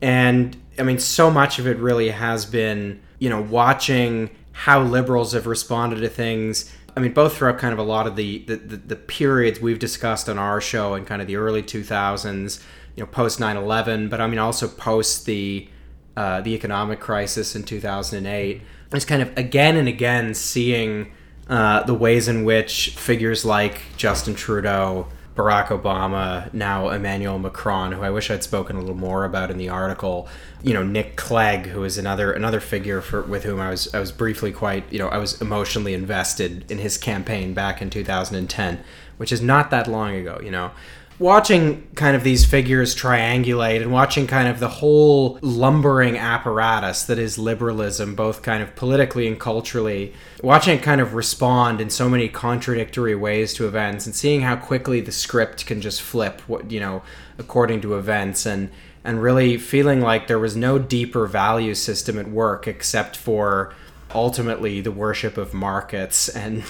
and 0.00 0.56
I 0.78 0.82
mean, 0.82 0.98
so 0.98 1.30
much 1.30 1.58
of 1.58 1.66
it 1.66 1.76
really 1.78 2.10
has 2.10 2.44
been 2.46 3.00
you 3.18 3.28
know 3.28 3.42
watching 3.42 4.30
how 4.60 4.82
liberals 4.82 5.32
have 5.32 5.46
responded 5.46 6.00
to 6.00 6.08
things. 6.08 6.70
I 6.94 7.00
mean, 7.00 7.14
both 7.14 7.38
throughout 7.38 7.58
kind 7.58 7.72
of 7.72 7.78
a 7.78 7.82
lot 7.82 8.06
of 8.06 8.14
the 8.14 8.40
the, 8.40 8.56
the, 8.56 8.76
the 8.76 8.96
periods 8.96 9.58
we've 9.58 9.78
discussed 9.78 10.28
on 10.28 10.38
our 10.38 10.60
show 10.60 10.92
and 10.92 11.06
kind 11.06 11.22
of 11.22 11.28
the 11.28 11.36
early 11.36 11.62
2000s, 11.62 12.62
you 12.94 13.02
know, 13.02 13.06
post 13.06 13.38
9/11, 13.38 14.10
but 14.10 14.20
I 14.20 14.26
mean 14.26 14.38
also 14.38 14.68
post 14.68 15.24
the 15.24 15.66
uh, 16.14 16.42
the 16.42 16.54
economic 16.54 17.00
crisis 17.00 17.56
in 17.56 17.62
2008. 17.62 18.60
It's 18.92 19.04
kind 19.06 19.22
of 19.22 19.34
again 19.38 19.76
and 19.76 19.88
again 19.88 20.34
seeing 20.34 21.12
uh, 21.48 21.82
the 21.84 21.94
ways 21.94 22.28
in 22.28 22.44
which 22.44 22.90
figures 22.90 23.46
like 23.46 23.80
Justin 23.96 24.34
Trudeau, 24.34 25.08
Barack 25.40 25.68
Obama, 25.68 26.52
now 26.52 26.90
Emmanuel 26.90 27.38
Macron, 27.38 27.92
who 27.92 28.02
I 28.02 28.10
wish 28.10 28.30
I'd 28.30 28.42
spoken 28.42 28.76
a 28.76 28.80
little 28.80 28.94
more 28.94 29.24
about 29.24 29.50
in 29.50 29.56
the 29.56 29.70
article, 29.70 30.28
you 30.62 30.74
know, 30.74 30.82
Nick 30.82 31.16
Clegg, 31.16 31.68
who 31.68 31.82
is 31.82 31.96
another 31.96 32.30
another 32.30 32.60
figure 32.60 33.00
for 33.00 33.22
with 33.22 33.44
whom 33.44 33.58
I 33.58 33.70
was 33.70 33.92
I 33.94 34.00
was 34.00 34.12
briefly 34.12 34.52
quite 34.52 34.84
you 34.92 34.98
know 34.98 35.08
I 35.08 35.16
was 35.16 35.40
emotionally 35.40 35.94
invested 35.94 36.70
in 36.70 36.76
his 36.76 36.98
campaign 36.98 37.54
back 37.54 37.80
in 37.80 37.88
2010, 37.88 38.80
which 39.16 39.32
is 39.32 39.40
not 39.40 39.70
that 39.70 39.86
long 39.88 40.14
ago, 40.14 40.38
you 40.44 40.50
know 40.50 40.72
watching 41.20 41.86
kind 41.94 42.16
of 42.16 42.24
these 42.24 42.46
figures 42.46 42.96
triangulate 42.96 43.82
and 43.82 43.92
watching 43.92 44.26
kind 44.26 44.48
of 44.48 44.58
the 44.58 44.68
whole 44.68 45.38
lumbering 45.42 46.16
apparatus 46.16 47.04
that 47.04 47.18
is 47.18 47.38
liberalism, 47.38 48.14
both 48.14 48.42
kind 48.42 48.62
of 48.62 48.74
politically 48.74 49.28
and 49.28 49.38
culturally, 49.38 50.14
watching 50.42 50.78
it 50.78 50.82
kind 50.82 51.00
of 51.00 51.12
respond 51.12 51.78
in 51.78 51.90
so 51.90 52.08
many 52.08 52.26
contradictory 52.26 53.14
ways 53.14 53.52
to 53.52 53.68
events 53.68 54.06
and 54.06 54.14
seeing 54.14 54.40
how 54.40 54.56
quickly 54.56 55.02
the 55.02 55.12
script 55.12 55.66
can 55.66 55.82
just 55.82 56.00
flip, 56.00 56.40
what 56.48 56.70
you 56.70 56.80
know, 56.80 57.02
according 57.38 57.82
to 57.82 57.96
events 57.96 58.46
and 58.46 58.70
and 59.04 59.22
really 59.22 59.56
feeling 59.56 60.00
like 60.00 60.26
there 60.26 60.38
was 60.38 60.56
no 60.56 60.78
deeper 60.78 61.26
value 61.26 61.74
system 61.74 62.18
at 62.18 62.28
work 62.28 62.66
except 62.66 63.16
for 63.16 63.74
ultimately 64.14 64.80
the 64.80 64.92
worship 64.92 65.36
of 65.36 65.54
markets 65.54 66.28
and 66.28 66.62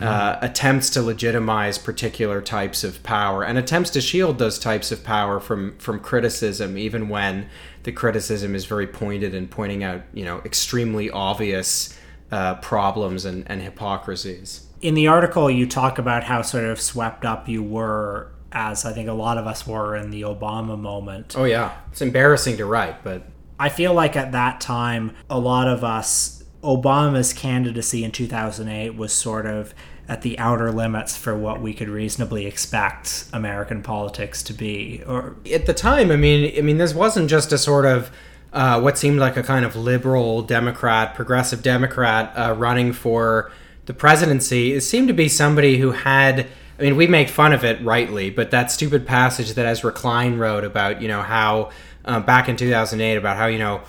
uh, 0.00 0.38
attempts 0.40 0.90
to 0.90 1.02
legitimize 1.02 1.78
particular 1.78 2.40
types 2.40 2.84
of 2.84 3.02
power 3.02 3.44
and 3.44 3.58
attempts 3.58 3.90
to 3.90 4.00
shield 4.00 4.38
those 4.38 4.58
types 4.58 4.92
of 4.92 5.04
power 5.04 5.40
from 5.40 5.76
from 5.78 6.00
criticism 6.00 6.76
even 6.76 7.08
when 7.08 7.48
the 7.84 7.92
criticism 7.92 8.54
is 8.54 8.64
very 8.64 8.86
pointed 8.86 9.34
and 9.34 9.50
pointing 9.50 9.82
out 9.82 10.02
you 10.12 10.24
know 10.24 10.40
extremely 10.44 11.10
obvious 11.10 11.98
uh, 12.30 12.54
problems 12.56 13.24
and, 13.24 13.44
and 13.50 13.62
hypocrisies. 13.62 14.66
In 14.80 14.94
the 14.94 15.06
article 15.06 15.50
you 15.50 15.66
talk 15.66 15.98
about 15.98 16.24
how 16.24 16.42
sort 16.42 16.64
of 16.64 16.80
swept 16.80 17.24
up 17.24 17.48
you 17.48 17.62
were 17.62 18.30
as 18.50 18.84
i 18.84 18.92
think 18.92 19.08
a 19.08 19.12
lot 19.12 19.36
of 19.36 19.46
us 19.46 19.66
were 19.66 19.96
in 19.96 20.10
the 20.10 20.22
obama 20.22 20.78
moment. 20.78 21.34
Oh 21.36 21.44
yeah. 21.44 21.76
It's 21.90 22.02
embarrassing 22.02 22.56
to 22.58 22.64
write 22.64 23.02
but 23.04 23.22
i 23.58 23.68
feel 23.68 23.94
like 23.94 24.16
at 24.16 24.32
that 24.32 24.60
time 24.60 25.14
a 25.28 25.38
lot 25.38 25.68
of 25.68 25.84
us 25.84 26.37
obama's 26.62 27.32
candidacy 27.32 28.04
in 28.04 28.10
2008 28.10 28.96
was 28.96 29.12
sort 29.12 29.46
of 29.46 29.74
at 30.08 30.22
the 30.22 30.38
outer 30.38 30.72
limits 30.72 31.16
for 31.16 31.36
what 31.36 31.60
we 31.60 31.74
could 31.74 31.88
reasonably 31.88 32.46
expect 32.46 33.24
american 33.32 33.82
politics 33.82 34.42
to 34.42 34.52
be 34.52 35.02
or 35.06 35.36
at 35.52 35.66
the 35.66 35.74
time, 35.74 36.10
I 36.10 36.16
mean, 36.16 36.52
I 36.56 36.60
mean, 36.60 36.78
this 36.78 36.94
wasn't 36.94 37.30
just 37.30 37.52
a 37.52 37.58
sort 37.58 37.84
of 37.84 38.10
uh, 38.52 38.80
what 38.80 38.96
seemed 38.96 39.18
like 39.18 39.36
a 39.36 39.42
kind 39.42 39.64
of 39.64 39.76
liberal 39.76 40.42
Democrat, 40.42 41.14
progressive 41.14 41.62
Democrat 41.62 42.32
uh, 42.36 42.54
running 42.54 42.92
for 42.92 43.52
the 43.86 43.94
presidency. 43.94 44.72
It 44.72 44.80
seemed 44.82 45.08
to 45.08 45.14
be 45.14 45.28
somebody 45.28 45.78
who 45.78 45.92
had. 45.92 46.46
I 46.78 46.82
mean, 46.82 46.94
we 46.94 47.08
make 47.08 47.28
fun 47.28 47.52
of 47.52 47.64
it 47.64 47.82
rightly, 47.82 48.30
but 48.30 48.52
that 48.52 48.70
stupid 48.70 49.04
passage 49.04 49.54
that 49.54 49.66
Ezra 49.66 49.90
Klein 49.90 50.38
wrote 50.38 50.62
about, 50.62 51.02
you 51.02 51.08
know, 51.08 51.22
how 51.22 51.70
uh, 52.04 52.20
back 52.20 52.48
in 52.48 52.56
2008 52.56 53.16
about 53.16 53.36
how 53.36 53.46
you 53.46 53.58
know 53.58 53.82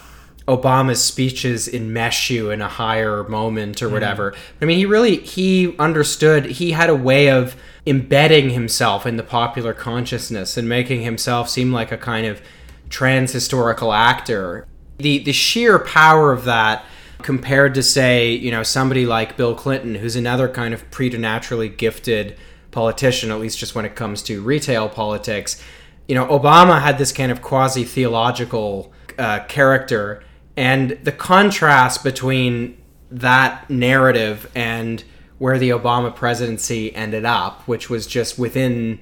Obama's 0.50 1.04
speeches 1.04 1.68
enmesh 1.68 2.32
you 2.32 2.50
in 2.50 2.60
a 2.60 2.68
higher 2.68 3.24
moment 3.26 3.84
or 3.84 3.90
whatever. 3.90 4.34
I 4.60 4.66
mean, 4.66 4.80
he 4.80 4.86
really 4.86 5.18
he 5.18 5.78
understood. 5.78 6.46
He 6.48 6.72
had 6.72 6.90
a 6.90 6.96
way 6.96 7.30
of 7.30 7.56
embedding 7.86 8.50
himself 8.50 9.06
in 9.06 9.16
the 9.16 9.24
popular 9.24 9.76
consciousness 9.76 10.58
and 10.58 10.68
making 10.68 11.04
himself 11.04 11.50
seem 11.50 11.72
like 11.72 11.92
a 11.92 11.98
kind 11.98 12.26
of 12.26 12.42
trans 12.90 13.32
historical 13.32 13.94
actor. 13.94 14.68
The 14.98 15.20
the 15.20 15.34
sheer 15.34 15.78
power 15.78 16.32
of 16.32 16.46
that 16.46 16.84
compared 17.22 17.76
to 17.76 17.84
say, 17.84 18.32
you 18.34 18.50
know, 18.50 18.64
somebody 18.64 19.06
like 19.06 19.38
Bill 19.38 19.54
Clinton 19.54 19.94
who's 19.96 20.16
another 20.16 20.50
kind 20.50 20.74
of 20.74 20.90
preternaturally 20.90 21.70
gifted 21.70 22.36
politician 22.72 23.30
at 23.30 23.40
least 23.40 23.60
just 23.60 23.76
when 23.76 23.86
it 23.86 23.96
comes 23.96 24.24
to 24.24 24.42
retail 24.42 24.90
politics. 24.90 25.64
You 26.08 26.16
know, 26.16 26.26
Obama 26.26 26.82
had 26.82 26.98
this 26.98 27.12
kind 27.12 27.32
of 27.32 27.44
quasi 27.44 27.84
theological 27.84 28.92
uh, 29.20 29.44
character 29.44 30.24
and 30.60 31.00
the 31.06 31.14
contrast 31.14 32.04
between 32.04 32.78
that 33.10 33.70
narrative 33.70 34.52
and 34.54 35.02
where 35.38 35.58
the 35.58 35.70
Obama 35.70 36.14
presidency 36.14 36.94
ended 36.94 37.24
up, 37.24 37.62
which 37.66 37.90
was 37.90 38.06
just 38.06 38.38
within, 38.38 39.00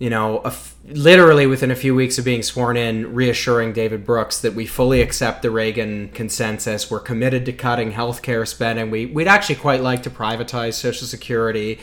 you 0.00 0.10
know, 0.10 0.42
literally 0.86 1.46
within 1.46 1.70
a 1.70 1.76
few 1.76 1.94
weeks 1.94 2.18
of 2.18 2.24
being 2.24 2.42
sworn 2.42 2.76
in, 2.76 3.14
reassuring 3.14 3.72
David 3.72 4.04
Brooks 4.04 4.40
that 4.40 4.54
we 4.54 4.66
fully 4.66 5.00
accept 5.00 5.42
the 5.42 5.52
Reagan 5.52 6.08
consensus. 6.08 6.90
We're 6.90 6.98
committed 6.98 7.46
to 7.46 7.52
cutting 7.52 7.92
healthcare 7.92 8.44
spending. 8.44 8.90
We, 8.90 9.06
we'd 9.06 9.28
actually 9.28 9.54
quite 9.54 9.80
like 9.80 10.02
to 10.02 10.10
privatize 10.10 10.74
Social 10.74 11.06
Security 11.06 11.78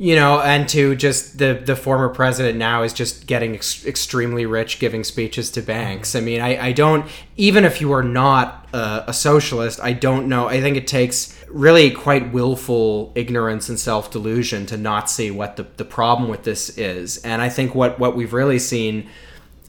you 0.00 0.14
know, 0.14 0.40
and 0.40 0.66
to 0.70 0.96
just 0.96 1.36
the 1.36 1.60
the 1.62 1.76
former 1.76 2.08
president 2.08 2.56
now 2.56 2.82
is 2.82 2.94
just 2.94 3.26
getting 3.26 3.54
ex- 3.54 3.84
extremely 3.84 4.46
rich, 4.46 4.78
giving 4.78 5.04
speeches 5.04 5.50
to 5.50 5.60
banks. 5.60 6.14
I 6.14 6.20
mean, 6.20 6.40
I, 6.40 6.68
I 6.68 6.72
don't 6.72 7.04
even 7.36 7.66
if 7.66 7.82
you 7.82 7.92
are 7.92 8.02
not 8.02 8.66
a, 8.72 9.04
a 9.08 9.12
socialist, 9.12 9.78
I 9.78 9.92
don't 9.92 10.26
know. 10.26 10.48
I 10.48 10.62
think 10.62 10.78
it 10.78 10.86
takes 10.86 11.38
really 11.50 11.90
quite 11.90 12.32
willful 12.32 13.12
ignorance 13.14 13.68
and 13.68 13.78
self 13.78 14.10
delusion 14.10 14.64
to 14.66 14.78
not 14.78 15.10
see 15.10 15.30
what 15.30 15.56
the 15.56 15.66
the 15.76 15.84
problem 15.84 16.30
with 16.30 16.44
this 16.44 16.78
is. 16.78 17.18
And 17.18 17.42
I 17.42 17.50
think 17.50 17.74
what 17.74 17.98
what 17.98 18.16
we've 18.16 18.32
really 18.32 18.58
seen 18.58 19.06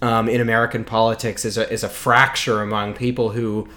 um, 0.02 0.30
in 0.30 0.40
American 0.40 0.86
politics 0.86 1.44
is 1.44 1.58
a 1.58 1.70
is 1.70 1.84
a 1.84 1.90
fracture 1.90 2.62
among 2.62 2.94
people 2.94 3.32
who 3.32 3.68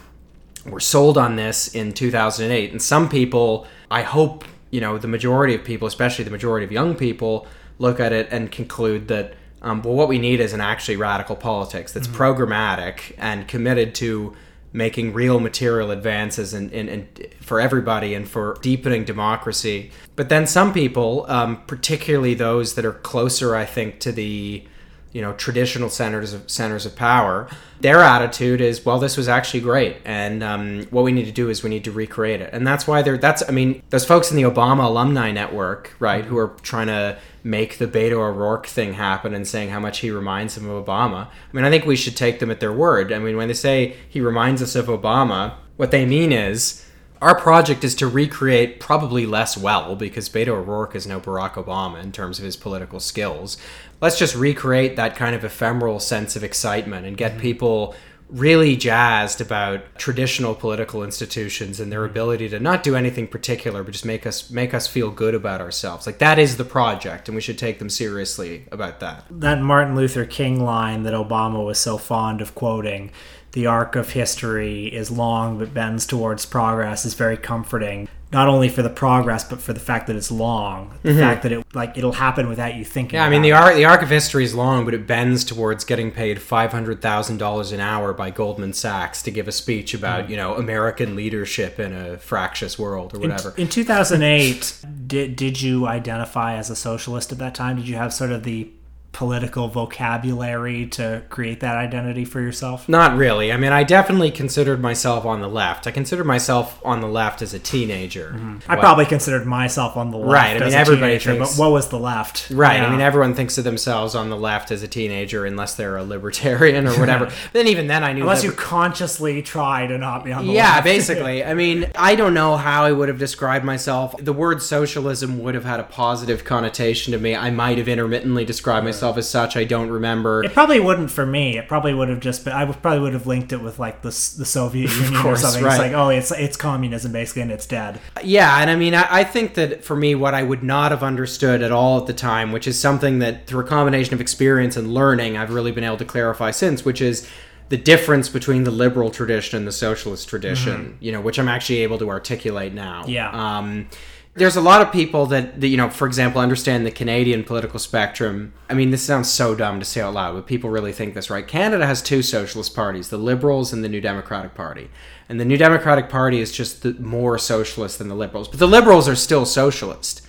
were 0.66 0.78
sold 0.78 1.18
on 1.18 1.34
this 1.34 1.74
in 1.74 1.92
2008, 1.92 2.70
and 2.70 2.80
some 2.80 3.09
people 3.09 3.66
I 3.90 4.02
hope 4.02 4.44
you 4.74 4.80
know 4.80 4.98
the 4.98 5.06
majority 5.06 5.54
of 5.54 5.62
people, 5.62 5.86
especially 5.86 6.24
the 6.24 6.32
majority 6.32 6.64
of 6.64 6.72
young 6.72 6.96
people, 6.96 7.46
look 7.78 8.00
at 8.00 8.12
it 8.12 8.26
and 8.32 8.50
conclude 8.50 9.06
that 9.06 9.34
um, 9.62 9.80
well, 9.82 9.94
what 9.94 10.08
we 10.08 10.18
need 10.18 10.40
is 10.40 10.52
an 10.52 10.60
actually 10.60 10.96
radical 10.96 11.36
politics 11.36 11.92
that's 11.92 12.08
mm-hmm. 12.08 12.22
programmatic 12.22 13.14
and 13.16 13.46
committed 13.46 13.94
to 13.94 14.34
making 14.72 15.12
real 15.12 15.38
material 15.38 15.92
advances 15.92 16.52
in, 16.52 16.68
in, 16.70 16.88
in, 16.88 17.08
for 17.40 17.60
everybody 17.60 18.14
and 18.14 18.28
for 18.28 18.58
deepening 18.60 19.04
democracy. 19.04 19.92
But 20.16 20.28
then 20.28 20.44
some 20.48 20.74
people, 20.74 21.24
um, 21.28 21.62
particularly 21.68 22.34
those 22.34 22.74
that 22.74 22.84
are 22.84 22.92
closer, 22.92 23.54
I 23.54 23.64
think, 23.64 24.00
to 24.00 24.10
the 24.10 24.66
you 25.14 25.22
know 25.22 25.32
traditional 25.34 25.88
centers 25.88 26.34
of 26.34 26.50
centers 26.50 26.84
of 26.84 26.94
power 26.94 27.48
their 27.84 28.00
attitude 28.00 28.62
is 28.62 28.82
well 28.86 28.98
this 28.98 29.18
was 29.18 29.28
actually 29.28 29.60
great. 29.60 29.98
And 30.06 30.42
um, 30.42 30.84
what 30.84 31.04
we 31.04 31.12
need 31.12 31.26
to 31.26 31.32
do 31.32 31.50
is 31.50 31.62
we 31.62 31.68
need 31.68 31.84
to 31.84 31.92
recreate 31.92 32.40
it. 32.40 32.48
And 32.54 32.66
that's 32.66 32.86
why 32.86 33.02
they're 33.02 33.18
that's 33.18 33.42
i 33.46 33.52
mean 33.52 33.82
those 33.90 34.06
folks 34.06 34.30
in 34.30 34.38
the 34.38 34.42
obama 34.44 34.84
alumni 34.84 35.30
network 35.32 35.94
right 35.98 36.24
who 36.24 36.38
are 36.38 36.56
trying 36.62 36.86
to 36.86 37.18
make 37.42 37.76
the 37.76 37.86
beto 37.86 38.12
o'rourke 38.12 38.66
thing 38.66 38.94
happen 38.94 39.34
and 39.34 39.46
saying 39.46 39.68
how 39.68 39.80
much 39.80 39.98
he 39.98 40.10
reminds 40.10 40.54
them 40.54 40.68
of 40.68 40.84
obama. 40.86 41.26
I 41.26 41.52
mean 41.52 41.66
i 41.66 41.70
think 41.70 41.84
we 41.84 41.96
should 41.96 42.16
take 42.16 42.38
them 42.38 42.50
at 42.50 42.60
their 42.60 42.72
word. 42.72 43.12
I 43.12 43.18
mean 43.18 43.36
when 43.36 43.48
they 43.48 43.54
say 43.54 43.96
he 44.08 44.20
reminds 44.20 44.62
us 44.62 44.74
of 44.74 44.86
obama 44.86 45.54
what 45.76 45.90
they 45.90 46.06
mean 46.06 46.32
is 46.32 46.86
our 47.24 47.34
project 47.34 47.84
is 47.84 47.94
to 47.94 48.06
recreate 48.06 48.78
probably 48.78 49.24
less 49.24 49.56
well 49.56 49.96
because 49.96 50.28
Beto 50.28 50.48
O'Rourke 50.48 50.94
is 50.94 51.06
no 51.06 51.18
Barack 51.18 51.52
Obama 51.54 52.02
in 52.02 52.12
terms 52.12 52.38
of 52.38 52.44
his 52.44 52.54
political 52.54 53.00
skills. 53.00 53.56
Let's 54.02 54.18
just 54.18 54.34
recreate 54.34 54.96
that 54.96 55.16
kind 55.16 55.34
of 55.34 55.42
ephemeral 55.42 56.00
sense 56.00 56.36
of 56.36 56.44
excitement 56.44 57.06
and 57.06 57.16
get 57.16 57.32
mm-hmm. 57.32 57.40
people 57.40 57.94
really 58.28 58.76
jazzed 58.76 59.40
about 59.40 59.82
traditional 59.96 60.54
political 60.54 61.04
institutions 61.04 61.78
and 61.78 61.92
their 61.92 62.04
ability 62.04 62.48
to 62.48 62.58
not 62.58 62.82
do 62.82 62.96
anything 62.96 63.28
particular 63.28 63.82
but 63.82 63.92
just 63.92 64.04
make 64.04 64.26
us 64.26 64.50
make 64.50 64.72
us 64.72 64.86
feel 64.86 65.10
good 65.10 65.34
about 65.34 65.60
ourselves. 65.60 66.06
Like 66.06 66.18
that 66.18 66.38
is 66.38 66.56
the 66.56 66.64
project 66.64 67.28
and 67.28 67.34
we 67.34 67.42
should 67.42 67.58
take 67.58 67.78
them 67.78 67.90
seriously 67.90 68.66
about 68.72 69.00
that. 69.00 69.24
That 69.30 69.60
martin 69.60 69.94
luther 69.94 70.24
king 70.24 70.64
line 70.64 71.02
that 71.02 71.14
obama 71.14 71.64
was 71.64 71.78
so 71.78 71.98
fond 71.98 72.40
of 72.40 72.54
quoting 72.54 73.10
the 73.52 73.66
arc 73.66 73.94
of 73.94 74.10
history 74.10 74.86
is 74.86 75.10
long 75.10 75.58
but 75.58 75.72
bends 75.72 76.06
towards 76.06 76.44
progress 76.44 77.04
is 77.04 77.14
very 77.14 77.36
comforting 77.36 78.08
not 78.35 78.49
only 78.49 78.68
for 78.68 78.82
the 78.82 78.91
progress 78.91 79.45
but 79.45 79.61
for 79.61 79.72
the 79.72 79.80
fact 79.80 80.07
that 80.07 80.16
it's 80.16 80.30
long 80.30 80.93
the 81.03 81.11
mm-hmm. 81.11 81.20
fact 81.20 81.43
that 81.43 81.53
it 81.53 81.64
like 81.72 81.97
it'll 81.97 82.12
happen 82.12 82.49
without 82.49 82.74
you 82.74 82.85
thinking 82.85 83.16
yeah 83.16 83.24
i 83.24 83.30
mean 83.30 83.41
the 83.41 83.53
arc 83.53 83.74
the 83.76 83.85
arc 83.85 84.03
of 84.03 84.11
history 84.11 84.45
is 84.45 84.55
long 84.55 84.85
but 84.85 84.93
it 84.93 85.07
bends 85.07 85.45
towards 85.45 85.85
getting 85.85 86.11
paid 86.11 86.39
$500000 86.39 87.72
an 87.72 87.80
hour 87.80 88.12
by 88.12 88.30
goldman 88.30 88.72
sachs 88.72 89.22
to 89.22 89.30
give 89.30 89.49
a 89.49 89.53
speech 89.53 89.95
about 89.95 90.24
mm-hmm. 90.24 90.32
you 90.32 90.37
know 90.37 90.55
american 90.57 91.14
leadership 91.14 91.78
in 91.78 91.93
a 91.93 92.18
fractious 92.18 92.78
world 92.78 93.14
or 93.14 93.20
whatever 93.20 93.55
in, 93.57 93.62
in 93.62 93.68
2008 93.68 94.85
did, 95.07 95.37
did 95.37 95.62
you 95.62 95.87
identify 95.87 96.55
as 96.57 96.68
a 96.68 96.76
socialist 96.76 97.32
at 97.32 97.39
that 97.39 97.55
time 97.55 97.76
did 97.76 97.89
you 97.89 97.97
have 97.97 98.12
sort 98.12 98.32
of 98.32 98.43
the 98.43 98.68
political 99.14 99.68
vocabulary 99.68 100.86
to 100.88 101.22
create 101.30 101.60
that 101.60 101.76
identity 101.76 102.24
for 102.24 102.40
yourself? 102.40 102.88
Not 102.88 103.16
really. 103.16 103.52
I 103.52 103.56
mean, 103.56 103.72
I 103.72 103.84
definitely 103.84 104.30
considered 104.30 104.80
myself 104.80 105.24
on 105.24 105.40
the 105.40 105.48
left. 105.48 105.86
I 105.86 105.92
considered 105.92 106.24
myself 106.24 106.80
on 106.84 107.00
the 107.00 107.06
left 107.06 107.40
as 107.40 107.54
a 107.54 107.58
teenager. 107.58 108.32
Mm-hmm. 108.32 108.70
I 108.70 108.76
probably 108.76 109.06
considered 109.06 109.46
myself 109.46 109.96
on 109.96 110.10
the 110.10 110.18
left. 110.18 110.32
Right. 110.32 110.60
I 110.60 110.64
mean, 110.64 110.74
everybody 110.74 111.18
teenager, 111.18 111.36
thinks. 111.36 111.56
But 111.56 111.62
what 111.62 111.72
was 111.72 111.88
the 111.88 111.98
left? 111.98 112.50
Right. 112.50 112.76
Yeah. 112.76 112.88
I 112.88 112.90
mean, 112.90 113.00
everyone 113.00 113.34
thinks 113.34 113.56
of 113.56 113.64
themselves 113.64 114.14
on 114.14 114.28
the 114.28 114.36
left 114.36 114.70
as 114.70 114.82
a 114.82 114.88
teenager, 114.88 115.46
unless 115.46 115.76
they're 115.76 115.96
a 115.96 116.04
libertarian 116.04 116.86
or 116.86 116.98
whatever. 116.98 117.26
but 117.26 117.34
then 117.52 117.68
even 117.68 117.86
then, 117.86 118.02
I 118.02 118.12
knew 118.12 118.22
unless 118.22 118.42
liber- 118.42 118.52
you 118.52 118.58
consciously 118.58 119.40
try 119.42 119.86
to 119.86 119.96
not 119.96 120.24
be 120.24 120.32
on 120.32 120.46
the 120.46 120.52
yeah, 120.52 120.74
left. 120.74 120.86
Yeah, 120.86 120.92
basically. 120.92 121.44
I 121.44 121.54
mean, 121.54 121.90
I 121.94 122.16
don't 122.16 122.34
know 122.34 122.56
how 122.56 122.84
I 122.84 122.90
would 122.90 123.08
have 123.08 123.18
described 123.18 123.64
myself. 123.64 124.14
The 124.18 124.32
word 124.32 124.60
socialism 124.60 125.38
would 125.38 125.54
have 125.54 125.64
had 125.64 125.78
a 125.78 125.84
positive 125.84 126.44
connotation 126.44 127.12
to 127.12 127.18
me. 127.18 127.36
I 127.36 127.50
might 127.50 127.78
have 127.78 127.86
intermittently 127.88 128.44
described 128.44 128.84
myself 128.84 129.03
myself 129.05 129.18
as 129.18 129.28
such. 129.28 129.57
I 129.57 129.64
don't 129.64 129.90
remember. 129.90 130.44
It 130.44 130.52
probably 130.52 130.80
wouldn't 130.80 131.11
for 131.11 131.26
me. 131.26 131.59
It 131.59 131.68
probably 131.68 131.92
would 131.92 132.09
have 132.09 132.20
just 132.20 132.44
been. 132.44 132.55
I 132.55 132.64
probably 132.72 133.00
would 133.00 133.12
have 133.12 133.26
linked 133.26 133.52
it 133.52 133.61
with 133.61 133.78
like 133.78 134.02
the 134.02 134.09
the 134.09 134.44
Soviet 134.44 134.90
Union 134.96 135.22
course, 135.22 135.40
or 135.40 135.42
something. 135.42 135.64
Right. 135.64 135.72
It's 135.72 135.78
like, 135.78 135.92
oh, 135.92 136.09
it's 136.09 136.30
it's 136.32 136.57
communism 136.57 137.12
basically, 137.12 137.42
and 137.42 137.52
it's 137.52 137.66
dead. 137.66 138.00
Yeah, 138.22 138.59
and 138.61 138.70
I 138.70 138.76
mean, 138.76 138.94
I, 138.94 139.07
I 139.11 139.24
think 139.24 139.55
that 139.55 139.84
for 139.84 139.96
me, 139.96 140.14
what 140.14 140.34
I 140.34 140.42
would 140.42 140.62
not 140.62 140.90
have 140.90 141.02
understood 141.02 141.62
at 141.62 141.72
all 141.72 142.00
at 142.00 142.07
the 142.07 142.14
time, 142.14 142.52
which 142.52 142.66
is 142.66 142.78
something 142.80 143.18
that 143.18 143.46
through 143.46 143.64
a 143.64 143.68
combination 143.68 144.14
of 144.14 144.20
experience 144.20 144.76
and 144.76 144.92
learning, 144.92 145.36
I've 145.36 145.52
really 145.52 145.72
been 145.72 145.84
able 145.84 145.98
to 145.98 146.05
clarify 146.05 146.50
since, 146.50 146.84
which 146.84 147.00
is 147.00 147.28
the 147.70 147.76
difference 147.76 148.28
between 148.28 148.64
the 148.64 148.70
liberal 148.70 149.11
tradition 149.11 149.57
and 149.59 149.66
the 149.66 149.72
socialist 149.72 150.28
tradition. 150.28 150.84
Mm-hmm. 150.84 151.05
You 151.05 151.12
know, 151.12 151.20
which 151.20 151.38
I'm 151.38 151.48
actually 151.48 151.80
able 151.80 151.98
to 151.98 152.09
articulate 152.09 152.72
now. 152.72 153.05
Yeah. 153.07 153.30
Um, 153.30 153.88
there's 154.37 154.57
a 154.57 154.61
lot 154.61 154.82
of 154.82 154.93
people 154.93 155.26
that, 155.26 155.61
that, 155.61 155.68
you 155.68 155.76
know 155.76 155.89
for 155.89 156.07
example 156.07 156.41
understand 156.41 156.85
the 156.85 156.91
canadian 156.91 157.45
political 157.45 157.78
spectrum. 157.78 158.53
I 158.68 158.74
mean 158.74 158.91
this 158.91 159.03
sounds 159.03 159.30
so 159.30 159.55
dumb 159.55 159.78
to 159.78 159.85
say 159.85 160.01
out 160.01 160.14
loud 160.14 160.35
but 160.35 160.47
people 160.47 160.70
really 160.70 160.93
think 160.93 161.14
this 161.14 161.30
right? 161.30 161.47
Canada 161.47 161.87
has 161.87 162.03
two 162.03 162.22
socialist 162.22 162.74
parties 162.74 163.09
the 163.09 163.16
liberals 163.16 163.72
and 163.72 163.85
the 163.85 163.89
new 163.89 164.01
democratic 164.01 164.55
party. 164.55 164.91
And 165.28 165.41
the 165.41 165.45
new 165.45 165.57
democratic 165.57 166.09
party 166.09 166.41
is 166.41 166.53
just 166.53 166.82
the, 166.82 166.95
more 166.95 167.39
socialist 167.39 167.99
than 167.99 168.09
the 168.09 168.14
liberals. 168.14 168.49
But 168.49 168.59
the 168.59 168.68
liberals 168.68 169.09
are 169.09 169.16
still 169.16 169.47
socialist 169.47 170.20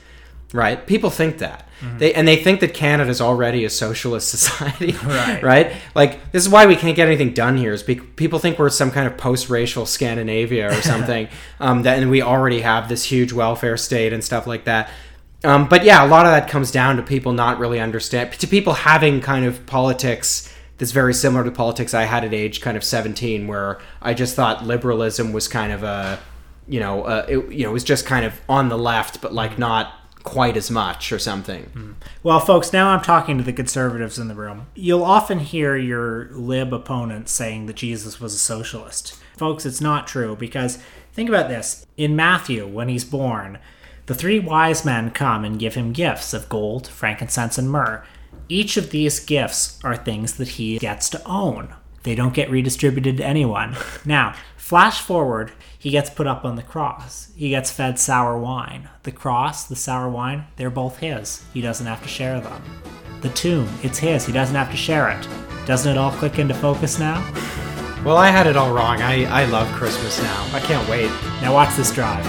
right? 0.53 0.85
People 0.85 1.09
think 1.09 1.39
that. 1.39 1.67
Mm-hmm. 1.81 1.97
They 1.97 2.13
and 2.13 2.27
they 2.27 2.37
think 2.37 2.61
that 2.61 2.73
Canada 2.73 3.09
is 3.09 3.19
already 3.19 3.65
a 3.65 3.69
socialist 3.69 4.29
society, 4.29 4.91
right? 5.05 5.43
right? 5.43 5.71
Like 5.93 6.31
this 6.31 6.43
is 6.43 6.49
why 6.49 6.65
we 6.65 6.75
can't 6.75 6.95
get 6.95 7.07
anything 7.07 7.33
done 7.33 7.57
here. 7.57 7.73
Is 7.73 7.83
people 7.83 8.39
think 8.39 8.57
we're 8.57 8.69
some 8.69 8.91
kind 8.91 9.07
of 9.07 9.17
post-racial 9.17 9.85
Scandinavia 9.85 10.69
or 10.69 10.81
something, 10.81 11.27
um, 11.59 11.83
that 11.83 11.99
and 11.99 12.09
we 12.09 12.21
already 12.21 12.61
have 12.61 12.89
this 12.89 13.03
huge 13.03 13.33
welfare 13.33 13.77
state 13.77 14.13
and 14.13 14.23
stuff 14.23 14.47
like 14.47 14.65
that. 14.65 14.89
Um, 15.43 15.67
but 15.67 15.83
yeah, 15.83 16.03
a 16.03 16.07
lot 16.07 16.25
of 16.25 16.31
that 16.31 16.49
comes 16.49 16.71
down 16.71 16.95
to 16.97 17.03
people 17.03 17.33
not 17.33 17.59
really 17.59 17.79
understand, 17.79 18.31
to 18.33 18.47
people 18.47 18.73
having 18.73 19.21
kind 19.21 19.45
of 19.45 19.65
politics 19.67 20.51
that's 20.77 20.91
very 20.91 21.13
similar 21.13 21.43
to 21.43 21.51
politics 21.51 21.93
I 21.93 22.03
had 22.03 22.25
at 22.25 22.33
age 22.33 22.61
kind 22.61 22.75
of 22.75 22.83
17, 22.83 23.47
where 23.47 23.79
I 24.01 24.13
just 24.13 24.35
thought 24.35 24.65
liberalism 24.65 25.33
was 25.33 25.47
kind 25.47 25.71
of 25.71 25.83
a, 25.83 26.19
you 26.67 26.79
know, 26.79 27.03
uh, 27.03 27.25
it, 27.29 27.51
you 27.51 27.63
know, 27.63 27.69
it 27.69 27.73
was 27.73 27.83
just 27.83 28.05
kind 28.05 28.25
of 28.25 28.41
on 28.49 28.69
the 28.69 28.77
left, 28.77 29.21
but 29.21 29.33
like 29.33 29.59
not 29.59 29.93
quite 30.26 30.57
as 30.57 30.69
much 30.69 31.11
or 31.13 31.19
something. 31.19 31.71
Mm. 31.73 31.95
Well, 32.23 32.39
folks, 32.39 32.73
now 32.73 32.89
I'm 32.89 33.01
talking 33.01 33.38
to 33.38 33.43
the 33.43 33.53
conservatives 33.53 34.19
in 34.19 34.28
the 34.28 34.36
room. 34.36 34.67
You'll 34.76 35.05
often 35.05 35.39
hear 35.39 35.78
your 35.78 36.30
lib 36.32 36.73
opponents 36.73 37.32
saying 37.32 37.67
that 37.67 37.78
Jesus 37.78 38.19
was 38.19 38.34
a 38.34 38.39
socialist. 38.39 39.17
Folks, 39.38 39.65
it's 39.65 39.80
not 39.80 40.07
true 40.07 40.36
because 40.36 40.80
think 41.13 41.30
about 41.30 41.47
this. 41.47 41.86
In 41.95 42.15
Matthew, 42.15 42.67
when 42.67 42.89
he's 42.89 43.05
born, 43.05 43.59
the 44.07 44.15
three 44.15 44.39
wise 44.39 44.84
men 44.84 45.11
come 45.11 45.45
and 45.45 45.59
give 45.59 45.76
him 45.76 45.93
gifts 45.93 46.34
of 46.34 46.49
gold, 46.49 46.88
frankincense, 46.88 47.57
and 47.57 47.69
myrrh. 47.69 48.03
Each 48.49 48.78
of 48.78 48.89
these 48.89 49.19
gifts 49.19 49.80
are 49.84 49.95
things 49.95 50.34
that 50.34 50.49
he 50.49 50.78
gets 50.78 51.09
to 51.09 51.26
own. 51.26 51.73
They 52.06 52.14
don't 52.14 52.36
get 52.36 52.51
redistributed 52.51 53.18
to 53.18 53.26
anyone. 53.26 53.76
Now, 54.06 54.36
flash 54.56 55.01
forward 55.01 55.51
he 55.80 55.91
gets 55.91 56.10
put 56.10 56.26
up 56.26 56.45
on 56.45 56.56
the 56.56 56.64
cross. 56.64 57.32
He 57.36 57.49
gets 57.49 57.72
fed 57.72 57.99
sour 57.99 58.38
wine. 58.38 58.89
The 59.03 59.12
cross, 59.12 59.66
the 59.66 59.76
sour 59.76 60.10
wine, 60.10 60.45
they're 60.56 60.72
both 60.72 60.97
his. 60.97 61.43
He 61.53 61.62
doesn't 61.62 61.86
have 61.86 62.01
to 62.01 62.08
share 62.08 62.39
them. 62.39 62.64
The 63.22 63.30
tomb, 63.30 63.70
it's 63.84 63.99
his. 63.99 64.26
He 64.26 64.34
doesn't 64.34 64.56
have 64.56 64.72
to 64.72 64.78
share 64.78 65.10
it. 65.10 65.28
Doesn't 65.66 65.91
it 65.91 65.97
all 65.97 66.12
click 66.12 66.39
into 66.39 66.53
focus 66.53 66.97
now? 66.97 67.22
Well, 68.03 68.18
I 68.18 68.30
had 68.30 68.47
it 68.47 68.56
all 68.56 68.74
wrong. 68.74 69.01
I, 69.01 69.26
I 69.26 69.45
love 69.45 69.68
Christmas 69.74 70.20
now. 70.22 70.49
I 70.53 70.60
can't 70.60 70.88
wait. 70.89 71.12
Now 71.41 71.53
watch 71.53 71.76
this 71.76 71.91
drive. 71.91 72.26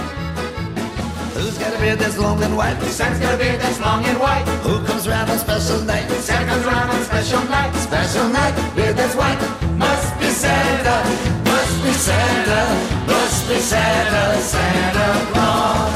Who's 1.33 1.57
got 1.57 1.75
a 1.75 1.79
beard 1.79 1.99
that's 1.99 2.17
long 2.17 2.41
and 2.43 2.55
white? 2.55 2.79
Santa's 2.81 3.19
got 3.19 3.35
a 3.35 3.37
beard 3.37 3.59
that's 3.59 3.79
long 3.79 4.05
and 4.05 4.19
white. 4.19 4.45
Who 4.61 4.83
comes 4.85 5.07
round 5.07 5.29
on 5.31 5.37
special 5.39 5.81
night? 5.81 6.07
Santa 6.09 6.47
comes 6.47 6.65
round 6.65 6.91
on 6.91 7.03
special 7.03 7.43
night. 7.45 7.73
Special 7.75 8.29
night, 8.29 8.75
beard 8.75 8.95
that's 8.95 9.15
white 9.15 9.66
must 9.77 10.19
be 10.19 10.29
Santa, 10.29 10.97
must 11.45 11.83
be 11.83 11.91
Santa, 11.93 12.61
must 13.07 13.47
be 13.47 13.57
Santa, 13.59 14.41
Santa 14.41 15.07
Claus. 15.31 15.93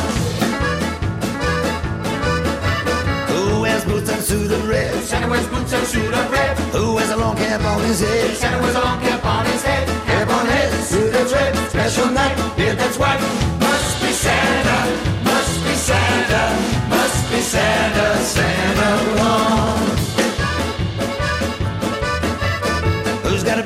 Who 3.29 3.61
wears 3.61 3.85
boots 3.85 4.09
and 4.09 4.21
suit 4.23 4.51
of 4.51 4.67
red? 4.69 5.03
Santa 5.03 5.27
wears 5.27 5.47
boots 5.47 5.73
and 5.73 5.85
suit 5.87 6.13
of 6.13 6.31
red. 6.31 6.57
Who 6.75 6.95
wears 6.95 7.09
a 7.09 7.17
long 7.17 7.35
cap 7.35 7.61
on 7.63 7.81
his 7.83 7.99
head? 8.01 8.35
Santa 8.37 8.61
wears 8.61 8.75
a 8.75 8.81
long 8.81 8.99
cap 9.01 9.25
on 9.25 9.45
his 9.45 9.63
head. 9.63 9.87
Cap 10.05 10.29
on 10.29 10.45
head, 10.45 10.71
suit 10.83 11.15
of 11.15 11.31
red. 11.31 11.55
Special 11.69 12.09
night, 12.11 12.35
beard 12.55 12.77
that's 12.77 12.97
white. 12.97 13.21
Must 13.59 14.01
be 14.01 14.11
Santa, 14.11 14.79
must 15.23 15.63
be 15.65 15.73
Santa, 15.73 16.43
must 16.89 17.31
be 17.31 17.41
Santa, 17.41 18.17
Santa 18.23 19.15
Claus. 19.15 20.10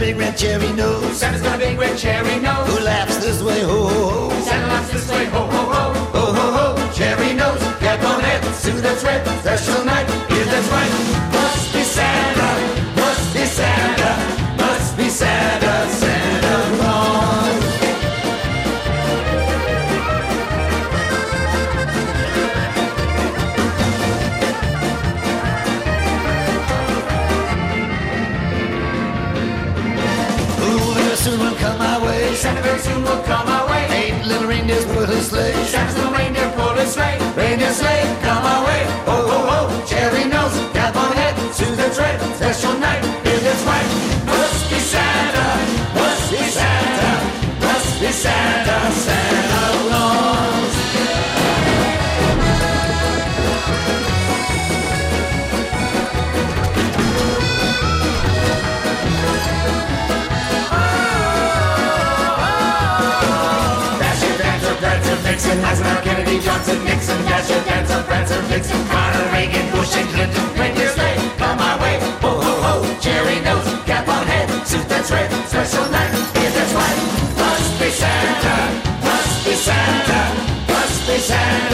Big 0.05 0.17
red 0.17 0.37
cherry 0.37 0.71
nose? 0.73 1.17
Santa's 1.17 1.41
got 1.41 1.55
a 1.55 1.57
big 1.57 1.79
red 1.79 1.97
cherry 1.97 2.39
nose. 2.39 2.67
Who 2.67 2.83
laughs 2.83 3.17
this 3.17 3.41
way, 3.41 3.61
ho 3.61 3.87
ho 3.87 4.29
ho? 4.29 4.41
Santa 4.41 4.67
laughs 4.67 4.91
this 4.91 5.09
way, 5.09 5.25
ho 5.25 5.39
ho 5.39 5.63
ho. 5.73 5.93
Ho 6.15 6.25
ho 6.37 6.47
ho, 6.57 6.93
cherry 6.93 7.33
nose, 7.33 7.61
cap 7.79 8.03
on 8.03 8.19
head, 8.21 8.43
suit 8.53 8.83
that's 8.83 9.03
red, 9.03 9.25
special 9.39 9.83
night, 9.83 10.07
beard 10.29 10.47
that's 10.47 10.69
white. 10.69 11.34
Very 32.43 32.79
soon 32.79 33.01
will 33.03 33.23
come 33.23 33.54
Vixen, 65.45 65.63
Eisenhower, 65.63 66.01
Kennedy, 66.01 66.39
Johnson, 66.39 66.83
Nixon, 66.85 67.21
Dasher, 67.25 67.61
Dancer, 67.65 68.01
Prancer, 68.07 68.41
Vixen, 68.49 68.81
Carter, 68.87 69.29
Reagan, 69.31 69.69
Bush, 69.71 69.95
and 69.95 70.09
Clinton, 70.09 70.43
reindeer 70.57 70.89
sleigh, 70.89 71.17
come 71.37 71.57
my 71.57 71.79
way, 71.81 71.99
ho 72.21 72.31
ho 72.41 72.53
ho, 72.65 72.99
cherry 72.99 73.39
nose, 73.41 73.67
cap 73.85 74.07
on 74.07 74.25
head, 74.25 74.49
suit 74.65 74.87
that's 74.89 75.11
red, 75.11 75.29
special 75.45 75.85
night, 75.91 76.11
beard 76.33 76.53
that's 76.53 76.73
white, 76.73 76.99
must 77.37 77.79
be 77.79 77.89
Santa, 77.91 78.57
must 79.05 79.45
be 79.45 79.53
Santa, 79.53 80.21
must 80.67 81.07
be 81.07 81.17
Santa 81.19 81.64